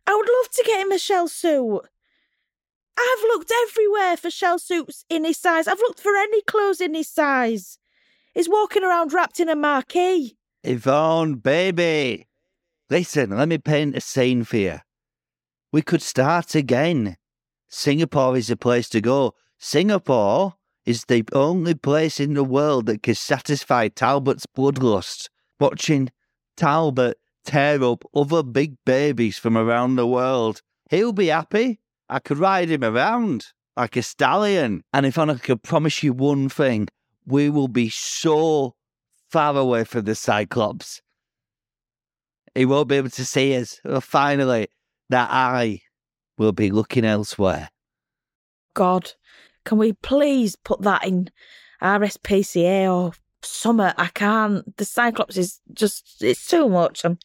i 0.06 0.14
would 0.14 0.28
love 0.28 0.48
to 0.48 0.62
get 0.64 0.80
him 0.80 0.92
a 0.92 0.98
shell 1.00 1.26
suit 1.26 1.80
i've 2.98 3.22
looked 3.22 3.52
everywhere 3.62 4.16
for 4.16 4.30
shell 4.30 4.58
suits 4.58 5.04
in 5.08 5.24
his 5.24 5.38
size 5.38 5.66
i've 5.68 5.78
looked 5.78 6.00
for 6.00 6.16
any 6.16 6.42
clothes 6.42 6.80
in 6.80 6.94
his 6.94 7.08
size 7.08 7.78
he's 8.32 8.48
walking 8.48 8.84
around 8.84 9.12
wrapped 9.12 9.40
in 9.40 9.48
a 9.48 9.56
marquee 9.56 10.36
Yvonne, 10.64 11.34
baby. 11.34 12.26
Listen, 12.88 13.30
let 13.36 13.48
me 13.48 13.58
paint 13.58 13.96
a 13.96 14.00
scene 14.00 14.44
for 14.44 14.56
you. 14.56 14.78
We 15.72 15.82
could 15.82 16.00
start 16.00 16.54
again. 16.54 17.18
Singapore 17.68 18.36
is 18.38 18.48
the 18.48 18.56
place 18.56 18.88
to 18.90 19.02
go. 19.02 19.34
Singapore 19.58 20.54
is 20.86 21.04
the 21.04 21.24
only 21.34 21.74
place 21.74 22.18
in 22.18 22.32
the 22.32 22.44
world 22.44 22.86
that 22.86 23.02
can 23.02 23.14
satisfy 23.14 23.88
Talbot's 23.88 24.46
bloodlust. 24.46 25.28
Watching 25.60 26.10
Talbot 26.56 27.18
tear 27.44 27.82
up 27.84 28.04
other 28.14 28.42
big 28.42 28.76
babies 28.86 29.36
from 29.36 29.58
around 29.58 29.96
the 29.96 30.06
world. 30.06 30.62
He'll 30.90 31.12
be 31.12 31.26
happy. 31.26 31.80
I 32.08 32.18
could 32.18 32.38
ride 32.38 32.68
him 32.68 32.84
around 32.84 33.46
like 33.76 33.96
a 33.96 34.02
stallion. 34.02 34.82
And 34.92 35.06
if 35.06 35.18
I 35.18 35.34
could 35.34 35.62
promise 35.62 36.02
you 36.02 36.12
one 36.12 36.48
thing, 36.48 36.88
we 37.26 37.50
will 37.50 37.68
be 37.68 37.88
so 37.88 38.74
far 39.30 39.56
away 39.56 39.84
from 39.84 40.04
the 40.04 40.14
Cyclops. 40.14 41.00
He 42.54 42.66
won't 42.66 42.88
be 42.88 42.96
able 42.96 43.10
to 43.10 43.24
see 43.24 43.56
us. 43.56 43.80
Well, 43.84 44.00
finally, 44.00 44.68
that 45.08 45.30
eye 45.30 45.80
will 46.38 46.52
be 46.52 46.70
looking 46.70 47.04
elsewhere. 47.04 47.68
god 48.74 49.12
can 49.64 49.78
we 49.78 49.92
please 49.94 50.56
put 50.56 50.82
that 50.82 51.06
in 51.06 51.30
RSPCA 51.82 52.92
or 52.92 53.12
summer? 53.42 53.94
I 53.96 54.08
can't. 54.08 54.76
The 54.76 54.84
Cyclops 54.84 55.36
is 55.36 55.60
just, 55.72 56.22
it's 56.22 56.46
too 56.46 56.68
much. 56.68 57.04
I'm 57.04 57.18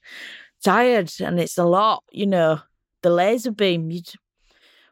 tired 0.64 1.12
and 1.20 1.40
it's 1.40 1.58
a 1.58 1.66
lot, 1.66 2.04
you 2.12 2.26
know. 2.26 2.62
The 3.02 3.10
laser 3.10 3.52
beam, 3.52 3.92
you'd, 3.92 4.12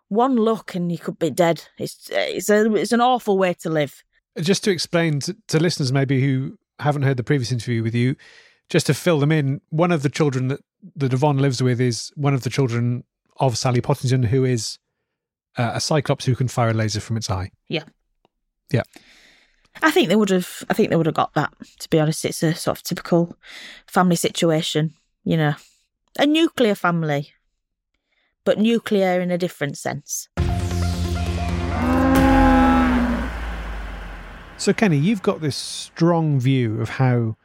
one 0.10 0.36
look 0.36 0.76
and 0.76 0.92
you 0.92 0.98
could 0.98 1.20
be 1.20 1.30
dead. 1.30 1.64
It's, 1.78 2.10
it's, 2.12 2.50
a, 2.50 2.74
it's 2.76 2.92
an 2.92 3.02
awful 3.02 3.38
way 3.38 3.54
to 3.56 3.70
live. 3.70 4.04
Just 4.40 4.64
to 4.66 4.72
explain 4.72 5.20
to, 5.22 5.36
to 5.48 5.60
listeners 5.60 5.92
maybe 5.92 6.22
who 6.22 6.58
haven't 6.80 7.04
heard 7.04 7.18
the 7.18 7.24
previous 7.24 7.52
interview 7.52 7.84
with 7.84 7.96
you, 7.96 8.16
just 8.70 8.86
to 8.88 8.94
fill 8.94 9.20
them 9.20 9.32
in, 9.32 9.62
one 9.70 9.92
of 9.92 10.04
the 10.04 10.10
children 10.10 10.48
that, 10.50 10.60
that 10.96 11.14
Yvonne 11.14 11.40
lives 11.40 11.62
with 11.64 11.82
is 11.82 12.12
one 12.16 12.34
of 12.34 12.44
the 12.44 12.50
children 12.50 13.04
of 13.38 13.58
Sally 13.58 13.82
Pottington, 13.82 14.26
who 14.26 14.46
is 14.46 14.78
uh, 15.58 15.72
a 15.74 15.82
Cyclops 15.82 16.26
who 16.26 16.36
can 16.36 16.48
fire 16.48 16.70
a 16.70 16.74
laser 16.74 17.00
from 17.00 17.18
its 17.18 17.30
eye. 17.30 17.52
Yeah. 17.68 17.84
Yeah. 18.72 18.84
I 19.82 19.92
think 19.92 20.10
they 20.10 20.16
would 20.16 20.30
have. 20.30 20.64
I 20.70 20.74
think 20.74 20.90
they 20.90 20.96
would 20.96 21.06
have 21.06 21.16
got 21.16 21.34
that. 21.36 21.54
To 21.80 21.90
be 21.90 22.00
honest, 22.00 22.26
it's 22.26 22.42
a 22.44 22.56
sort 22.56 22.78
of 22.78 22.84
typical 22.84 23.38
family 23.86 24.16
situation. 24.16 24.96
You 25.24 25.38
know, 25.38 25.54
a 26.18 26.26
nuclear 26.26 26.74
family, 26.74 27.32
but 28.48 28.58
nuclear 28.58 29.20
in 29.20 29.30
a 29.30 29.38
different 29.38 29.78
sense. 29.78 30.30
So, 34.56 34.72
Kenny, 34.72 34.98
you've 34.98 35.22
got 35.22 35.42
this 35.42 35.58
strong 35.58 36.40
view 36.40 36.80
of 36.80 36.92
how 36.92 37.36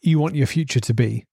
you 0.00 0.20
want 0.20 0.36
your 0.36 0.46
future 0.46 0.78
to 0.78 0.94
be. 0.94 1.26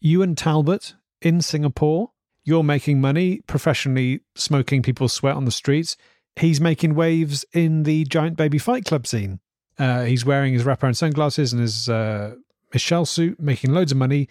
You 0.00 0.22
and 0.22 0.36
Talbot 0.36 0.94
in 1.20 1.42
Singapore, 1.42 2.12
you're 2.42 2.62
making 2.62 3.02
money 3.02 3.42
professionally, 3.46 4.20
smoking 4.34 4.80
people's 4.80 5.12
sweat 5.12 5.36
on 5.36 5.44
the 5.44 5.50
streets. 5.50 5.98
He's 6.36 6.62
making 6.62 6.94
waves 6.94 7.44
in 7.52 7.82
the 7.82 8.04
Giant 8.04 8.38
Baby 8.38 8.56
Fight 8.56 8.86
Club 8.86 9.06
scene. 9.06 9.40
Uh, 9.78 10.04
he's 10.04 10.24
wearing 10.24 10.54
his 10.54 10.64
wraparound 10.64 10.96
sunglasses 10.96 11.52
and 11.52 11.60
his 11.60 11.90
uh, 11.90 12.36
Michelle 12.72 13.04
suit, 13.04 13.38
making 13.38 13.74
loads 13.74 13.92
of 13.92 13.98
money. 13.98 14.30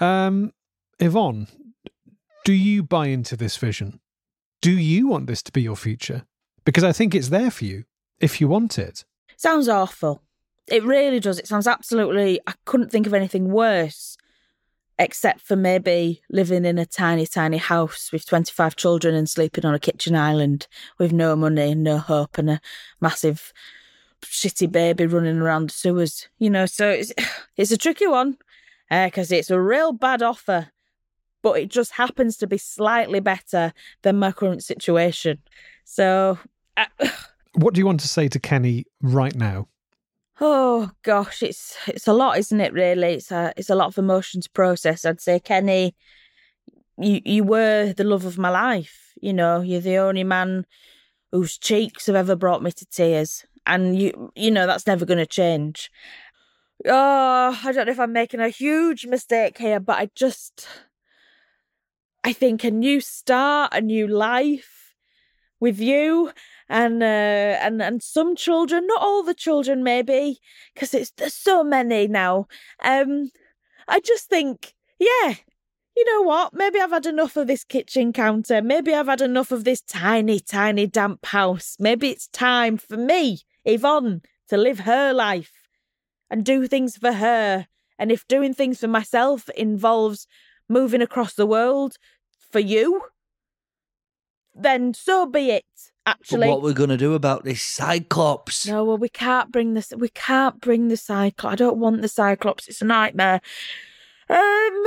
Um, 0.00 0.52
Yvonne, 0.98 1.46
do 2.44 2.52
you 2.52 2.82
buy 2.82 3.06
into 3.06 3.36
this 3.36 3.56
vision? 3.56 4.00
Do 4.60 4.70
you 4.70 5.08
want 5.08 5.26
this 5.26 5.42
to 5.44 5.52
be 5.52 5.62
your 5.62 5.76
future? 5.76 6.24
Because 6.64 6.84
I 6.84 6.92
think 6.92 7.14
it's 7.14 7.30
there 7.30 7.50
for 7.50 7.64
you 7.64 7.84
if 8.20 8.40
you 8.40 8.48
want 8.48 8.78
it. 8.78 9.04
Sounds 9.36 9.68
awful. 9.68 10.22
It 10.66 10.84
really 10.84 11.20
does. 11.20 11.38
It 11.38 11.48
sounds 11.48 11.66
absolutely. 11.66 12.40
I 12.46 12.54
couldn't 12.64 12.90
think 12.90 13.06
of 13.06 13.14
anything 13.14 13.50
worse, 13.50 14.16
except 14.98 15.40
for 15.40 15.56
maybe 15.56 16.22
living 16.30 16.64
in 16.64 16.78
a 16.78 16.86
tiny, 16.86 17.26
tiny 17.26 17.58
house 17.58 18.10
with 18.12 18.26
25 18.26 18.76
children 18.76 19.14
and 19.14 19.28
sleeping 19.28 19.64
on 19.64 19.74
a 19.74 19.78
kitchen 19.78 20.14
island 20.14 20.66
with 20.98 21.12
no 21.12 21.36
money 21.36 21.72
and 21.72 21.82
no 21.82 21.98
hope 21.98 22.38
and 22.38 22.48
a 22.48 22.60
massive 23.00 23.52
shitty 24.22 24.70
baby 24.70 25.06
running 25.06 25.38
around 25.38 25.70
the 25.70 25.74
sewers. 25.74 26.28
You 26.38 26.50
know, 26.50 26.66
so 26.66 26.90
it's, 26.90 27.12
it's 27.56 27.72
a 27.72 27.78
tricky 27.78 28.06
one 28.06 28.38
because 28.90 29.32
uh, 29.32 29.36
it's 29.36 29.50
a 29.50 29.60
real 29.60 29.92
bad 29.92 30.22
offer, 30.22 30.68
but 31.44 31.58
it 31.58 31.68
just 31.68 31.92
happens 31.92 32.38
to 32.38 32.46
be 32.46 32.56
slightly 32.56 33.20
better 33.20 33.74
than 34.02 34.18
my 34.18 34.32
current 34.32 34.64
situation. 34.64 35.38
So. 35.84 36.38
Uh, 36.76 36.86
what 37.54 37.74
do 37.74 37.78
you 37.78 37.86
want 37.86 38.00
to 38.00 38.08
say 38.08 38.26
to 38.28 38.40
Kenny 38.40 38.86
right 39.02 39.36
now? 39.36 39.68
Oh 40.40 40.90
gosh, 41.02 41.44
it's 41.44 41.76
it's 41.86 42.08
a 42.08 42.12
lot, 42.12 42.38
isn't 42.38 42.60
it? 42.60 42.72
Really, 42.72 43.14
it's 43.14 43.30
a 43.30 43.52
it's 43.56 43.70
a 43.70 43.76
lot 43.76 43.86
of 43.86 43.98
emotion 43.98 44.40
to 44.40 44.50
process. 44.50 45.04
I'd 45.04 45.20
say, 45.20 45.38
Kenny, 45.38 45.94
you 46.98 47.20
you 47.24 47.44
were 47.44 47.92
the 47.92 48.02
love 48.02 48.24
of 48.24 48.38
my 48.38 48.50
life. 48.50 49.12
You 49.20 49.32
know, 49.32 49.60
you're 49.60 49.80
the 49.80 49.98
only 49.98 50.24
man 50.24 50.66
whose 51.30 51.56
cheeks 51.56 52.06
have 52.06 52.16
ever 52.16 52.34
brought 52.34 52.64
me 52.64 52.72
to 52.72 52.86
tears, 52.86 53.44
and 53.64 53.96
you 53.96 54.32
you 54.34 54.50
know 54.50 54.66
that's 54.66 54.88
never 54.88 55.04
going 55.04 55.18
to 55.18 55.26
change. 55.26 55.88
Oh, 56.86 57.60
I 57.64 57.70
don't 57.70 57.86
know 57.86 57.92
if 57.92 58.00
I'm 58.00 58.12
making 58.12 58.40
a 58.40 58.48
huge 58.48 59.06
mistake 59.06 59.58
here, 59.58 59.78
but 59.78 59.98
I 59.98 60.10
just 60.16 60.66
I 62.24 62.32
think 62.32 62.64
a 62.64 62.70
new 62.70 63.00
start, 63.02 63.74
a 63.74 63.82
new 63.82 64.08
life 64.08 64.94
with 65.60 65.78
you 65.78 66.32
and 66.68 67.02
uh, 67.02 67.06
and 67.06 67.82
and 67.82 68.02
some 68.02 68.34
children, 68.34 68.86
not 68.86 69.02
all 69.02 69.22
the 69.22 69.34
children, 69.34 69.82
maybe, 69.84 70.40
because 70.72 70.94
it's 70.94 71.10
there's 71.18 71.34
so 71.34 71.62
many 71.62 72.08
now. 72.08 72.46
Um, 72.82 73.30
I 73.86 74.00
just 74.00 74.30
think, 74.30 74.74
yeah, 74.98 75.34
you 75.94 76.04
know 76.06 76.22
what? 76.22 76.54
Maybe 76.54 76.80
I've 76.80 76.90
had 76.90 77.06
enough 77.06 77.36
of 77.36 77.46
this 77.46 77.62
kitchen 77.62 78.14
counter. 78.14 78.62
Maybe 78.62 78.94
I've 78.94 79.06
had 79.06 79.20
enough 79.20 79.52
of 79.52 79.64
this 79.64 79.82
tiny, 79.82 80.40
tiny 80.40 80.86
damp 80.86 81.26
house. 81.26 81.76
Maybe 81.78 82.08
it's 82.08 82.28
time 82.28 82.78
for 82.78 82.96
me, 82.96 83.40
Yvonne, 83.66 84.22
to 84.48 84.56
live 84.56 84.80
her 84.80 85.12
life 85.12 85.52
and 86.30 86.42
do 86.42 86.66
things 86.66 86.96
for 86.96 87.12
her. 87.12 87.66
And 87.98 88.10
if 88.10 88.26
doing 88.26 88.54
things 88.54 88.80
for 88.80 88.88
myself 88.88 89.48
involves 89.50 90.26
moving 90.68 91.02
across 91.02 91.34
the 91.34 91.46
world 91.46 91.96
for 92.54 92.60
you, 92.60 93.02
then 94.54 94.94
so 94.94 95.26
be 95.26 95.50
it. 95.50 95.64
Actually, 96.06 96.46
but 96.46 96.50
what 96.50 96.62
we're 96.62 96.72
going 96.72 96.90
to 96.90 96.96
do 96.96 97.14
about 97.14 97.42
this 97.42 97.60
Cyclops? 97.60 98.68
No, 98.68 98.84
well, 98.84 98.96
we 98.96 99.08
can't 99.08 99.50
bring 99.50 99.74
this. 99.74 99.92
We 99.96 100.10
can't 100.10 100.60
bring 100.60 100.86
the 100.86 100.96
Cyclops. 100.96 101.52
I 101.52 101.56
don't 101.56 101.78
want 101.78 102.00
the 102.00 102.06
Cyclops. 102.06 102.68
It's 102.68 102.80
a 102.80 102.84
nightmare. 102.84 103.40
Um, 104.28 104.84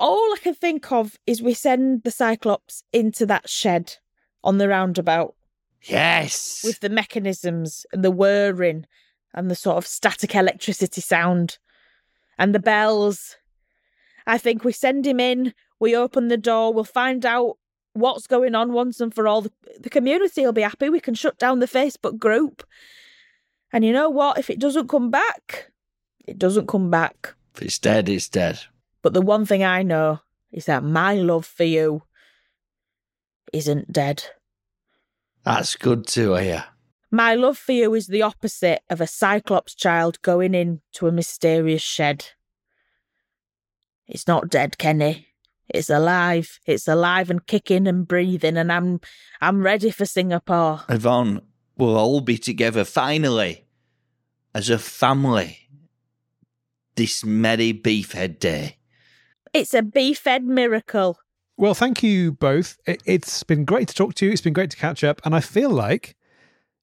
all 0.00 0.32
I 0.32 0.38
can 0.42 0.54
think 0.54 0.90
of 0.90 1.16
is 1.24 1.40
we 1.40 1.54
send 1.54 2.02
the 2.02 2.10
Cyclops 2.10 2.82
into 2.92 3.24
that 3.26 3.48
shed 3.48 3.98
on 4.42 4.58
the 4.58 4.68
roundabout. 4.68 5.36
Yes, 5.82 6.62
with 6.64 6.80
the 6.80 6.88
mechanisms 6.88 7.86
and 7.92 8.02
the 8.02 8.10
whirring 8.10 8.86
and 9.32 9.48
the 9.48 9.54
sort 9.54 9.76
of 9.76 9.86
static 9.86 10.34
electricity 10.34 11.00
sound 11.00 11.58
and 12.38 12.52
the 12.52 12.58
bells. 12.58 13.36
I 14.26 14.38
think 14.38 14.64
we 14.64 14.72
send 14.72 15.06
him 15.06 15.20
in. 15.20 15.54
We 15.82 15.96
open 15.96 16.28
the 16.28 16.36
door. 16.36 16.72
We'll 16.72 16.84
find 16.84 17.26
out 17.26 17.58
what's 17.92 18.28
going 18.28 18.54
on 18.54 18.72
once 18.72 19.00
and 19.00 19.12
for 19.12 19.26
all. 19.26 19.42
The, 19.42 19.50
the 19.80 19.90
community 19.90 20.44
will 20.44 20.52
be 20.52 20.62
happy. 20.62 20.88
We 20.88 21.00
can 21.00 21.14
shut 21.14 21.38
down 21.38 21.58
the 21.58 21.66
Facebook 21.66 22.20
group. 22.20 22.64
And 23.72 23.84
you 23.84 23.92
know 23.92 24.08
what? 24.08 24.38
If 24.38 24.48
it 24.48 24.60
doesn't 24.60 24.88
come 24.88 25.10
back, 25.10 25.72
it 26.24 26.38
doesn't 26.38 26.68
come 26.68 26.88
back. 26.88 27.34
If 27.56 27.62
it's 27.62 27.80
dead, 27.80 28.08
it's 28.08 28.28
dead. 28.28 28.60
But 29.02 29.12
the 29.12 29.22
one 29.22 29.44
thing 29.44 29.64
I 29.64 29.82
know 29.82 30.20
is 30.52 30.66
that 30.66 30.84
my 30.84 31.14
love 31.14 31.46
for 31.46 31.64
you 31.64 32.04
isn't 33.52 33.90
dead. 33.90 34.22
That's 35.42 35.74
good 35.74 36.06
to 36.08 36.34
hear. 36.34 36.64
My 37.10 37.34
love 37.34 37.58
for 37.58 37.72
you 37.72 37.92
is 37.94 38.06
the 38.06 38.22
opposite 38.22 38.82
of 38.88 39.00
a 39.00 39.08
Cyclops 39.08 39.74
child 39.74 40.22
going 40.22 40.54
into 40.54 41.08
a 41.08 41.12
mysterious 41.12 41.82
shed. 41.82 42.26
It's 44.06 44.28
not 44.28 44.48
dead, 44.48 44.78
Kenny. 44.78 45.26
It's 45.72 45.88
alive. 45.88 46.60
It's 46.66 46.86
alive 46.86 47.30
and 47.30 47.46
kicking 47.46 47.86
and 47.86 48.06
breathing, 48.06 48.56
and 48.56 48.70
I'm 48.70 49.00
I'm 49.40 49.62
ready 49.62 49.90
for 49.90 50.04
Singapore. 50.04 50.82
Yvonne, 50.88 51.40
we'll 51.78 51.96
all 51.96 52.20
be 52.20 52.36
together 52.36 52.84
finally 52.84 53.66
as 54.54 54.68
a 54.68 54.78
family 54.78 55.70
this 56.96 57.24
merry 57.24 57.72
Beefhead 57.72 58.38
Day. 58.38 58.76
It's 59.54 59.72
a 59.72 59.80
Beefhead 59.80 60.44
miracle. 60.44 61.18
Well, 61.56 61.74
thank 61.74 62.02
you 62.02 62.32
both. 62.32 62.78
It's 62.86 63.42
been 63.42 63.64
great 63.64 63.88
to 63.88 63.94
talk 63.94 64.14
to 64.16 64.26
you. 64.26 64.32
It's 64.32 64.40
been 64.42 64.52
great 64.52 64.70
to 64.70 64.76
catch 64.76 65.02
up, 65.02 65.22
and 65.24 65.34
I 65.34 65.40
feel 65.40 65.70
like, 65.70 66.16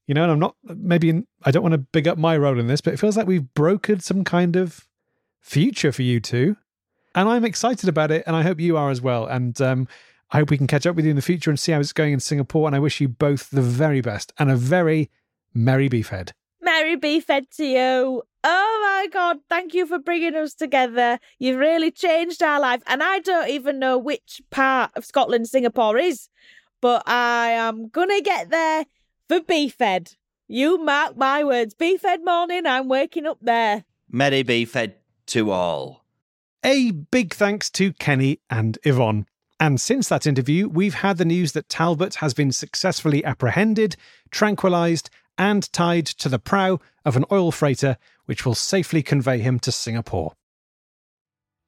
you 0.08 0.16
know, 0.16 0.24
and 0.24 0.32
I'm 0.32 0.40
not 0.40 0.56
maybe 0.64 1.10
in, 1.10 1.28
I 1.44 1.52
don't 1.52 1.64
want 1.64 1.74
to 1.74 1.80
big 1.80 2.08
up 2.08 2.18
my 2.18 2.38
role 2.38 2.60
in 2.60 2.68
this, 2.68 2.82
but 2.82 2.94
it 2.94 3.00
feels 3.00 3.18
like 3.18 3.28
we've 3.28 3.48
brokered 3.56 4.02
some 4.02 4.24
kind 4.24 4.56
of 4.56 4.88
future 5.42 5.92
for 5.92 6.02
you 6.02 6.20
two 6.20 6.56
and 7.16 7.28
I'm 7.30 7.46
excited 7.46 7.90
about 7.90 8.12
it, 8.12 8.24
and 8.28 8.36
I 8.36 8.44
hope 8.44 8.60
you 8.60 8.78
are 8.78 8.90
as 8.90 9.02
well. 9.02 9.26
And 9.26 9.60
um, 9.62 9.88
I 10.32 10.38
hope 10.38 10.50
we 10.50 10.58
can 10.58 10.68
catch 10.68 10.86
up 10.86 10.96
with 10.96 11.06
you 11.06 11.12
in 11.12 11.16
the 11.16 11.22
future 11.22 11.50
and 11.50 11.60
see 11.60 11.72
how 11.72 11.80
it's 11.80 11.94
going 11.94 12.14
in 12.14 12.20
Singapore. 12.20 12.68
And 12.68 12.76
I 12.76 12.80
wish 12.80 13.02
you 13.02 13.08
both 13.08 13.50
the 13.50 13.62
very 13.62 14.02
best 14.02 14.32
and 14.38 14.52
a 14.52 14.56
very 14.56 15.10
merry 15.54 15.90
beefhead. 15.90 16.32
Merry 16.62 16.98
beefhead 16.98 17.50
to 17.58 17.66
you. 17.66 18.24
Oh 18.44 19.02
my 19.02 19.08
God, 19.12 19.40
thank 19.50 19.74
you 19.74 19.86
for 19.86 20.00
bringing 20.00 20.36
us 20.36 20.54
together. 20.54 21.20
You've 21.40 21.58
really 21.58 21.92
changed 21.92 22.44
our 22.44 22.60
life. 22.60 22.82
And 22.88 23.02
I 23.04 23.20
don't 23.20 23.50
even 23.50 23.80
know 23.80 23.98
which 23.98 24.42
part 24.50 24.92
of 24.96 25.04
Scotland 25.04 25.48
Singapore 25.48 25.98
is, 25.98 26.30
but 26.80 27.04
I 27.06 27.50
am 27.50 27.90
going 27.90 28.10
to 28.10 28.22
get 28.22 28.50
there 28.50 28.86
for 29.28 29.40
beefhead. 29.40 30.16
You 30.48 30.78
mark 30.78 31.18
my 31.18 31.44
words. 31.44 31.76
Beefhead 31.76 32.24
morning, 32.24 32.66
I'm 32.66 32.88
waking 32.88 33.26
up 33.26 33.40
there. 33.42 33.84
Merry 34.10 34.44
beefhead 34.44 34.94
to 35.28 35.52
all. 35.52 35.99
A 36.64 36.92
big 36.92 37.34
thanks 37.34 37.70
to 37.72 37.94
Kenny 37.94 38.42
and 38.50 38.78
Yvonne. 38.84 39.26
And 39.62 39.80
since 39.80 40.10
that 40.10 40.28
interview, 40.28 40.68
we've 40.68 40.96
had 40.96 41.18
the 41.18 41.26
news 41.26 41.54
that 41.54 41.70
Talbot 41.70 42.16
has 42.16 42.34
been 42.34 42.52
successfully 42.52 43.24
apprehended, 43.24 43.96
tranquilized, 44.30 45.10
and 45.38 45.72
tied 45.72 46.06
to 46.06 46.28
the 46.28 46.40
prow 46.40 46.80
of 47.06 47.16
an 47.16 47.26
oil 47.32 47.52
freighter, 47.52 47.98
which 48.26 48.46
will 48.46 48.56
safely 48.56 49.02
convey 49.02 49.40
him 49.40 49.58
to 49.60 49.72
Singapore. 49.72 50.34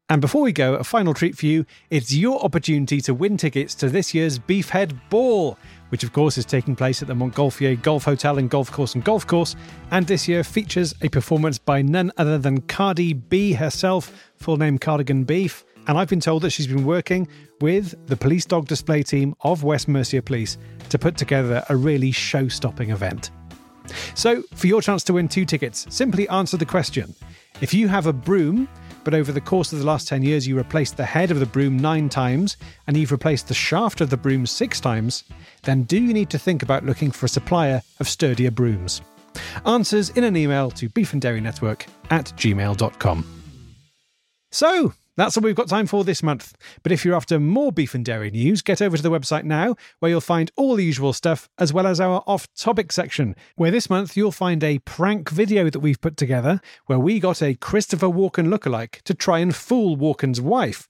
And 0.09 0.19
before 0.19 0.41
we 0.41 0.51
go, 0.51 0.75
a 0.75 0.83
final 0.83 1.13
treat 1.13 1.37
for 1.37 1.45
you 1.45 1.65
it's 1.89 2.13
your 2.13 2.43
opportunity 2.43 2.99
to 3.01 3.13
win 3.13 3.37
tickets 3.37 3.73
to 3.75 3.87
this 3.87 4.13
year's 4.13 4.39
Beefhead 4.39 4.99
Ball, 5.09 5.57
which 5.91 6.03
of 6.03 6.13
course 6.13 6.37
is 6.37 6.45
taking 6.45 6.75
place 6.75 7.01
at 7.01 7.07
the 7.07 7.13
Montgolfier 7.13 7.79
Golf 7.81 8.05
Hotel 8.05 8.37
and 8.37 8.49
Golf 8.49 8.71
Course 8.71 8.95
and 8.95 9.03
Golf 9.03 9.27
Course, 9.27 9.55
and 9.91 10.07
this 10.07 10.27
year 10.27 10.43
features 10.43 10.95
a 11.01 11.09
performance 11.09 11.57
by 11.57 11.81
none 11.81 12.11
other 12.17 12.37
than 12.37 12.61
Cardi 12.61 13.13
B 13.13 13.53
herself, 13.53 14.31
full 14.37 14.57
name 14.57 14.79
Cardigan 14.79 15.25
Beef. 15.25 15.65
And 15.87 15.97
I've 15.97 16.07
been 16.07 16.21
told 16.21 16.43
that 16.43 16.51
she's 16.51 16.67
been 16.67 16.85
working 16.85 17.27
with 17.59 18.07
the 18.07 18.15
police 18.15 18.45
dog 18.45 18.67
display 18.67 19.03
team 19.03 19.35
of 19.41 19.63
West 19.63 19.87
Mercia 19.87 20.21
Police 20.21 20.57
to 20.89 20.97
put 20.97 21.17
together 21.17 21.63
a 21.69 21.75
really 21.75 22.11
show 22.11 22.47
stopping 22.47 22.91
event. 22.91 23.31
So, 24.15 24.43
for 24.53 24.67
your 24.67 24.81
chance 24.81 25.03
to 25.05 25.13
win 25.13 25.27
two 25.27 25.43
tickets, 25.43 25.87
simply 25.89 26.29
answer 26.29 26.55
the 26.55 26.65
question 26.65 27.13
If 27.59 27.73
you 27.73 27.87
have 27.87 28.07
a 28.07 28.13
broom, 28.13 28.69
but 29.03 29.13
over 29.13 29.31
the 29.31 29.41
course 29.41 29.73
of 29.73 29.79
the 29.79 29.85
last 29.85 30.07
10 30.07 30.23
years 30.23 30.47
you 30.47 30.55
replaced 30.55 30.97
the 30.97 31.05
head 31.05 31.31
of 31.31 31.39
the 31.39 31.45
broom 31.45 31.77
nine 31.77 32.09
times 32.09 32.57
and 32.87 32.97
you've 32.97 33.11
replaced 33.11 33.47
the 33.47 33.53
shaft 33.53 34.01
of 34.01 34.09
the 34.09 34.17
broom 34.17 34.45
six 34.45 34.79
times, 34.79 35.23
then 35.63 35.83
do 35.83 36.01
you 36.01 36.13
need 36.13 36.29
to 36.29 36.39
think 36.39 36.63
about 36.63 36.85
looking 36.85 37.11
for 37.11 37.25
a 37.25 37.29
supplier 37.29 37.81
of 37.99 38.07
sturdier 38.07 38.51
brooms? 38.51 39.01
Answers 39.65 40.09
in 40.09 40.23
an 40.23 40.35
email 40.35 40.71
to 40.71 40.89
beefanddairynetwork 40.89 41.87
at 42.09 42.25
gmail.com. 42.25 43.25
So, 44.51 44.93
that's 45.17 45.37
all 45.37 45.43
we've 45.43 45.55
got 45.55 45.67
time 45.67 45.87
for 45.87 46.03
this 46.03 46.23
month. 46.23 46.55
But 46.83 46.91
if 46.91 47.03
you're 47.03 47.15
after 47.15 47.39
more 47.39 47.71
beef 47.71 47.93
and 47.93 48.05
dairy 48.05 48.31
news, 48.31 48.61
get 48.61 48.81
over 48.81 48.95
to 48.95 49.03
the 49.03 49.11
website 49.11 49.43
now, 49.43 49.75
where 49.99 50.09
you'll 50.09 50.21
find 50.21 50.51
all 50.55 50.75
the 50.75 50.85
usual 50.85 51.13
stuff, 51.13 51.49
as 51.57 51.73
well 51.73 51.87
as 51.87 51.99
our 51.99 52.23
off 52.27 52.47
topic 52.55 52.91
section, 52.91 53.35
where 53.55 53.71
this 53.71 53.89
month 53.89 54.15
you'll 54.15 54.31
find 54.31 54.63
a 54.63 54.79
prank 54.79 55.29
video 55.29 55.69
that 55.69 55.79
we've 55.79 56.01
put 56.01 56.17
together, 56.17 56.61
where 56.85 56.99
we 56.99 57.19
got 57.19 57.41
a 57.41 57.55
Christopher 57.55 58.07
Walken 58.07 58.47
lookalike 58.47 59.01
to 59.03 59.13
try 59.13 59.39
and 59.39 59.55
fool 59.55 59.97
Walken's 59.97 60.41
wife. 60.41 60.87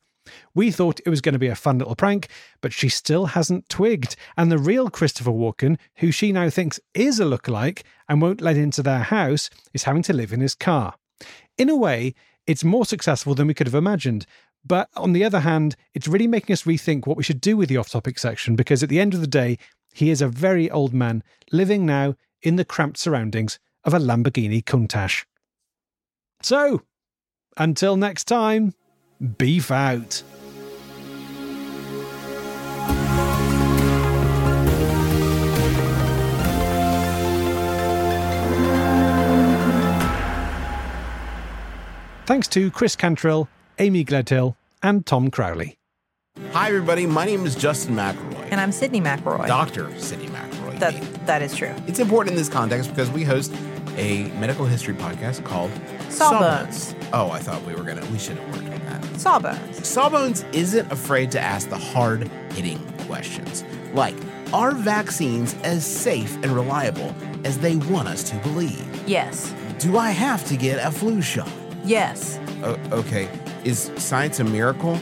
We 0.53 0.71
thought 0.71 1.01
it 1.05 1.09
was 1.09 1.21
going 1.21 1.33
to 1.33 1.39
be 1.39 1.47
a 1.47 1.55
fun 1.55 1.79
little 1.79 1.95
prank, 1.95 2.27
but 2.61 2.73
she 2.73 2.89
still 2.89 3.27
hasn't 3.27 3.69
twigged. 3.69 4.15
And 4.37 4.51
the 4.51 4.59
real 4.59 4.89
Christopher 4.89 5.31
Walken, 5.31 5.77
who 5.95 6.11
she 6.11 6.31
now 6.31 6.49
thinks 6.49 6.79
is 6.93 7.19
a 7.19 7.25
lookalike 7.25 7.81
and 8.07 8.21
won't 8.21 8.41
let 8.41 8.57
into 8.57 8.83
their 8.83 9.03
house, 9.03 9.49
is 9.73 9.83
having 9.83 10.03
to 10.03 10.13
live 10.13 10.31
in 10.31 10.41
his 10.41 10.55
car. 10.55 10.95
In 11.57 11.69
a 11.69 11.75
way, 11.75 12.13
it's 12.47 12.63
more 12.63 12.85
successful 12.85 13.35
than 13.35 13.47
we 13.47 13.53
could 13.53 13.67
have 13.67 13.75
imagined. 13.75 14.25
But 14.65 14.89
on 14.95 15.13
the 15.13 15.23
other 15.23 15.39
hand, 15.39 15.75
it's 15.93 16.07
really 16.07 16.27
making 16.27 16.53
us 16.53 16.63
rethink 16.63 17.07
what 17.07 17.17
we 17.17 17.23
should 17.23 17.41
do 17.41 17.57
with 17.57 17.69
the 17.69 17.77
off 17.77 17.89
topic 17.89 18.19
section 18.19 18.55
because 18.55 18.83
at 18.83 18.89
the 18.89 18.99
end 18.99 19.13
of 19.13 19.21
the 19.21 19.27
day, 19.27 19.57
he 19.93 20.09
is 20.09 20.21
a 20.21 20.27
very 20.27 20.69
old 20.69 20.93
man 20.93 21.23
living 21.51 21.85
now 21.85 22.15
in 22.41 22.55
the 22.55 22.65
cramped 22.65 22.97
surroundings 22.97 23.59
of 23.83 23.93
a 23.93 23.99
Lamborghini 23.99 24.63
Countach. 24.63 25.25
So, 26.41 26.81
until 27.57 27.97
next 27.97 28.25
time, 28.25 28.73
beef 29.37 29.71
out. 29.71 30.23
Thanks 42.31 42.47
to 42.47 42.71
Chris 42.71 42.95
Cantrill, 42.95 43.49
Amy 43.77 44.05
Gledhill, 44.05 44.55
and 44.81 45.05
Tom 45.05 45.29
Crowley. 45.29 45.77
Hi, 46.53 46.69
everybody. 46.69 47.05
My 47.05 47.25
name 47.25 47.45
is 47.45 47.57
Justin 47.57 47.93
McElroy. 47.93 48.47
And 48.49 48.61
I'm 48.61 48.69
Sydnee 48.69 49.01
McElroy. 49.01 49.47
Dr. 49.47 49.87
Sydnee 49.97 50.29
McElroy. 50.29 50.79
That, 50.79 51.25
that 51.27 51.41
is 51.41 51.53
true. 51.53 51.75
It's 51.87 51.99
important 51.99 52.31
in 52.31 52.37
this 52.37 52.47
context 52.47 52.89
because 52.89 53.11
we 53.11 53.25
host 53.25 53.53
a 53.97 54.31
medical 54.39 54.65
history 54.65 54.93
podcast 54.93 55.43
called 55.43 55.71
Sawbones. 56.07 56.95
Oh, 57.11 57.31
I 57.31 57.39
thought 57.39 57.65
we 57.65 57.75
were 57.75 57.83
going 57.83 57.99
to, 57.99 58.09
we 58.09 58.17
should 58.17 58.37
have 58.37 58.55
worked 58.55 58.79
on 58.79 58.85
that. 58.85 59.19
Sawbones. 59.19 59.85
Sawbones 59.85 60.45
isn't 60.53 60.89
afraid 60.89 61.31
to 61.31 61.39
ask 61.41 61.67
the 61.67 61.77
hard 61.77 62.29
hitting 62.53 62.79
questions 63.07 63.65
like 63.93 64.15
Are 64.53 64.71
vaccines 64.71 65.53
as 65.65 65.85
safe 65.85 66.33
and 66.43 66.53
reliable 66.53 67.13
as 67.43 67.57
they 67.57 67.75
want 67.75 68.07
us 68.07 68.23
to 68.29 68.37
believe? 68.37 69.03
Yes. 69.05 69.53
Do 69.79 69.97
I 69.97 70.11
have 70.11 70.45
to 70.45 70.55
get 70.55 70.79
a 70.79 70.91
flu 70.91 71.21
shot? 71.21 71.51
Yes. 71.83 72.39
O- 72.63 72.77
okay. 72.91 73.27
Is 73.63 73.91
science 73.97 74.39
a 74.39 74.43
miracle? 74.43 74.99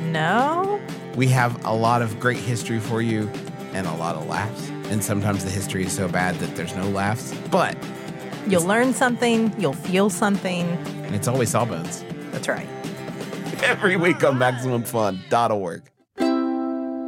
No. 0.00 0.80
We 1.16 1.26
have 1.28 1.62
a 1.64 1.74
lot 1.74 2.02
of 2.02 2.18
great 2.20 2.38
history 2.38 2.78
for 2.80 3.02
you 3.02 3.28
and 3.72 3.86
a 3.86 3.94
lot 3.96 4.16
of 4.16 4.26
laughs. 4.28 4.68
And 4.90 5.02
sometimes 5.04 5.44
the 5.44 5.50
history 5.50 5.84
is 5.84 5.92
so 5.92 6.08
bad 6.08 6.34
that 6.36 6.54
there's 6.56 6.74
no 6.74 6.88
laughs. 6.88 7.34
But 7.50 7.76
You'll 8.48 8.64
learn 8.64 8.94
something, 8.94 9.52
you'll 9.60 9.74
feel 9.74 10.08
something. 10.10 10.66
and 11.04 11.14
it's 11.14 11.28
always 11.28 11.50
Sawbones. 11.50 12.02
That's 12.32 12.48
right. 12.48 12.66
Every 13.62 13.96
week 13.96 14.24
on 14.24 14.38
MaximumFun.org. 14.38 15.82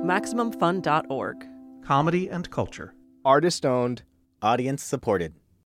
MaximumFun.org. 0.04 1.46
Comedy 1.84 2.28
and 2.28 2.50
culture. 2.50 2.94
Artist 3.24 3.64
owned. 3.64 4.02
Audience 4.42 4.82
supported. 4.82 5.34